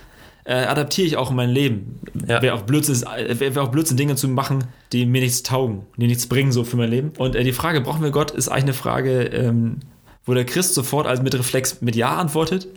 äh, 0.44 0.54
adaptiere 0.54 1.04
ich 1.04 1.16
auch 1.16 1.30
in 1.30 1.36
mein 1.36 1.50
Leben. 1.50 1.98
Ja. 2.24 2.40
Wäre 2.40 2.54
auch, 2.54 2.62
Blödsinn, 2.62 3.04
wär, 3.04 3.56
wär 3.56 3.62
auch 3.64 3.72
Blödsinn, 3.72 3.96
Dinge 3.96 4.14
zu 4.14 4.28
machen, 4.28 4.62
die 4.92 5.06
mir 5.06 5.22
nichts 5.22 5.42
taugen, 5.42 5.86
die 5.96 6.06
nichts 6.06 6.28
bringen 6.28 6.52
so 6.52 6.62
für 6.62 6.76
mein 6.76 6.88
Leben. 6.88 7.12
Und 7.18 7.34
äh, 7.34 7.42
die 7.42 7.50
Frage, 7.50 7.80
brauchen 7.80 8.04
wir 8.04 8.12
Gott, 8.12 8.30
ist 8.30 8.46
eigentlich 8.46 8.62
eine 8.62 8.72
Frage, 8.74 9.22
ähm, 9.24 9.80
wo 10.24 10.32
der 10.32 10.44
Christ 10.44 10.74
sofort 10.74 11.08
als 11.08 11.20
mit 11.20 11.34
Reflex 11.34 11.80
mit 11.80 11.96
Ja 11.96 12.16
antwortet. 12.16 12.68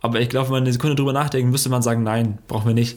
Aber 0.00 0.20
ich 0.20 0.28
glaube, 0.28 0.46
wenn 0.46 0.52
man 0.52 0.62
eine 0.62 0.72
Sekunde 0.72 0.94
drüber 0.94 1.12
nachdenken, 1.12 1.50
müsste 1.50 1.70
man 1.70 1.82
sagen, 1.82 2.04
nein, 2.04 2.38
brauchen 2.46 2.68
wir 2.68 2.74
nicht. 2.74 2.96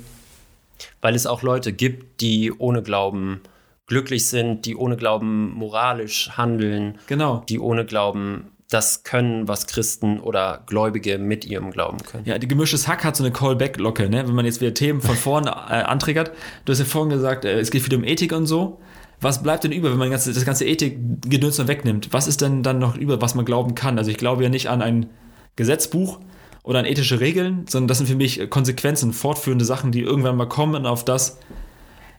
Weil 1.02 1.16
es 1.16 1.26
auch 1.26 1.42
Leute 1.42 1.74
gibt, 1.74 2.22
die 2.22 2.52
ohne 2.52 2.84
Glauben 2.84 3.42
glücklich 3.88 4.28
sind, 4.28 4.68
die 4.68 4.76
ohne 4.76 4.96
Glauben 4.96 5.56
moralisch 5.56 6.30
handeln, 6.38 7.00
genau. 7.08 7.44
die 7.50 7.58
ohne 7.58 7.84
Glauben 7.84 8.52
das 8.72 9.04
können, 9.04 9.50
was 9.50 9.68
Christen 9.68 10.22
oder 10.22 10.64
Gläubige 10.66 11.18
mit 11.18 11.44
ihrem 11.44 11.72
Glauben 11.72 11.98
können. 12.04 12.24
Ja, 12.26 12.40
die 12.40 12.48
gemischtes 12.48 12.88
Hack 12.88 13.04
hat 13.04 13.18
so 13.18 13.24
eine 13.24 13.34
Callback-Locke, 13.34 14.10
ne? 14.10 14.26
wenn 14.26 14.34
man 14.34 14.46
jetzt 14.46 14.62
wieder 14.62 14.74
Themen 14.74 15.02
von 15.02 15.16
vorne 15.16 15.50
äh, 15.50 15.84
antriggert. 15.84 16.32
Du 16.64 16.72
hast 16.72 16.80
ja 16.80 16.86
vorhin 16.86 17.10
gesagt, 17.10 17.44
äh, 17.44 17.60
es 17.60 17.70
geht 17.70 17.82
viel 17.82 17.94
um 17.96 18.06
Ethik 18.06 18.32
und 18.32 18.46
so. 18.46 18.80
Was 19.20 19.44
bleibt 19.44 19.66
denn 19.66 19.74
über, 19.74 19.92
wenn 19.92 19.98
man 19.98 20.10
das 20.10 20.26
ganze, 20.26 20.34
das 20.34 20.46
ganze 20.46 20.66
Ethik-Gedöns 20.66 21.68
wegnimmt? 21.68 22.14
Was 22.14 22.28
ist 22.28 22.40
denn 22.40 22.64
dann 22.64 22.80
noch 22.80 22.96
über, 22.96 23.22
was 23.22 23.36
man 23.36 23.44
glauben 23.44 23.76
kann? 23.76 23.98
Also 23.98 24.10
ich 24.10 24.18
glaube 24.18 24.42
ja 24.42 24.50
nicht 24.50 24.70
an 24.70 24.82
ein 24.82 25.10
Gesetzbuch 25.58 26.20
oder 26.64 26.80
an 26.80 26.86
ethische 26.86 27.20
Regeln, 27.20 27.66
sondern 27.68 27.90
das 27.90 27.98
sind 27.98 28.08
für 28.08 28.16
mich 28.16 28.50
Konsequenzen, 28.50 29.12
fortführende 29.12 29.66
Sachen, 29.66 29.92
die 29.92 30.02
irgendwann 30.02 30.38
mal 30.38 30.48
kommen 30.48 30.86
auf 30.86 31.04
das, 31.04 31.40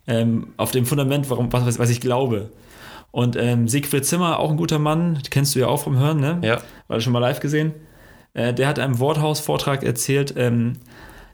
ähm, 0.07 0.49
auf 0.59 0.71
dem 0.71 0.85
Fundament, 0.85 1.31
warum, 1.31 1.51
was, 1.51 1.79
was 1.79 1.88
ich 1.88 2.03
glaube. 2.03 2.51
Und 3.12 3.37
ähm, 3.37 3.68
Siegfried 3.68 4.05
Zimmer, 4.05 4.38
auch 4.38 4.51
ein 4.51 4.57
guter 4.57 4.79
Mann, 4.79 5.18
kennst 5.31 5.55
du 5.55 5.61
ja 5.61 5.68
auch 5.68 5.83
vom 5.83 5.98
Hören, 5.98 6.18
ne? 6.18 6.38
Ja. 6.42 6.61
War 6.88 7.01
schon 7.01 7.12
mal 7.12 7.18
live 7.20 7.40
gesehen. 7.40 7.72
Äh, 8.35 8.55
der 8.55 8.66
hat 8.66 8.79
einem 8.79 8.98
Worthaus-Vortrag 8.98 9.85
erzählt, 9.85 10.35
ähm, 10.37 10.75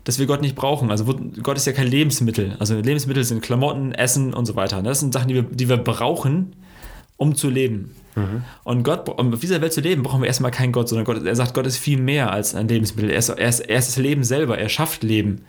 dass 0.03 0.19
wir 0.19 0.27
Gott 0.27 0.43
nicht 0.43 0.57
brauchen. 0.57 0.91
Also 0.91 1.05
Gott 1.43 1.57
ist 1.57 1.67
ja 1.67 1.73
kein 1.73 1.87
Lebensmittel. 1.87 2.57
Also 2.59 2.75
Lebensmittel 2.75 3.23
sind 3.23 3.43
Klamotten, 3.43 3.93
Essen 3.93 4.35
und 4.35 4.47
so 4.47 4.57
weiter. 4.57 4.83
Das 4.83 5.01
sind 5.01 5.13
Sachen, 5.13 5.29
die 5.29 5.35
wir, 5.35 5.43
die 5.43 5.69
wir 5.69 5.77
brauchen, 5.77 6.57
um 7.17 7.37
zu 7.37 7.49
leben. 7.49 7.95
Mhm. 8.17 8.43
Und 8.65 8.83
Gott, 8.83 9.09
um 9.09 9.33
auf 9.33 9.41
dieser 9.41 9.61
Welt 9.61 9.73
zu 9.73 9.81
leben, 9.81 10.03
brauchen 10.03 10.23
wir 10.23 10.27
erstmal 10.27 10.51
keinen 10.51 10.73
Gott, 10.73 10.89
sondern 10.89 11.05
Gott, 11.05 11.25
er 11.25 11.37
sagt, 11.37 11.55
Gott 11.55 11.67
ist 11.67 11.79
viel 11.79 12.01
mehr 12.01 12.33
als 12.33 12.55
ein 12.57 12.67
Lebensmittel. 12.67 13.11
Er 13.11 13.19
ist, 13.19 13.29
er 13.29 13.49
ist, 13.49 13.61
er 13.61 13.79
ist 13.79 13.89
das 13.89 13.99
Leben 13.99 14.25
selber. 14.25 14.59
Er 14.59 14.69
schafft 14.69 15.05
Leben. 15.05 15.45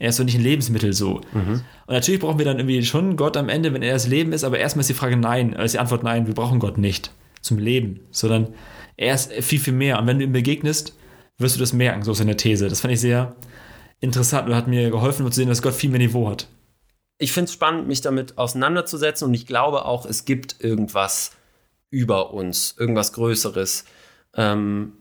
Er 0.00 0.08
ist 0.08 0.16
so 0.16 0.24
nicht 0.24 0.34
ein 0.34 0.42
Lebensmittel 0.42 0.94
so. 0.94 1.20
Mhm. 1.32 1.62
Und 1.86 1.94
natürlich 1.94 2.20
brauchen 2.20 2.38
wir 2.38 2.46
dann 2.46 2.58
irgendwie 2.58 2.82
schon 2.82 3.16
Gott 3.16 3.36
am 3.36 3.50
Ende, 3.50 3.72
wenn 3.72 3.82
er 3.82 3.92
das 3.92 4.08
Leben 4.08 4.32
ist, 4.32 4.44
aber 4.44 4.58
erstmal 4.58 4.80
ist 4.80 4.88
die 4.88 4.94
Frage 4.94 5.16
nein, 5.16 5.52
ist 5.52 5.74
die 5.74 5.78
Antwort 5.78 6.02
nein, 6.02 6.26
wir 6.26 6.34
brauchen 6.34 6.58
Gott 6.58 6.78
nicht 6.78 7.12
zum 7.42 7.58
Leben, 7.58 8.00
sondern 8.10 8.48
er 8.96 9.14
ist 9.14 9.30
viel, 9.32 9.60
viel 9.60 9.74
mehr. 9.74 9.98
Und 9.98 10.06
wenn 10.06 10.18
du 10.18 10.24
ihm 10.24 10.32
begegnest, 10.32 10.96
wirst 11.36 11.56
du 11.56 11.60
das 11.60 11.74
merken, 11.74 12.02
so 12.02 12.12
ist 12.12 12.18
seine 12.18 12.36
These. 12.36 12.68
Das 12.68 12.80
fand 12.80 12.94
ich 12.94 13.00
sehr 13.00 13.36
interessant 14.00 14.48
und 14.48 14.54
hat 14.54 14.68
mir 14.68 14.90
geholfen, 14.90 15.26
zu 15.26 15.32
sehen, 15.32 15.48
dass 15.48 15.62
Gott 15.62 15.74
viel 15.74 15.90
mehr 15.90 16.00
Niveau 16.00 16.30
hat. 16.30 16.48
Ich 17.18 17.32
finde 17.32 17.48
es 17.48 17.52
spannend, 17.52 17.86
mich 17.86 18.00
damit 18.00 18.38
auseinanderzusetzen 18.38 19.28
und 19.28 19.34
ich 19.34 19.46
glaube 19.46 19.84
auch, 19.84 20.06
es 20.06 20.24
gibt 20.24 20.64
irgendwas 20.64 21.32
über 21.90 22.32
uns, 22.32 22.74
irgendwas 22.78 23.12
Größeres, 23.12 23.84
Ähm, 24.36 24.92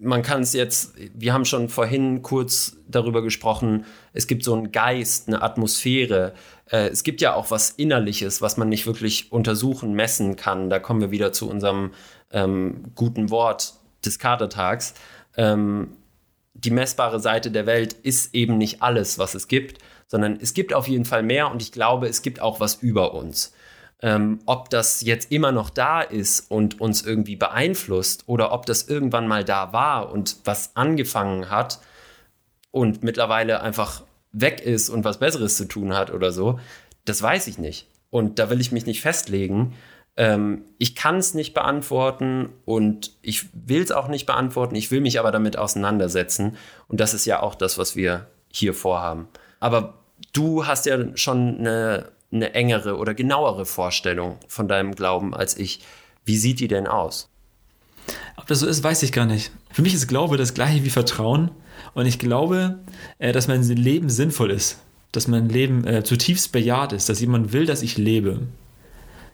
man 0.00 0.22
kann 0.22 0.42
es 0.42 0.52
jetzt, 0.52 0.94
wir 1.14 1.32
haben 1.32 1.44
schon 1.44 1.68
vorhin 1.68 2.22
kurz 2.22 2.76
darüber 2.88 3.22
gesprochen, 3.22 3.84
es 4.12 4.26
gibt 4.26 4.44
so 4.44 4.54
einen 4.54 4.72
Geist, 4.72 5.28
eine 5.28 5.42
Atmosphäre. 5.42 6.34
Äh, 6.70 6.88
es 6.88 7.02
gibt 7.02 7.20
ja 7.20 7.34
auch 7.34 7.50
was 7.50 7.70
Innerliches, 7.70 8.42
was 8.42 8.56
man 8.56 8.68
nicht 8.68 8.86
wirklich 8.86 9.32
untersuchen, 9.32 9.94
messen 9.94 10.36
kann. 10.36 10.70
Da 10.70 10.78
kommen 10.78 11.00
wir 11.00 11.10
wieder 11.10 11.32
zu 11.32 11.48
unserem 11.48 11.92
ähm, 12.30 12.92
guten 12.94 13.30
Wort 13.30 13.74
des 14.04 14.18
Katertags. 14.18 14.94
Ähm, 15.36 15.96
die 16.54 16.70
messbare 16.70 17.20
Seite 17.20 17.50
der 17.50 17.66
Welt 17.66 17.92
ist 17.92 18.34
eben 18.34 18.58
nicht 18.58 18.82
alles, 18.82 19.18
was 19.18 19.34
es 19.34 19.48
gibt, 19.48 19.78
sondern 20.06 20.38
es 20.40 20.54
gibt 20.54 20.72
auf 20.72 20.88
jeden 20.88 21.04
Fall 21.04 21.22
mehr 21.22 21.50
und 21.50 21.60
ich 21.60 21.72
glaube, 21.72 22.08
es 22.08 22.22
gibt 22.22 22.40
auch 22.40 22.60
was 22.60 22.76
über 22.76 23.14
uns. 23.14 23.52
Ähm, 24.02 24.40
ob 24.44 24.68
das 24.68 25.00
jetzt 25.00 25.32
immer 25.32 25.52
noch 25.52 25.70
da 25.70 26.02
ist 26.02 26.50
und 26.50 26.80
uns 26.80 27.02
irgendwie 27.02 27.36
beeinflusst 27.36 28.24
oder 28.26 28.52
ob 28.52 28.66
das 28.66 28.88
irgendwann 28.88 29.26
mal 29.26 29.42
da 29.42 29.72
war 29.72 30.12
und 30.12 30.36
was 30.44 30.76
angefangen 30.76 31.48
hat 31.48 31.80
und 32.70 33.02
mittlerweile 33.02 33.62
einfach 33.62 34.02
weg 34.32 34.60
ist 34.60 34.90
und 34.90 35.04
was 35.04 35.18
Besseres 35.18 35.56
zu 35.56 35.66
tun 35.66 35.96
hat 35.96 36.12
oder 36.12 36.30
so, 36.30 36.60
das 37.06 37.22
weiß 37.22 37.46
ich 37.46 37.56
nicht. 37.56 37.88
Und 38.10 38.38
da 38.38 38.50
will 38.50 38.60
ich 38.60 38.70
mich 38.70 38.84
nicht 38.84 39.00
festlegen. 39.00 39.74
Ähm, 40.16 40.64
ich 40.78 40.94
kann 40.94 41.16
es 41.16 41.34
nicht 41.34 41.54
beantworten 41.54 42.50
und 42.64 43.12
ich 43.22 43.46
will 43.52 43.82
es 43.82 43.92
auch 43.92 44.08
nicht 44.08 44.26
beantworten. 44.26 44.74
Ich 44.74 44.90
will 44.90 45.00
mich 45.00 45.18
aber 45.18 45.32
damit 45.32 45.56
auseinandersetzen. 45.56 46.56
Und 46.88 47.00
das 47.00 47.14
ist 47.14 47.24
ja 47.24 47.40
auch 47.40 47.54
das, 47.54 47.78
was 47.78 47.96
wir 47.96 48.26
hier 48.52 48.74
vorhaben. 48.74 49.28
Aber 49.60 49.94
du 50.32 50.66
hast 50.66 50.86
ja 50.86 51.16
schon 51.16 51.58
eine 51.58 52.12
eine 52.36 52.54
engere 52.54 52.96
oder 52.96 53.14
genauere 53.14 53.66
Vorstellung 53.66 54.38
von 54.48 54.68
deinem 54.68 54.94
Glauben 54.94 55.34
als 55.34 55.56
ich. 55.56 55.80
Wie 56.24 56.36
sieht 56.36 56.60
die 56.60 56.68
denn 56.68 56.86
aus? 56.86 57.28
Ob 58.36 58.46
das 58.46 58.60
so 58.60 58.66
ist, 58.66 58.82
weiß 58.82 59.02
ich 59.02 59.12
gar 59.12 59.26
nicht. 59.26 59.50
Für 59.72 59.82
mich 59.82 59.94
ist 59.94 60.08
Glaube 60.08 60.36
das 60.36 60.54
gleiche 60.54 60.84
wie 60.84 60.90
Vertrauen. 60.90 61.50
Und 61.94 62.06
ich 62.06 62.18
glaube, 62.18 62.80
äh, 63.18 63.32
dass 63.32 63.48
mein 63.48 63.62
Leben 63.62 64.08
sinnvoll 64.08 64.50
ist. 64.50 64.80
Dass 65.12 65.28
mein 65.28 65.48
Leben 65.48 65.86
äh, 65.86 66.04
zutiefst 66.04 66.52
bejaht 66.52 66.92
ist. 66.92 67.08
Dass 67.08 67.20
jemand 67.20 67.52
will, 67.52 67.66
dass 67.66 67.82
ich 67.82 67.96
lebe. 67.96 68.42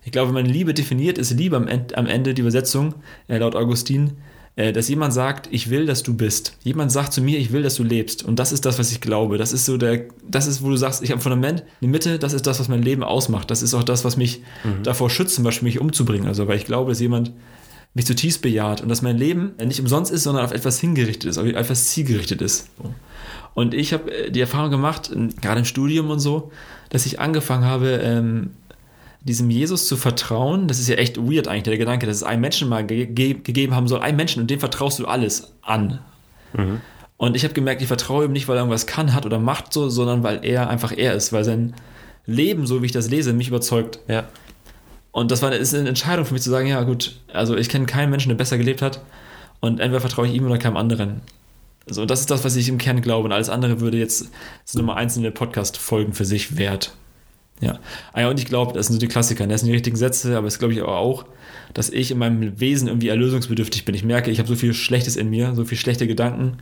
Ich 0.05 0.13
glaube, 0.13 0.33
man 0.33 0.47
Liebe 0.47 0.75
definiert, 0.75 1.19
ist 1.19 1.31
Liebe 1.31 1.57
am 1.57 2.07
Ende 2.07 2.35
die 2.35 2.41
Übersetzung, 2.41 2.95
äh, 3.29 3.39
laut 3.39 3.55
Augustin, 3.55 4.17
dass 4.55 4.89
jemand 4.89 5.15
sagt, 5.15 5.49
ich 5.51 5.71
will, 5.71 5.87
dass 5.87 6.03
du 6.03 6.15
bist. 6.15 6.59
Jemand 6.63 6.93
sagt 6.93 7.15
zu 7.15 7.23
mir, 7.23 7.39
ich 7.39 7.53
will, 7.53 7.63
dass 7.63 7.77
du 7.77 7.85
lebst. 7.85 8.23
Und 8.23 8.39
das 8.39 8.53
ist 8.53 8.67
das, 8.67 8.79
was 8.79 8.93
ich 8.93 9.01
glaube. 9.01 9.39
Das 9.39 9.53
ist 9.53 9.65
so 9.65 9.79
der, 9.79 10.05
das 10.29 10.47
ist, 10.47 10.63
wo 10.63 10.69
du 10.69 10.77
sagst, 10.77 11.03
ich 11.03 11.11
habe 11.11 11.21
ein 11.21 11.23
Fundament, 11.23 11.65
eine 11.81 11.91
Mitte, 11.91 12.19
das 12.19 12.35
ist 12.35 12.47
das, 12.47 12.61
was 12.61 12.69
mein 12.69 12.83
Leben 12.83 13.03
ausmacht. 13.03 13.51
Das 13.51 13.63
ist 13.63 13.73
auch 13.73 13.83
das, 13.83 14.05
was 14.05 14.19
mich 14.19 14.43
mhm. 14.63 14.83
davor 14.83 15.09
schützt, 15.09 15.37
zum 15.37 15.45
Beispiel 15.45 15.69
mich 15.69 15.81
umzubringen. 15.81 16.27
Also, 16.27 16.49
weil 16.49 16.59
ich 16.59 16.67
glaube, 16.67 16.91
dass 16.91 17.01
jemand 17.01 17.33
mich 17.95 18.07
zutiefst 18.07 18.43
bejaht 18.43 18.81
und 18.83 18.89
dass 18.89 19.03
mein 19.03 19.17
Leben 19.17 19.53
nicht 19.65 19.81
umsonst 19.81 20.13
ist, 20.13 20.23
sondern 20.23 20.45
auf 20.45 20.53
etwas 20.53 20.79
hingerichtet 20.79 21.31
ist, 21.31 21.39
auf 21.39 21.47
etwas 21.47 21.87
zielgerichtet 21.89 22.41
ist. 22.43 22.69
Und 23.55 23.75
ich 23.75 23.93
habe 23.93 24.11
äh, 24.11 24.31
die 24.31 24.41
Erfahrung 24.41 24.71
gemacht, 24.71 25.11
gerade 25.41 25.61
im 25.61 25.65
Studium 25.65 26.11
und 26.11 26.21
so, 26.21 26.51
dass 26.89 27.07
ich 27.07 27.21
angefangen 27.21 27.65
habe, 27.65 28.01
ähm, 28.03 28.51
diesem 29.25 29.51
Jesus 29.51 29.87
zu 29.87 29.97
vertrauen, 29.97 30.69
das 30.69 30.79
ist 30.79 30.89
ja 30.89 30.97
echt 30.97 31.17
weird 31.19 31.49
eigentlich, 31.49 31.65
der 31.65 31.79
Gedanke, 31.79 32.07
dass 32.07 32.17
es 32.17 32.23
einen 32.23 32.41
Menschen 32.41 32.69
mal 32.69 32.85
ge 32.85 33.07
ge 33.07 33.35
gegeben 33.35 33.75
haben 33.75 33.89
soll, 33.89 34.01
einen 34.01 34.17
Menschen 34.17 34.43
und 34.43 34.51
dem 34.51 34.61
vertraust 34.61 34.99
du 34.99 35.07
alles 35.07 35.53
an. 35.63 36.01
Mhm. 36.55 36.81
Und 37.17 37.37
ich 37.37 37.45
habe 37.45 37.55
gemerkt, 37.55 37.81
ich 37.83 37.89
vertraue 37.89 38.25
ihm 38.25 38.33
nicht, 38.33 38.49
weil 38.49 38.57
er 38.57 38.63
irgendwas 38.63 38.87
kann, 38.87 39.15
hat 39.15 39.25
oder 39.27 39.39
macht 39.39 39.73
so, 39.73 39.89
sondern 39.89 40.25
weil 40.25 40.45
er 40.45 40.69
einfach 40.69 40.91
er 40.91 41.15
ist, 41.15 41.33
weil 41.33 41.45
sein 41.45 41.75
Leben, 42.27 42.67
so 42.67 42.83
wie 42.83 42.87
ich 42.87 42.93
das 42.93 43.11
lese, 43.11 43.33
mich 43.33 43.49
überzeugt. 43.49 44.01
Ja. 44.09 44.25
Und 45.13 45.31
das 45.31 45.43
war 45.43 45.53
ist 45.53 45.75
eine 45.75 45.89
Entscheidung 45.89 46.25
für 46.25 46.33
mich 46.33 46.43
zu 46.43 46.51
sagen, 46.51 46.67
ja 46.67 46.83
gut, 46.83 47.21
also 47.33 47.57
ich 47.57 47.69
kenne 47.69 47.87
keinen 47.87 48.11
Menschen, 48.11 48.31
der 48.31 48.37
besser 48.37 48.59
gelebt 48.59 48.83
hat 48.83 49.01
und 49.61 49.79
entweder 49.79 50.01
vertraue 50.01 50.27
ich 50.27 50.35
ihm 50.35 50.47
oder 50.47 50.59
keinem 50.59 50.77
anderen. 50.77 51.21
So, 51.87 52.03
und 52.03 52.11
das 52.11 52.21
ist 52.21 52.31
das, 52.31 52.45
was 52.45 52.57
ich 52.57 52.69
im 52.69 52.79
Kern 52.79 53.03
glaube 53.03 53.27
und 53.27 53.33
alles 53.33 53.49
andere 53.49 53.81
würde 53.81 53.99
jetzt 53.99 54.31
sind 54.65 54.81
nochmal 54.81 54.97
einzelne 54.97 55.31
Podcast-Folgen 55.31 56.15
für 56.15 56.25
sich 56.25 56.57
wert. 56.57 56.93
Ja. 57.61 57.79
Ah 58.13 58.23
ja, 58.23 58.31
und 58.31 58.41
ich 58.41 58.47
glaube, 58.47 58.73
das 58.73 58.87
sind 58.87 58.95
so 58.95 59.01
die 59.01 59.09
Klassiker, 59.09 59.47
das 59.47 59.61
sind 59.61 59.69
die 59.69 59.75
richtigen 59.75 59.97
Sätze, 59.97 60.37
aber 60.37 60.49
es 60.49 60.59
glaube 60.59 60.75
ich 60.75 60.83
aber 60.83 60.99
auch, 60.99 61.25
dass 61.75 61.91
ich 61.91 62.11
in 62.11 62.19
meinem 62.19 62.59
Wesen 62.61 62.89
irgendwie 62.89 63.09
erlösungsbedürftig 63.09 63.85
bin. 63.85 63.95
Ich 63.95 64.05
merke, 64.05 64.31
ich 64.31 64.39
habe 64.39 64.49
so 64.49 64.57
viel 64.57 64.75
Schlechtes 64.75 65.17
in 65.17 65.31
mir, 65.31 65.55
so 65.55 65.65
viel 65.65 65.79
schlechte 65.79 66.07
Gedanken 66.07 66.59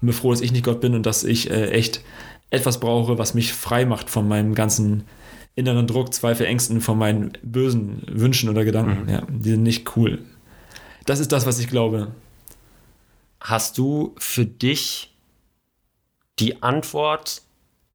und 0.00 0.06
bin 0.06 0.12
froh, 0.12 0.30
dass 0.30 0.40
ich 0.40 0.52
nicht 0.52 0.64
Gott 0.64 0.80
bin 0.80 0.94
und 0.94 1.04
dass 1.04 1.24
ich 1.24 1.50
äh, 1.50 1.70
echt 1.70 2.02
etwas 2.50 2.80
brauche, 2.80 3.18
was 3.18 3.34
mich 3.34 3.52
frei 3.52 3.84
macht 3.84 4.08
von 4.08 4.26
meinem 4.26 4.54
ganzen 4.54 5.04
inneren 5.54 5.86
Druck, 5.86 6.14
Zweifel, 6.14 6.46
Ängsten, 6.46 6.80
von 6.80 6.96
meinen 6.96 7.32
bösen 7.42 8.02
Wünschen 8.06 8.48
oder 8.48 8.64
Gedanken. 8.64 9.04
Mhm. 9.04 9.08
Ja, 9.08 9.22
die 9.28 9.50
sind 9.50 9.64
nicht 9.64 9.96
cool. 9.96 10.20
Das 11.04 11.20
ist 11.20 11.32
das, 11.32 11.46
was 11.46 11.58
ich 11.58 11.68
glaube. 11.68 12.12
Hast 13.40 13.76
du 13.76 14.14
für 14.18 14.46
dich 14.46 15.14
die 16.38 16.62
Antwort 16.62 17.42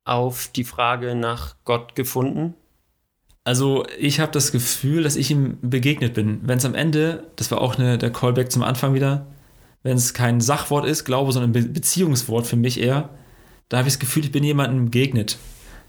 auf 0.05 0.49
die 0.53 0.63
Frage 0.63 1.15
nach 1.15 1.55
Gott 1.65 1.95
gefunden? 1.95 2.55
Also 3.45 3.85
ich 3.99 4.19
habe 4.19 4.31
das 4.31 4.51
Gefühl, 4.51 5.03
dass 5.03 5.15
ich 5.15 5.31
ihm 5.31 5.57
begegnet 5.61 6.13
bin. 6.13 6.39
Wenn 6.43 6.57
es 6.57 6.65
am 6.65 6.75
Ende, 6.75 7.27
das 7.35 7.51
war 7.51 7.61
auch 7.61 7.77
eine, 7.77 7.97
der 7.97 8.11
Callback 8.11 8.51
zum 8.51 8.63
Anfang 8.63 8.93
wieder, 8.93 9.27
wenn 9.83 9.97
es 9.97 10.13
kein 10.13 10.39
Sachwort 10.39 10.85
ist, 10.85 11.03
Glaube, 11.03 11.33
sondern 11.33 11.49
ein 11.49 11.53
Be 11.53 11.69
Beziehungswort 11.69 12.47
für 12.47 12.55
mich 12.55 12.79
eher, 12.79 13.09
da 13.67 13.77
habe 13.77 13.87
ich 13.87 13.95
das 13.95 13.99
Gefühl, 13.99 14.23
ich 14.23 14.31
bin 14.31 14.43
jemandem 14.43 14.85
begegnet. 14.85 15.37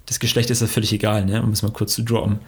Das 0.07 0.19
Geschlecht 0.19 0.51
ist 0.51 0.61
ja 0.61 0.67
völlig 0.67 0.93
egal, 0.93 1.25
ne? 1.25 1.43
um 1.43 1.51
es 1.51 1.63
mal 1.63 1.73
kurz 1.73 1.95
zu 1.95 2.03
droppen. 2.03 2.41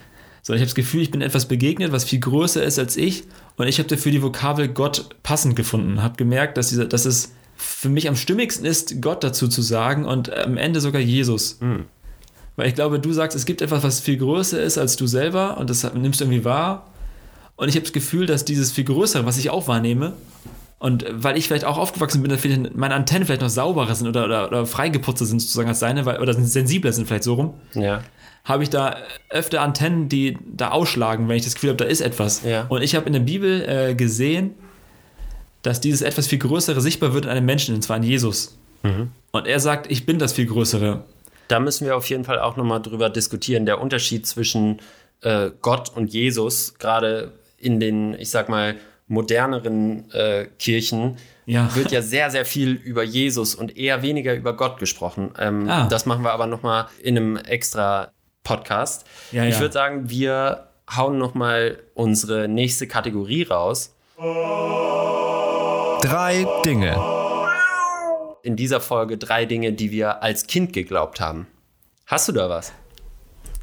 Sondern 0.43 0.59
ich 0.59 0.63
habe 0.63 0.71
das 0.71 0.75
Gefühl, 0.75 1.03
ich 1.03 1.11
bin 1.11 1.23
etwas 1.23 1.47
begegnet, 1.47 1.93
was 1.93 2.05
viel 2.05 2.21
größer 2.21 2.63
ist 2.63 2.79
als 2.79 2.97
ich 2.97 3.25
und 3.57 3.67
ich 3.69 3.79
habe 3.79 3.89
dafür 3.89 4.13
die 4.13 4.23
Vokabel 4.23 4.69
Gott 4.69 5.17
passend 5.23 5.57
gefunden. 5.57 6.03
Habe 6.03 6.17
gemerkt, 6.17 6.57
dass, 6.57 6.69
dieser, 6.69 6.85
dass 6.85 7.05
es 7.05 7.33
für 7.57 7.89
mich 7.89 8.09
am 8.09 8.17
stimmigsten 8.17 8.65
ist, 8.67 9.01
Gott 9.01 9.25
dazu 9.25 9.49
zu 9.49 9.63
sagen 9.63 10.05
und 10.05 10.33
am 10.33 10.57
Ende 10.57 10.81
sogar 10.81 11.01
Jesus. 11.01 11.59
Mhm. 11.61 11.87
Weil 12.57 12.69
ich 12.69 12.75
glaube, 12.75 13.01
du 13.01 13.13
sagst, 13.13 13.37
es 13.37 13.45
gibt 13.45 13.61
etwas, 13.61 13.83
was 13.83 14.01
viel 14.01 14.17
größer 14.17 14.61
ist 14.63 14.79
als 14.79 14.97
du 14.97 15.07
selber 15.07 15.59
und 15.59 15.69
das 15.69 15.93
nimmst 15.95 16.21
du 16.21 16.25
irgendwie 16.25 16.45
wahr. 16.45 16.87
Und 17.57 17.69
ich 17.69 17.75
habe 17.75 17.85
das 17.85 17.93
Gefühl, 17.93 18.27
dass 18.27 18.45
dieses 18.45 18.71
viel 18.73 18.85
Größere, 18.85 19.25
was 19.25 19.39
ich 19.39 19.51
auch 19.51 19.67
wahrnehme, 19.69 20.13
und 20.79 21.07
weil 21.11 21.39
ich 21.39 21.47
vielleicht 21.47 21.65
auch 21.65 21.79
aufgewachsen 21.79 22.23
bin, 22.23 22.31
dass 22.31 22.45
meine 22.75 22.95
Antennen 22.95 23.25
vielleicht 23.25 23.41
noch 23.41 23.49
sauberer 23.49 23.95
sind 23.95 24.09
oder, 24.09 24.27
oder, 24.27 24.49
oder 24.49 24.67
freigeputzter 24.67 25.25
sind 25.25 25.41
sozusagen 25.41 25.69
als 25.69 25.81
seine, 25.81 26.05
weil, 26.05 26.21
oder 26.21 26.35
sensibler 26.35 26.93
sind 26.93 27.07
vielleicht 27.09 27.25
so 27.25 27.35
rum, 27.35 27.55
ja. 27.75 28.03
habe 28.45 28.63
ich 28.63 28.69
da 28.69 28.97
öfter 29.31 29.63
Antennen, 29.63 30.11
die 30.11 30.37
da 30.47 30.73
ausschlagen, 30.73 31.29
wenn 31.29 31.37
ich 31.37 31.45
das 31.45 31.55
Gefühl 31.55 31.71
habe, 31.71 31.79
da 31.79 31.87
ist 31.87 32.03
etwas. 32.03 32.43
Ja. 32.45 32.67
Und 32.69 32.83
ich 32.83 32.95
habe 32.95 33.07
in 33.07 33.15
der 33.15 33.21
Bibel 33.21 33.63
äh, 33.67 33.95
gesehen, 33.95 34.55
dass 35.67 35.81
dieses 35.81 36.01
etwas 36.01 36.29
viel 36.29 36.39
Größere 36.39 36.81
sichtbar 36.81 37.13
wird 37.13 37.25
in 37.25 37.31
einem 37.33 37.45
Menschen, 37.45 37.75
und 37.75 37.83
zwar 37.83 37.97
in 37.97 38.05
Jesus. 38.05 38.57
Mhm. 38.85 39.11
Und 39.33 39.47
er 39.49 39.59
sagt, 39.59 39.91
ich 39.91 40.07
bin 40.07 40.19
das 40.19 40.33
viel 40.33 40.47
Größere. 40.47 41.03
Da 41.49 41.59
müssen 41.59 41.87
wir 41.87 41.97
auf 41.97 42.09
jeden 42.09 42.25
Fall 42.25 42.39
auch 42.39 42.57
nochmal 42.57 42.81
drüber 42.81 43.11
diskutieren. 43.11 43.67
Der 43.67 43.81
Unterschied 43.81 44.27
zwischen 44.27 44.81
äh, 45.23 45.51
Gott 45.61 45.91
und 45.95 46.13
Jesus, 46.13 46.75
gerade 46.79 47.33
in 47.59 47.81
den, 47.81 48.15
ich 48.15 48.31
sag 48.31 48.49
mal, 48.49 48.77
moderneren 49.09 50.09
äh, 50.13 50.47
Kirchen, 50.59 51.17
ja. 51.47 51.75
wird 51.75 51.91
ja 51.91 52.01
sehr, 52.01 52.31
sehr 52.31 52.45
viel 52.45 52.73
über 52.73 53.03
Jesus 53.03 53.57
und 53.57 53.77
eher 53.77 54.03
weniger 54.03 54.35
über 54.35 54.57
Gott 54.57 54.79
gesprochen. 54.79 55.33
Ähm, 55.37 55.69
ah. 55.69 55.89
Das 55.89 56.07
machen 56.07 56.23
wir 56.23 56.33
aber 56.33 56.47
nochmal 56.47 56.87
in 57.03 57.17
einem 57.17 57.37
extra 57.37 58.13
Podcast. 58.45 59.05
Ja, 59.33 59.45
ich 59.45 59.55
ja. 59.55 59.61
würde 59.61 59.75
sagen, 59.75 60.11
wir 60.11 60.69
hauen 60.95 61.19
nochmal 61.19 61.79
unsere 61.95 62.47
nächste 62.47 62.87
Kategorie 62.87 63.43
raus. 63.43 63.93
Drei 66.03 66.47
Dinge. 66.65 66.95
In 68.43 68.57
dieser 68.57 68.81
Folge 68.81 69.19
drei 69.19 69.45
Dinge, 69.47 69.73
die 69.73 69.91
wir 69.91 70.23
als 70.23 70.47
Kind 70.47 70.73
geglaubt 70.73 71.21
haben. 71.21 71.47
Hast 72.07 72.29
du 72.29 72.33
da 72.33 72.49
was? 72.49 72.73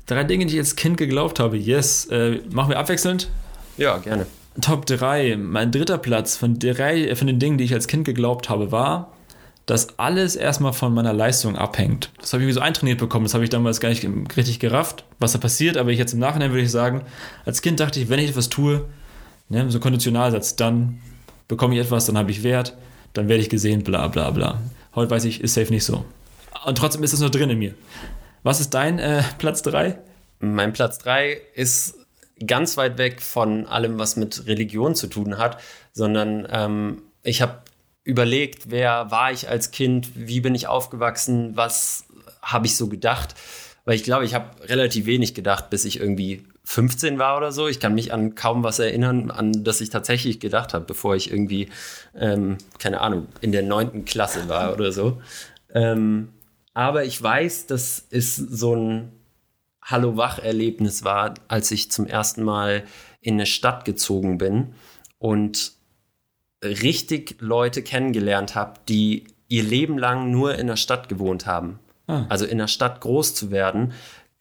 Drei 0.08 0.24
Dinge, 0.24 0.46
die 0.46 0.54
ich 0.56 0.60
als 0.60 0.76
Kind 0.76 0.98
geglaubt 0.98 1.40
habe. 1.40 1.58
Yes. 1.58 2.06
Äh, 2.06 2.42
machen 2.52 2.70
wir 2.70 2.80
abwechselnd? 2.80 3.30
Ja, 3.78 3.98
gerne. 3.98 4.26
Top 4.62 4.86
3. 4.86 5.38
Mein 5.38 5.72
dritter 5.72 5.98
Platz 5.98 6.36
von, 6.36 6.60
drei, 6.60 7.06
äh, 7.06 7.16
von 7.16 7.28
den 7.28 7.40
Dingen, 7.40 7.58
die 7.58 7.64
ich 7.64 7.74
als 7.74 7.88
Kind 7.88 8.04
geglaubt 8.04 8.50
habe, 8.50 8.72
war, 8.72 9.14
dass 9.66 9.98
alles 9.98 10.36
erstmal 10.36 10.74
von 10.74 10.94
meiner 10.94 11.14
Leistung 11.14 11.56
abhängt. 11.56 12.12
Das 12.20 12.34
habe 12.34 12.44
ich 12.44 12.48
mir 12.48 12.54
so 12.54 12.60
eintrainiert 12.60 13.00
bekommen. 13.00 13.26
Das 13.26 13.34
habe 13.34 13.44
ich 13.44 13.50
damals 13.50 13.80
gar 13.80 13.90
nicht 13.90 14.06
richtig 14.36 14.60
gerafft, 14.60 15.06
was 15.20 15.32
da 15.32 15.38
passiert. 15.38 15.78
Aber 15.78 15.92
ich 15.92 16.00
jetzt 16.00 16.14
im 16.14 16.20
Nachhinein 16.20 16.52
würde 16.52 16.64
ich 16.64 16.72
sagen, 16.72 17.04
als 17.46 17.62
Kind 17.62 17.80
dachte 17.80 18.00
ich, 18.00 18.10
wenn 18.10 18.20
ich 18.20 18.32
etwas 18.32 18.50
tue, 18.50 18.86
ne, 19.50 19.70
so 19.70 19.80
Konditionalsatz, 19.80 20.56
dann 20.56 21.00
bekomme 21.48 21.76
ich 21.76 21.82
etwas, 21.82 22.06
dann 22.06 22.18
habe 22.18 22.32
ich 22.32 22.44
Wert, 22.44 22.76
dann 23.14 23.28
werde 23.28 23.42
ich 23.42 23.50
gesehen, 23.50 23.84
bla 23.84 24.08
bla 24.08 24.32
bla. 24.32 24.62
Heute 24.96 25.12
weiß 25.12 25.26
ich, 25.26 25.42
ist 25.42 25.54
safe 25.54 25.72
nicht 25.72 25.84
so. 25.84 26.06
Und 26.66 26.78
trotzdem 26.78 27.04
ist 27.04 27.14
es 27.14 27.20
nur 27.20 27.30
drin 27.30 27.50
in 27.50 27.60
mir. 27.60 27.74
Was 28.44 28.60
ist 28.60 28.74
dein 28.74 29.00
äh, 29.00 29.24
Platz 29.38 29.62
3? 29.64 29.98
Mein 30.40 30.74
Platz 30.74 30.98
3 31.00 31.40
ist 31.56 31.96
ganz 32.46 32.78
weit 32.78 32.98
weg 32.98 33.22
von 33.22 33.66
allem, 33.68 34.00
was 34.00 34.16
mit 34.16 34.46
Religion 34.48 34.96
zu 34.96 35.08
tun 35.08 35.38
hat, 35.38 35.62
sondern 35.94 36.48
ähm, 36.52 37.02
ich 37.24 37.42
habe 37.42 37.62
überlegt, 38.04 38.70
wer 38.70 39.12
war 39.12 39.32
ich 39.32 39.48
als 39.48 39.72
Kind, 39.72 40.10
wie 40.16 40.42
bin 40.42 40.56
ich 40.56 40.68
aufgewachsen, 40.68 41.56
was 41.56 42.06
habe 42.42 42.66
ich 42.66 42.76
so 42.76 42.88
gedacht. 42.88 43.36
Weil 43.86 43.96
ich 43.96 44.04
glaube, 44.04 44.26
ich 44.26 44.34
habe 44.34 44.50
relativ 44.68 45.06
wenig 45.06 45.34
gedacht, 45.34 45.70
bis 45.70 45.86
ich 45.86 46.00
irgendwie 46.00 46.44
15 46.66 47.20
war 47.20 47.38
oder 47.38 47.52
so. 47.52 47.68
Ich 47.68 47.80
kann 47.80 47.94
mich 47.94 48.14
an 48.14 48.36
kaum 48.36 48.64
was 48.64 48.80
erinnern, 48.80 49.32
an 49.32 49.64
das 49.64 49.82
ich 49.82 49.90
tatsächlich 49.90 50.40
gedacht 50.40 50.74
habe, 50.74 50.86
bevor 50.86 51.16
ich 51.16 51.32
irgendwie, 51.32 51.70
ähm, 52.16 52.58
keine 52.80 53.02
Ahnung, 53.02 53.28
in 53.42 53.52
der 53.52 53.64
neunten 53.64 54.06
Klasse 54.06 54.48
war 54.48 54.74
oder 54.74 54.92
so. 54.92 55.22
Ähm, 55.74 56.30
aber 56.74 57.04
ich 57.04 57.22
weiß, 57.22 57.68
dass 57.68 58.08
es 58.10 58.36
so 58.36 58.76
ein 58.76 59.12
Hallo-Wach-Erlebnis 59.84 61.04
war, 61.04 61.34
als 61.48 61.72
ich 61.72 61.92
zum 61.92 62.08
ersten 62.08 62.44
Mal 62.44 62.84
in 63.20 63.36
eine 63.36 63.46
Stadt 63.46 63.86
gezogen 63.86 64.38
bin 64.38 64.74
und 65.20 65.74
richtig 66.64 67.38
Leute 67.40 67.84
kennengelernt 67.84 68.56
habe, 68.56 68.80
die 68.88 69.26
ihr 69.50 69.64
Leben 69.64 69.98
lang 69.98 70.32
nur 70.32 70.56
in 70.56 70.68
der 70.68 70.78
Stadt 70.78 71.10
gewohnt 71.10 71.46
haben. 71.46 71.80
Ah. 72.08 72.26
Also 72.30 72.46
in 72.46 72.58
der 72.58 72.68
Stadt 72.68 73.02
groß 73.02 73.36
zu 73.36 73.52
werden, 73.52 73.94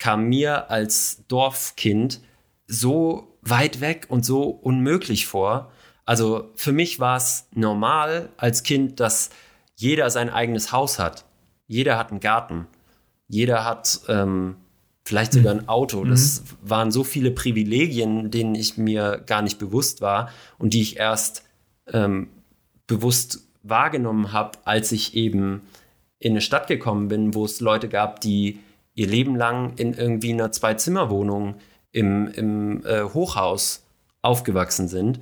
kam 0.03 0.25
mir 0.25 0.69
als 0.69 1.23
Dorfkind 1.29 2.21
so 2.67 3.39
weit 3.41 3.81
weg 3.81 4.07
und 4.09 4.27
so 4.27 4.43
unmöglich 4.49 5.29
vor. 5.29 5.71
Also 6.05 6.51
für 6.57 6.73
mich 6.73 6.99
war 6.99 7.17
es 7.17 7.47
normal 7.55 8.31
als 8.37 8.65
Kind, 8.65 8.99
dass 8.99 9.31
jeder 9.77 10.11
sein 10.11 10.29
eigenes 10.29 10.73
Haus 10.73 10.99
hat. 10.99 11.25
Jeder 11.69 11.99
hat 11.99 12.11
einen 12.11 12.19
Garten. 12.19 12.67
Jeder 13.29 13.65
hat 13.65 14.01
ähm, 14.09 14.57
vielleicht 15.05 15.35
sogar 15.35 15.55
ein 15.55 15.69
Auto. 15.69 16.03
Mhm. 16.03 16.11
Das 16.11 16.43
waren 16.63 16.91
so 16.91 17.05
viele 17.05 17.31
Privilegien, 17.31 18.33
denen 18.33 18.57
ich 18.57 18.77
mir 18.77 19.23
gar 19.25 19.41
nicht 19.41 19.61
bewusst 19.61 20.01
war 20.01 20.31
und 20.59 20.75
die 20.75 20.83
ich 20.83 20.97
erst 20.97 21.45
ähm, 21.93 22.27
bewusst 22.89 23.47
wahrgenommen 23.63 24.33
habe, 24.33 24.59
als 24.65 24.91
ich 24.91 25.15
eben 25.15 25.63
in 26.19 26.33
eine 26.33 26.41
Stadt 26.41 26.67
gekommen 26.67 27.07
bin, 27.07 27.35
wo 27.35 27.45
es 27.45 27.61
Leute 27.61 27.89
gab, 27.89 28.21
die 28.21 28.59
ihr 28.95 29.07
Leben 29.07 29.37
lang 29.37 29.75
in 29.77 29.95
irgendwie 29.95 30.33
einer 30.33 30.53
Zwei-Zimmer-Wohnung 30.53 31.57
im, 31.93 32.29
im 32.29 32.85
äh, 32.85 33.05
Hochhaus 33.05 33.85
aufgewachsen 34.23 34.89
sind 34.89 35.21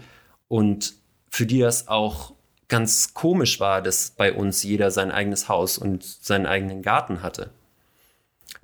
und 0.48 0.94
für 1.28 1.46
die 1.46 1.60
das 1.60 1.88
auch 1.88 2.34
ganz 2.68 3.14
komisch 3.14 3.60
war, 3.60 3.82
dass 3.82 4.10
bei 4.10 4.32
uns 4.32 4.62
jeder 4.62 4.90
sein 4.90 5.10
eigenes 5.10 5.48
Haus 5.48 5.78
und 5.78 6.04
seinen 6.04 6.46
eigenen 6.46 6.82
Garten 6.82 7.22
hatte. 7.22 7.50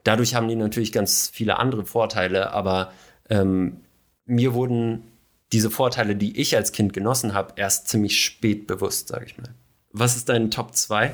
Dadurch 0.04 0.34
haben 0.34 0.48
die 0.48 0.57
natürlich 0.57 0.92
ganz 0.92 1.28
viele 1.28 1.59
andere 1.59 1.84
Vorteile, 1.84 2.52
aber 2.52 2.92
ähm, 3.28 3.80
mir 4.24 4.54
wurden 4.54 5.04
diese 5.52 5.70
Vorteile, 5.70 6.16
die 6.16 6.40
ich 6.40 6.57
als 6.57 6.72
Kind 6.72 6.92
genossen 6.92 7.34
habe, 7.34 7.54
erst 7.57 7.88
ziemlich 7.88 8.20
spät 8.22 8.66
bewusst, 8.66 9.09
sage 9.09 9.26
ich 9.26 9.38
mal. 9.38 9.54
Was 9.92 10.16
ist 10.16 10.28
dein 10.28 10.50
Top 10.50 10.74
2? 10.74 11.12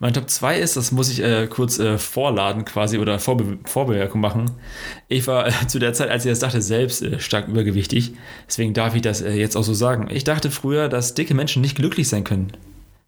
Mein 0.00 0.12
Top 0.12 0.28
2 0.28 0.58
ist, 0.58 0.76
das 0.76 0.90
muss 0.90 1.08
ich 1.08 1.22
äh, 1.22 1.46
kurz 1.46 1.78
äh, 1.78 1.98
vorladen 1.98 2.64
quasi 2.64 2.98
oder 2.98 3.20
Vorbe 3.20 3.58
Vorbemerkung 3.64 4.20
machen. 4.20 4.50
Ich 5.06 5.26
war 5.28 5.46
äh, 5.46 5.52
zu 5.68 5.78
der 5.78 5.92
Zeit, 5.92 6.10
als 6.10 6.24
ich 6.24 6.32
das 6.32 6.40
dachte, 6.40 6.60
selbst 6.60 7.00
äh, 7.02 7.20
stark 7.20 7.46
übergewichtig. 7.46 8.14
Deswegen 8.48 8.74
darf 8.74 8.96
ich 8.96 9.02
das 9.02 9.22
äh, 9.22 9.32
jetzt 9.34 9.56
auch 9.56 9.62
so 9.62 9.72
sagen. 9.72 10.08
Ich 10.10 10.24
dachte 10.24 10.50
früher, 10.50 10.88
dass 10.88 11.14
dicke 11.14 11.34
Menschen 11.34 11.62
nicht 11.62 11.76
glücklich 11.76 12.08
sein 12.08 12.24
können. 12.24 12.52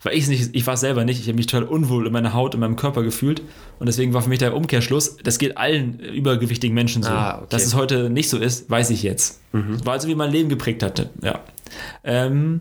Weil 0.02 0.16
ich 0.16 0.28
nicht, 0.28 0.54
ich 0.54 0.64
war 0.68 0.74
es 0.74 0.80
selber 0.80 1.04
nicht. 1.04 1.20
Ich 1.20 1.26
habe 1.26 1.36
mich 1.36 1.46
total 1.46 1.64
unwohl 1.64 2.06
in 2.06 2.12
meiner 2.12 2.32
Haut, 2.32 2.54
in 2.54 2.60
meinem 2.60 2.76
Körper 2.76 3.02
gefühlt. 3.02 3.42
Und 3.80 3.86
deswegen 3.86 4.14
war 4.14 4.22
für 4.22 4.28
mich 4.28 4.38
der 4.38 4.54
Umkehrschluss, 4.54 5.16
das 5.16 5.38
geht 5.38 5.58
allen 5.58 5.98
übergewichtigen 5.98 6.74
Menschen 6.74 7.02
so. 7.02 7.10
Ah, 7.10 7.38
okay. 7.38 7.46
Dass 7.48 7.66
es 7.66 7.74
heute 7.74 8.10
nicht 8.10 8.28
so 8.28 8.38
ist, 8.38 8.70
weiß 8.70 8.90
ich 8.90 9.02
jetzt. 9.02 9.40
Mhm. 9.52 9.84
War 9.84 9.94
also, 9.94 10.06
wie 10.06 10.14
mein 10.14 10.30
Leben 10.30 10.48
geprägt 10.48 10.84
hatte. 10.84 11.10
Ja. 11.22 11.40
Ähm, 12.04 12.60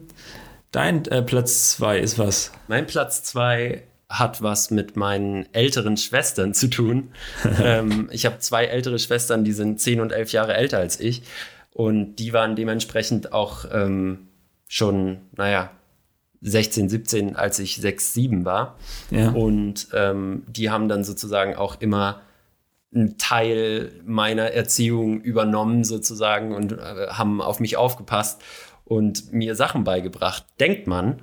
dein 0.71 1.05
äh, 1.05 1.21
Platz 1.21 1.71
2 1.71 1.99
ist 1.99 2.17
was? 2.17 2.51
Mein 2.67 2.87
Platz 2.87 3.21
2 3.23 3.83
hat 4.09 4.41
was 4.41 4.71
mit 4.71 4.95
meinen 4.95 5.47
älteren 5.53 5.97
Schwestern 5.97 6.53
zu 6.53 6.69
tun. 6.69 7.11
ähm, 7.61 8.09
ich 8.11 8.25
habe 8.25 8.39
zwei 8.39 8.65
ältere 8.65 8.99
Schwestern, 8.99 9.43
die 9.43 9.53
sind 9.53 9.79
zehn 9.81 9.99
und 9.99 10.11
elf 10.11 10.31
Jahre 10.31 10.53
älter 10.53 10.77
als 10.77 10.99
ich. 10.99 11.23
Und 11.71 12.15
die 12.17 12.31
waren 12.31 12.55
dementsprechend 12.55 13.33
auch 13.33 13.65
ähm, 13.71 14.27
schon, 14.67 15.17
naja, 15.35 15.71
16, 16.41 16.89
17, 16.89 17.35
als 17.35 17.59
ich 17.59 17.77
6, 17.77 18.13
7 18.13 18.45
war. 18.45 18.77
Ja. 19.09 19.31
Und 19.31 19.87
ähm, 19.93 20.43
die 20.47 20.69
haben 20.69 20.87
dann 20.87 21.03
sozusagen 21.03 21.55
auch 21.55 21.81
immer 21.81 22.21
einen 22.93 23.17
Teil 23.17 23.91
meiner 24.05 24.51
Erziehung 24.51 25.21
übernommen 25.21 25.83
sozusagen 25.83 26.53
und 26.53 26.73
äh, 26.73 27.07
haben 27.09 27.41
auf 27.41 27.59
mich 27.59 27.77
aufgepasst 27.77 28.41
und 28.85 29.33
mir 29.33 29.55
Sachen 29.55 29.83
beigebracht. 29.83 30.45
Denkt 30.59 30.87
man, 30.87 31.21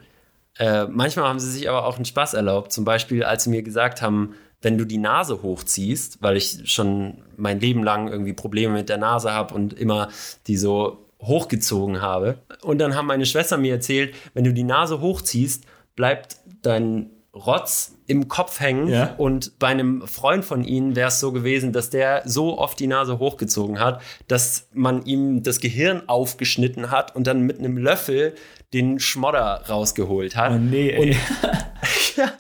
äh, 0.59 0.87
manchmal 0.87 1.29
haben 1.29 1.39
sie 1.39 1.51
sich 1.51 1.69
aber 1.69 1.87
auch 1.87 1.97
einen 1.97 2.05
Spaß 2.05 2.35
erlaubt. 2.35 2.73
Zum 2.73 2.85
Beispiel, 2.85 3.25
als 3.25 3.45
sie 3.45 3.51
mir 3.51 3.63
gesagt 3.63 4.03
haben, 4.03 4.35
wenn 4.61 4.79
du 4.79 4.85
die 4.85 4.99
Nase 4.99 5.43
hochziehst, 5.43 6.23
weil 6.23 6.37
ich 6.37 6.71
schon 6.71 7.23
mein 7.37 7.61
Leben 7.61 7.83
lang 7.83 8.09
irgendwie 8.09 8.33
Probleme 8.33 8.75
mit 8.75 8.89
der 8.89 8.99
Nase 8.99 9.33
habe 9.33 9.55
und 9.55 9.73
immer 9.73 10.09
die 10.47 10.57
so 10.57 11.09
hochgezogen 11.21 12.01
habe. 12.01 12.39
Und 12.63 12.79
dann 12.79 12.95
haben 12.95 13.07
meine 13.07 13.27
Schwester 13.27 13.57
mir 13.57 13.75
erzählt, 13.75 14.15
wenn 14.35 14.45
du 14.45 14.53
die 14.53 14.65
Nase 14.65 15.01
hochziehst, 15.01 15.65
bleibt 15.97 16.37
dein 16.63 17.11
Rotz 17.35 17.97
im 18.07 18.29
Kopf 18.29 18.61
hängen. 18.61 18.89
Ja. 18.89 19.15
Und 19.17 19.59
bei 19.59 19.69
einem 19.69 20.07
Freund 20.07 20.45
von 20.45 20.65
ihnen 20.65 20.97
wäre 20.97 21.09
es 21.09 21.19
so 21.19 21.33
gewesen, 21.33 21.73
dass 21.73 21.89
der 21.89 22.23
so 22.27 22.59
oft 22.59 22.79
die 22.79 22.87
Nase 22.87 23.19
hochgezogen 23.19 23.81
hat, 23.81 24.03
dass 24.29 24.69
man 24.75 25.05
ihm 25.07 25.43
das 25.43 25.61
Gehirn 25.61 26.09
aufgeschnitten 26.09 26.91
hat 26.91 27.17
und 27.17 27.27
dann 27.27 27.41
mit 27.43 27.59
einem 27.59 27.79
Löffel 27.79 28.35
den 28.75 29.01
Schmodder 29.01 29.65
rausgeholt 29.69 30.37
hat. 30.37 30.53
Oh 30.53 30.59
nee, 30.59 30.91
ey. 30.91 31.11
Und, 31.11 31.17
ja, 32.17 32.33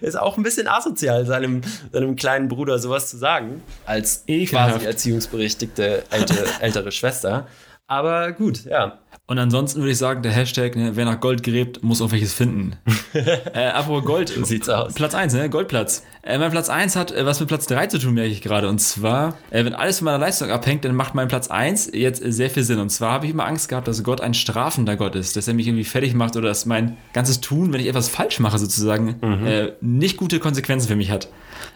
ist 0.00 0.18
auch 0.18 0.36
ein 0.36 0.42
bisschen 0.42 0.68
asozial, 0.68 1.26
seinem, 1.26 1.62
seinem 1.92 2.16
kleinen 2.16 2.48
Bruder 2.48 2.78
sowas 2.78 3.08
zu 3.10 3.16
sagen, 3.16 3.62
als 3.84 4.24
Ekelhaft. 4.26 4.74
quasi 4.74 4.86
erziehungsberechtigte 4.86 6.04
ältere, 6.10 6.46
ältere 6.60 6.92
Schwester. 6.92 7.46
Aber 7.88 8.32
gut, 8.32 8.64
ja. 8.64 8.98
Und 9.28 9.40
ansonsten 9.40 9.80
würde 9.80 9.90
ich 9.90 9.98
sagen, 9.98 10.22
der 10.22 10.30
Hashtag, 10.30 10.76
ne, 10.76 10.92
wer 10.94 11.04
nach 11.04 11.18
Gold 11.18 11.42
gräbt, 11.42 11.82
muss 11.82 12.00
auch 12.00 12.12
welches 12.12 12.32
finden. 12.32 12.76
äh, 13.12 13.66
apropos 13.66 14.04
Gold. 14.04 14.28
Sieht's 14.44 14.68
aus. 14.68 14.94
Platz 14.94 15.16
1, 15.16 15.34
ne? 15.34 15.50
Goldplatz. 15.50 16.04
Äh, 16.22 16.38
mein 16.38 16.52
Platz 16.52 16.68
1 16.68 16.94
hat 16.94 17.10
äh, 17.10 17.26
was 17.26 17.40
mit 17.40 17.48
Platz 17.48 17.66
3 17.66 17.88
zu 17.88 17.98
tun, 17.98 18.14
merke 18.14 18.30
ich 18.30 18.40
gerade. 18.40 18.68
Und 18.68 18.78
zwar, 18.78 19.36
äh, 19.50 19.64
wenn 19.64 19.74
alles 19.74 19.98
von 19.98 20.04
meiner 20.04 20.18
Leistung 20.18 20.50
abhängt, 20.50 20.84
dann 20.84 20.94
macht 20.94 21.16
mein 21.16 21.26
Platz 21.26 21.48
1 21.48 21.90
jetzt 21.92 22.22
sehr 22.24 22.50
viel 22.50 22.62
Sinn. 22.62 22.78
Und 22.78 22.90
zwar 22.90 23.10
habe 23.14 23.26
ich 23.26 23.32
immer 23.32 23.46
Angst 23.46 23.68
gehabt, 23.68 23.88
dass 23.88 24.04
Gott 24.04 24.20
ein 24.20 24.32
strafender 24.32 24.94
Gott 24.94 25.16
ist, 25.16 25.36
dass 25.36 25.48
er 25.48 25.54
mich 25.54 25.66
irgendwie 25.66 25.84
fertig 25.84 26.14
macht 26.14 26.36
oder 26.36 26.46
dass 26.46 26.64
mein 26.64 26.96
ganzes 27.12 27.40
Tun, 27.40 27.72
wenn 27.72 27.80
ich 27.80 27.88
etwas 27.88 28.08
falsch 28.08 28.38
mache, 28.38 28.58
sozusagen, 28.58 29.16
mhm. 29.20 29.46
Äh, 29.46 29.72
nicht 29.80 30.18
gute 30.18 30.38
Konsequenzen 30.38 30.86
für 30.86 30.96
mich 30.96 31.10
hat. 31.10 31.28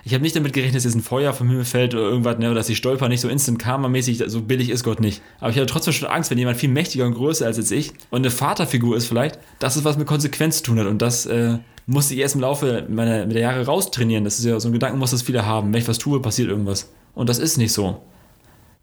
Ich 0.05 0.15
habe 0.15 0.23
nicht 0.23 0.35
damit 0.35 0.53
gerechnet, 0.53 0.77
dass 0.77 0.85
jetzt 0.85 0.95
ein 0.95 1.03
Feuer 1.03 1.33
vom 1.33 1.49
Himmel 1.49 1.65
fällt 1.65 1.95
oder 1.95 2.05
irgendwas, 2.05 2.39
ne, 2.39 2.47
oder 2.47 2.55
dass 2.55 2.69
ich 2.69 2.79
stolper 2.79 3.09
nicht 3.09 3.21
so 3.21 3.29
instant 3.29 3.59
karma-mäßig, 3.59 4.23
so 4.27 4.43
billig 4.43 4.71
ist 4.71 4.83
Gott 4.83 5.01
nicht. 5.01 5.23
Aber 5.41 5.51
ich 5.51 5.57
hatte 5.57 5.67
trotzdem 5.67 5.93
schon 5.93 6.09
Angst, 6.09 6.31
wenn 6.31 6.39
jemand 6.39 6.57
viel 6.57 6.71
mächtiger 6.71 7.05
und 7.07 7.15
größer 7.15 7.47
als 7.47 7.71
ich 7.71 7.93
und 8.11 8.21
eine 8.21 8.31
Vaterfigur 8.31 8.97
ist 8.97 9.07
vielleicht, 9.07 9.39
dass 9.59 9.77
es 9.77 9.85
was 9.85 9.99
mit 9.99 10.07
Konsequenz 10.07 10.59
zu 10.59 10.65
tun 10.65 10.79
hat. 10.79 10.87
Und 10.87 11.03
das 11.03 11.27
äh, 11.27 11.59
musste 11.87 12.15
ich 12.15 12.21
erst 12.21 12.35
im 12.35 12.41
Laufe 12.41 12.87
meiner, 12.89 13.27
der 13.27 13.41
Jahre 13.41 13.67
raustrainieren. 13.67 14.25
Das 14.25 14.39
ist 14.39 14.45
ja 14.45 14.59
so 14.59 14.69
ein 14.69 14.73
Gedanken, 14.73 14.99
muss 14.99 15.11
das 15.11 15.23
viele 15.23 15.45
haben. 15.45 15.73
Wenn 15.73 15.81
ich 15.81 15.89
was 15.89 15.99
tue, 15.99 16.21
passiert 16.21 16.49
irgendwas. 16.49 16.91
Und 17.15 17.29
das 17.29 17.39
ist 17.39 17.59
nicht 17.59 17.73
so. 17.73 18.03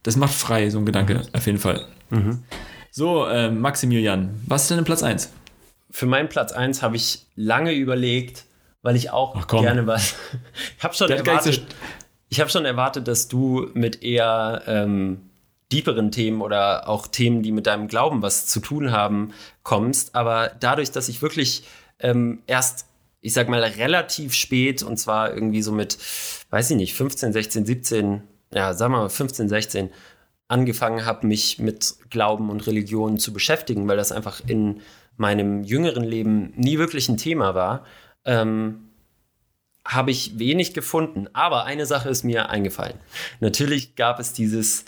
Das 0.03 0.15
macht 0.15 0.33
frei, 0.33 0.69
so 0.69 0.77
ein 0.77 0.85
Gedanke, 0.85 1.15
mhm. 1.15 1.21
auf 1.33 1.45
jeden 1.45 1.57
Fall. 1.57 1.85
Mhm. 2.09 2.43
So, 2.91 3.25
äh, 3.25 3.51
Maximilian, 3.51 4.39
was 4.45 4.63
ist 4.63 4.71
denn 4.71 4.83
Platz 4.83 5.03
1? 5.03 5.31
Für 5.89 6.05
meinen 6.05 6.29
Platz 6.29 6.51
1 6.51 6.81
habe 6.81 6.95
ich 6.95 7.25
lange 7.35 7.73
überlegt, 7.73 8.45
weil 8.81 8.95
ich 8.95 9.11
auch 9.11 9.47
gerne 9.47 9.87
was. 9.87 10.15
ich 10.77 10.83
habe 10.83 10.93
schon, 10.93 11.09
erwartet, 11.09 11.65
ich 12.29 12.39
hab 12.39 12.51
schon 12.51 12.65
erwartet, 12.65 13.07
dass 13.07 13.27
du 13.27 13.69
mit 13.73 14.03
eher 14.03 14.63
ähm, 14.67 15.29
deeperen 15.71 16.11
Themen 16.11 16.41
oder 16.41 16.87
auch 16.87 17.07
Themen, 17.07 17.43
die 17.43 17.51
mit 17.51 17.67
deinem 17.67 17.87
Glauben 17.87 18.21
was 18.21 18.47
zu 18.47 18.59
tun 18.59 18.91
haben, 18.91 19.33
kommst. 19.63 20.15
Aber 20.15 20.51
dadurch, 20.59 20.91
dass 20.91 21.09
ich 21.09 21.21
wirklich 21.21 21.63
ähm, 21.99 22.41
erst, 22.47 22.85
ich 23.21 23.33
sag 23.33 23.49
mal, 23.49 23.63
relativ 23.63 24.33
spät 24.33 24.83
und 24.83 24.97
zwar 24.97 25.33
irgendwie 25.33 25.61
so 25.61 25.71
mit, 25.71 25.97
weiß 26.49 26.71
ich 26.71 26.77
nicht, 26.77 26.93
15, 26.93 27.33
16, 27.33 27.65
17, 27.65 28.23
ja, 28.53 28.73
sagen 28.73 28.93
wir 28.93 28.99
mal 28.99 29.09
15, 29.09 29.49
16, 29.49 29.89
angefangen 30.47 31.05
habe, 31.05 31.27
mich 31.27 31.59
mit 31.59 31.95
Glauben 32.09 32.49
und 32.49 32.65
Religion 32.67 33.17
zu 33.17 33.33
beschäftigen, 33.33 33.87
weil 33.87 33.97
das 33.97 34.13
einfach 34.13 34.41
in 34.47 34.81
meinem 35.17 35.63
jüngeren 35.63 36.03
Leben 36.03 36.53
nie 36.55 36.77
wirklich 36.77 37.09
ein 37.09 37.17
Thema 37.17 37.53
war, 37.55 37.83
ähm, 38.27 38.89
habe 39.83 40.11
ich 40.11 40.37
wenig 40.37 40.73
gefunden. 40.73 41.27
Aber 41.33 41.65
eine 41.65 41.85
Sache 41.85 42.09
ist 42.09 42.23
mir 42.23 42.49
eingefallen. 42.49 42.99
Natürlich 43.39 43.95
gab 43.95 44.19
es 44.19 44.33
dieses 44.33 44.85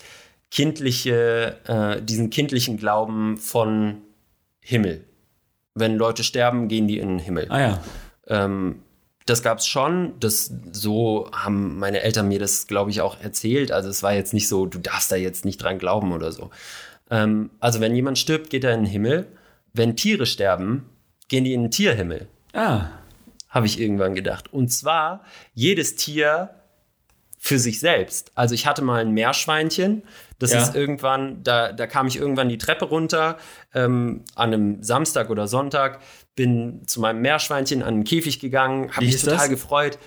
kindliche, 0.51 1.57
äh, 1.65 2.01
diesen 2.01 2.29
kindlichen 2.29 2.77
Glauben 2.77 3.37
von 3.37 4.01
Himmel. 4.59 5.05
Wenn 5.73 5.95
Leute 5.95 6.23
sterben, 6.23 6.67
gehen 6.67 6.87
die 6.87 6.99
in 6.99 7.07
den 7.07 7.19
Himmel. 7.19 7.47
Ah 7.49 7.59
ja. 7.59 7.83
Ähm, 8.27 8.83
das 9.25 9.41
gab 9.41 9.59
es 9.59 9.67
schon. 9.67 10.13
Das, 10.19 10.51
so 10.71 11.29
haben 11.31 11.77
meine 11.77 12.01
Eltern 12.01 12.27
mir 12.27 12.39
das, 12.39 12.67
glaube 12.67 12.91
ich, 12.91 13.01
auch 13.01 13.21
erzählt. 13.21 13.71
Also 13.71 13.89
es 13.89 14.03
war 14.03 14.13
jetzt 14.13 14.33
nicht 14.33 14.47
so, 14.47 14.65
du 14.65 14.79
darfst 14.79 15.11
da 15.11 15.15
jetzt 15.15 15.45
nicht 15.45 15.63
dran 15.63 15.77
glauben 15.77 16.11
oder 16.11 16.31
so. 16.31 16.49
Ähm, 17.09 17.51
also 17.59 17.79
wenn 17.79 17.95
jemand 17.95 18.17
stirbt, 18.17 18.49
geht 18.49 18.63
er 18.63 18.73
in 18.73 18.81
den 18.81 18.91
Himmel. 18.91 19.27
Wenn 19.71 19.95
Tiere 19.95 20.25
sterben, 20.25 20.89
gehen 21.29 21.43
die 21.43 21.53
in 21.53 21.61
den 21.61 21.71
Tierhimmel. 21.71 22.27
Ah 22.53 22.87
habe 23.49 23.65
ich 23.65 23.79
irgendwann 23.79 24.15
gedacht. 24.15 24.53
Und 24.53 24.69
zwar 24.71 25.23
jedes 25.53 25.95
Tier 25.95 26.51
für 27.41 27.57
sich 27.57 27.79
selbst. 27.79 28.31
Also 28.35 28.53
ich 28.53 28.67
hatte 28.67 28.81
mal 28.81 29.01
ein 29.01 29.11
Meerschweinchen, 29.13 30.03
Das 30.39 30.51
Ja. 30.53 30.61
ist 30.61 30.73
irgendwann, 30.75 31.43
da, 31.43 31.71
da 31.73 31.85
kam 31.87 32.07
ich 32.07 32.15
irgendwann 32.17 32.47
die 32.49 32.57
Treppe 32.57 32.85
runter 32.85 33.37
ähm, 33.73 34.23
an 34.35 34.53
einem 34.53 34.83
Samstag 34.83 35.29
oder 35.29 35.47
Sonntag, 35.49 35.99
bin 36.35 36.83
zu 36.87 37.01
meinem 37.01 37.21
Meerschweinchen 37.21 37.83
an 37.83 37.95
den 37.95 38.03
Käfig 38.05 38.39
gegangen, 38.39 38.89
habe 38.93 39.05
mich 39.05 39.19
total 39.21 39.37
das? 39.37 39.49
gefreut. 39.49 39.99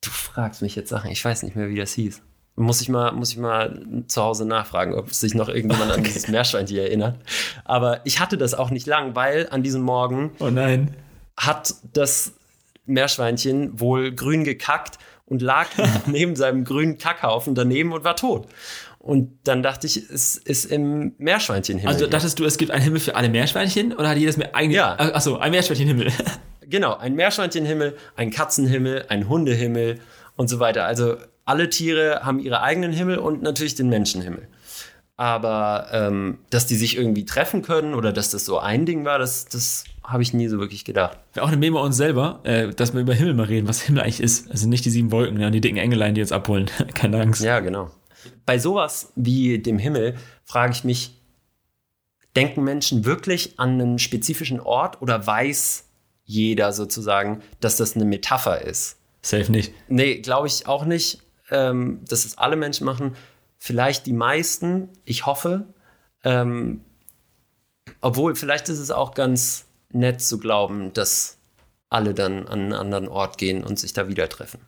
Du 0.00 0.10
fragst 0.10 0.60
mich 0.62 0.74
jetzt 0.74 0.88
Sachen, 0.90 1.10
ich 1.10 1.24
weiß 1.24 1.42
nicht 1.44 1.54
mehr, 1.56 1.68
wie 1.68 1.76
das 1.76 1.92
hieß. 1.92 2.20
Muss 2.56 2.80
ich 2.80 2.88
mal, 2.88 3.12
muss 3.12 3.30
ich 3.30 3.36
mal 3.36 4.04
zu 4.08 4.22
Hause 4.22 4.44
nachfragen, 4.44 4.94
ob 4.94 5.12
sich 5.12 5.34
noch 5.34 5.48
irgendjemand 5.48 5.90
an 5.92 6.02
dieses 6.04 6.28
Meerschweinchen 6.28 6.76
erinnert. 6.76 7.18
Aber 7.64 8.00
ich 8.04 8.20
hatte 8.20 8.36
das 8.38 8.54
auch 8.54 8.70
nicht 8.70 8.86
lang, 8.86 9.14
weil 9.16 9.48
an 9.50 9.62
diesem 9.64 9.82
Morgen 9.82 10.32
Oh 10.40 10.50
nein. 10.50 10.94
hat 11.36 11.74
das 11.92 12.32
Meerschweinchen 12.86 13.80
wohl 13.80 14.12
grün 14.12 14.44
gekackt 14.44 14.98
und 15.26 15.42
lag 15.42 15.68
neben 16.06 16.36
seinem 16.36 16.64
grünen 16.64 16.98
Kackhaufen 16.98 17.54
daneben 17.54 17.92
und 17.92 18.04
war 18.04 18.16
tot. 18.16 18.46
Und 18.98 19.38
dann 19.44 19.62
dachte 19.62 19.86
ich, 19.86 19.98
es 19.98 20.36
ist 20.36 20.64
im 20.64 21.14
Meerschweinchenhimmel. 21.18 21.92
Also 21.92 22.06
dachtest 22.06 22.38
du, 22.38 22.44
es 22.46 22.56
gibt 22.56 22.70
einen 22.70 22.82
Himmel 22.82 23.00
für 23.00 23.14
alle 23.16 23.28
Meerschweinchen 23.28 23.92
oder 23.92 24.08
hat 24.08 24.16
jedes 24.16 24.38
Meer 24.38 24.54
eigene? 24.54 24.74
Ja. 24.74 24.96
Achso, 24.98 25.36
ein 25.36 25.50
Meerschweinchenhimmel. 25.50 26.10
genau, 26.62 26.96
ein 26.96 27.14
Meerschweinchenhimmel, 27.14 27.96
ein 28.16 28.30
Katzenhimmel, 28.30 29.04
ein 29.08 29.28
Hundehimmel 29.28 30.00
und 30.36 30.48
so 30.48 30.58
weiter. 30.58 30.86
Also 30.86 31.16
alle 31.44 31.68
Tiere 31.68 32.20
haben 32.22 32.38
ihre 32.38 32.62
eigenen 32.62 32.92
Himmel 32.92 33.18
und 33.18 33.42
natürlich 33.42 33.74
den 33.74 33.90
Menschenhimmel. 33.90 34.48
Aber 35.16 35.88
ähm, 35.92 36.38
dass 36.50 36.66
die 36.66 36.74
sich 36.74 36.96
irgendwie 36.96 37.24
treffen 37.24 37.62
können 37.62 37.94
oder 37.94 38.12
dass 38.12 38.30
das 38.30 38.44
so 38.44 38.58
ein 38.58 38.84
Ding 38.84 39.04
war, 39.04 39.18
das, 39.18 39.44
das 39.44 39.84
habe 40.02 40.22
ich 40.22 40.34
nie 40.34 40.48
so 40.48 40.58
wirklich 40.58 40.84
gedacht. 40.84 41.18
Auch 41.38 41.48
eine 41.48 41.56
Memo 41.56 41.80
uns 41.80 41.96
selber, 41.96 42.40
äh, 42.42 42.70
dass 42.70 42.94
wir 42.94 43.00
über 43.00 43.14
Himmel 43.14 43.34
mal 43.34 43.46
reden, 43.46 43.68
was 43.68 43.82
Himmel 43.82 44.02
eigentlich 44.02 44.20
ist. 44.20 44.50
Also 44.50 44.68
nicht 44.68 44.84
die 44.84 44.90
sieben 44.90 45.12
Wolken 45.12 45.42
und 45.42 45.52
die 45.52 45.60
dicken 45.60 45.76
Engelein, 45.78 46.14
die 46.14 46.20
uns 46.20 46.32
abholen. 46.32 46.68
Keine 46.94 47.20
Angst. 47.20 47.42
Ja, 47.42 47.60
genau. 47.60 47.90
Bei 48.44 48.58
sowas 48.58 49.12
wie 49.14 49.58
dem 49.58 49.78
Himmel 49.78 50.16
frage 50.44 50.72
ich 50.72 50.82
mich, 50.82 51.20
denken 52.34 52.64
Menschen 52.64 53.04
wirklich 53.04 53.58
an 53.58 53.80
einen 53.80 53.98
spezifischen 53.98 54.60
Ort 54.60 55.00
oder 55.00 55.24
weiß 55.26 55.84
jeder 56.24 56.72
sozusagen, 56.72 57.42
dass 57.60 57.76
das 57.76 57.94
eine 57.94 58.04
Metapher 58.04 58.62
ist? 58.62 58.96
Safe 59.22 59.50
nicht. 59.50 59.72
Nee, 59.88 60.16
glaube 60.16 60.46
ich 60.48 60.66
auch 60.66 60.84
nicht, 60.84 61.20
ähm, 61.50 62.00
dass 62.08 62.24
es 62.24 62.36
alle 62.36 62.56
Menschen 62.56 62.84
machen. 62.84 63.14
Vielleicht 63.66 64.04
die 64.04 64.12
meisten, 64.12 64.90
ich 65.06 65.24
hoffe. 65.24 65.64
Ähm, 66.22 66.82
obwohl, 68.02 68.34
vielleicht 68.34 68.68
ist 68.68 68.78
es 68.78 68.90
auch 68.90 69.14
ganz 69.14 69.64
nett 69.90 70.20
zu 70.20 70.38
glauben, 70.38 70.92
dass 70.92 71.38
alle 71.88 72.12
dann 72.12 72.46
an 72.46 72.60
einen 72.60 72.72
anderen 72.74 73.08
Ort 73.08 73.38
gehen 73.38 73.64
und 73.64 73.78
sich 73.78 73.94
da 73.94 74.06
wieder 74.06 74.28
treffen. 74.28 74.60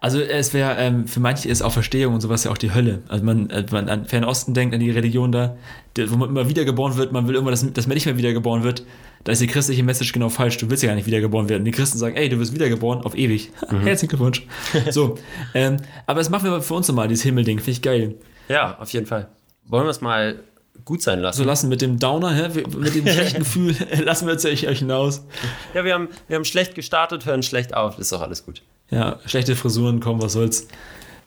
Also 0.00 0.18
es 0.18 0.52
wäre, 0.52 0.74
ähm, 0.76 1.06
für 1.06 1.20
manche 1.20 1.48
ist 1.48 1.62
auch 1.62 1.70
Verstehung 1.70 2.14
und 2.14 2.20
sowas 2.20 2.42
ja 2.42 2.50
auch 2.50 2.58
die 2.58 2.74
Hölle. 2.74 3.04
Also 3.06 3.24
man, 3.24 3.48
äh, 3.50 3.64
man 3.70 3.88
an 3.88 4.06
Fernosten 4.06 4.54
denkt, 4.54 4.74
an 4.74 4.80
die 4.80 4.90
Religion 4.90 5.30
da, 5.30 5.56
wo 5.96 6.16
man 6.16 6.30
immer 6.30 6.48
wiedergeboren 6.48 6.96
wird, 6.96 7.12
man 7.12 7.28
will 7.28 7.36
irgendwann, 7.36 7.52
dass, 7.52 7.72
dass 7.74 7.86
man 7.86 7.94
nicht 7.94 8.06
mehr 8.06 8.18
wiedergeboren 8.18 8.64
wird. 8.64 8.84
Da 9.26 9.32
ist 9.32 9.40
die 9.40 9.48
christliche 9.48 9.82
Message 9.82 10.12
genau 10.12 10.28
falsch. 10.28 10.56
Du 10.58 10.70
willst 10.70 10.84
ja 10.84 10.88
gar 10.88 10.94
nicht 10.94 11.08
wiedergeboren 11.08 11.48
werden. 11.48 11.64
Die 11.64 11.72
Christen 11.72 11.98
sagen, 11.98 12.14
ey, 12.14 12.28
du 12.28 12.38
wirst 12.38 12.54
wiedergeboren 12.54 13.02
auf 13.02 13.18
ewig. 13.18 13.50
Herzlichen 13.68 14.10
Glückwunsch. 14.10 14.46
so, 14.90 15.18
ähm, 15.52 15.78
aber 16.06 16.20
das 16.20 16.30
machen 16.30 16.48
wir 16.48 16.62
für 16.62 16.74
uns 16.74 16.86
nochmal, 16.86 17.08
dieses 17.08 17.24
Himmelding. 17.24 17.58
Finde 17.58 17.70
ich 17.72 17.82
geil. 17.82 18.14
Ja, 18.48 18.78
auf 18.78 18.88
jeden 18.90 19.06
Fall. 19.06 19.26
Wollen 19.64 19.82
wir 19.82 19.90
es 19.90 20.00
mal 20.00 20.44
gut 20.84 21.02
sein 21.02 21.18
lassen? 21.18 21.38
So 21.38 21.42
lassen 21.42 21.68
mit 21.68 21.82
dem 21.82 21.98
Downer, 21.98 22.32
hä? 22.36 22.62
mit 22.78 22.94
dem 22.94 23.04
schlechten 23.04 23.38
Gefühl, 23.40 23.74
lassen 24.04 24.26
wir 24.26 24.34
jetzt 24.34 24.46
euch 24.46 24.60
hinaus. 24.60 25.26
Ja, 25.74 25.84
wir 25.84 25.92
haben, 25.92 26.08
wir 26.28 26.36
haben 26.36 26.44
schlecht 26.44 26.76
gestartet, 26.76 27.26
hören 27.26 27.42
schlecht 27.42 27.74
auf, 27.74 27.98
ist 27.98 28.12
doch 28.12 28.22
alles 28.22 28.46
gut. 28.46 28.62
Ja, 28.90 29.18
schlechte 29.26 29.56
Frisuren, 29.56 29.98
komm, 29.98 30.22
was 30.22 30.34
soll's. 30.34 30.68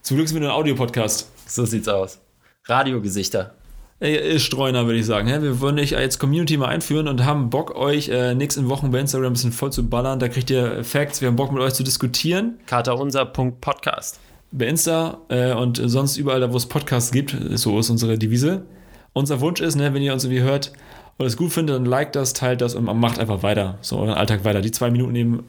Zum 0.03 0.15
Glück 0.15 0.29
sind 0.29 0.37
wir 0.37 0.47
nur 0.47 0.51
ein 0.51 0.55
Audiopodcast. 0.55 1.29
So 1.47 1.65
sieht's 1.65 1.89
aus. 1.89 2.21
Radiogesichter. 2.63 3.55
Ihr 4.01 4.39
Streuner, 4.39 4.85
würde 4.85 4.97
ich 4.97 5.05
sagen. 5.05 5.27
hä? 5.27 5.41
Wir 5.41 5.59
wollen 5.59 5.77
euch 5.77 5.97
als 5.97 6.19
Community 6.19 6.55
mal 6.55 6.67
einführen 6.67 7.09
und 7.09 7.25
haben 7.25 7.49
Bock, 7.49 7.75
euch 7.75 8.07
äh, 8.07 8.33
nächsten 8.33 8.69
Wochen 8.69 8.91
bei 8.91 8.99
Instagram 8.99 9.31
ein 9.31 9.33
bisschen 9.33 9.51
voll 9.51 9.73
zu 9.73 9.89
ballern. 9.89 10.19
Da 10.19 10.29
kriegt 10.29 10.49
ihr 10.49 10.85
Facts. 10.85 11.19
Wir 11.19 11.27
haben 11.27 11.35
Bock, 11.35 11.51
mit 11.51 11.61
euch 11.61 11.73
zu 11.73 11.83
diskutieren. 11.83 12.59
katerunser.podcast. 12.65 14.19
Bei 14.51 14.67
Insta 14.67 15.17
äh, 15.27 15.51
und 15.51 15.81
sonst 15.83 16.15
überall, 16.15 16.39
da 16.39 16.53
wo 16.53 16.55
es 16.55 16.65
Podcasts 16.65 17.11
gibt. 17.11 17.35
So 17.55 17.77
ist 17.77 17.89
unsere 17.89 18.17
Devise. 18.17 18.63
Unser 19.11 19.41
Wunsch 19.41 19.59
ist, 19.59 19.75
ne, 19.75 19.93
wenn 19.93 20.01
ihr 20.01 20.13
uns 20.13 20.23
irgendwie 20.23 20.43
hört 20.43 20.71
und 21.17 21.25
es 21.25 21.35
gut 21.35 21.51
findet, 21.51 21.75
dann 21.75 21.85
liked 21.85 22.15
das, 22.15 22.31
teilt 22.31 22.61
das 22.61 22.75
und 22.75 22.85
macht 22.85 23.19
einfach 23.19 23.43
weiter. 23.43 23.79
So 23.81 23.97
euren 23.97 24.13
Alltag 24.13 24.45
weiter. 24.45 24.61
Die 24.61 24.71
zwei 24.71 24.91
Minuten 24.91 25.13
eben, 25.15 25.43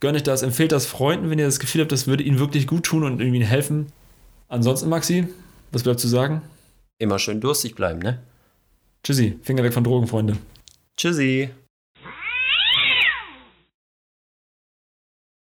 gönnt 0.00 0.16
euch 0.16 0.22
das, 0.22 0.42
empfehlt 0.42 0.72
das 0.72 0.84
Freunden, 0.84 1.30
wenn 1.30 1.38
ihr 1.38 1.46
das 1.46 1.58
Gefühl 1.58 1.80
habt, 1.80 1.92
das 1.92 2.06
würde 2.06 2.22
ihnen 2.22 2.38
wirklich 2.38 2.66
gut 2.66 2.84
tun 2.84 3.02
und 3.02 3.22
irgendwie 3.22 3.42
helfen. 3.46 3.86
Ansonsten, 4.50 4.90
Maxi, 4.90 5.26
was 5.72 5.84
bleibt 5.84 6.00
zu 6.00 6.08
sagen? 6.08 6.42
Immer 7.04 7.18
schön 7.18 7.38
durstig 7.38 7.74
bleiben, 7.74 7.98
ne? 7.98 8.22
Tschüssi, 9.02 9.38
Finger 9.42 9.62
weg 9.62 9.74
von 9.74 9.84
Drogen, 9.84 10.06
Freunde. 10.06 10.38
Tschüssi. 10.96 11.50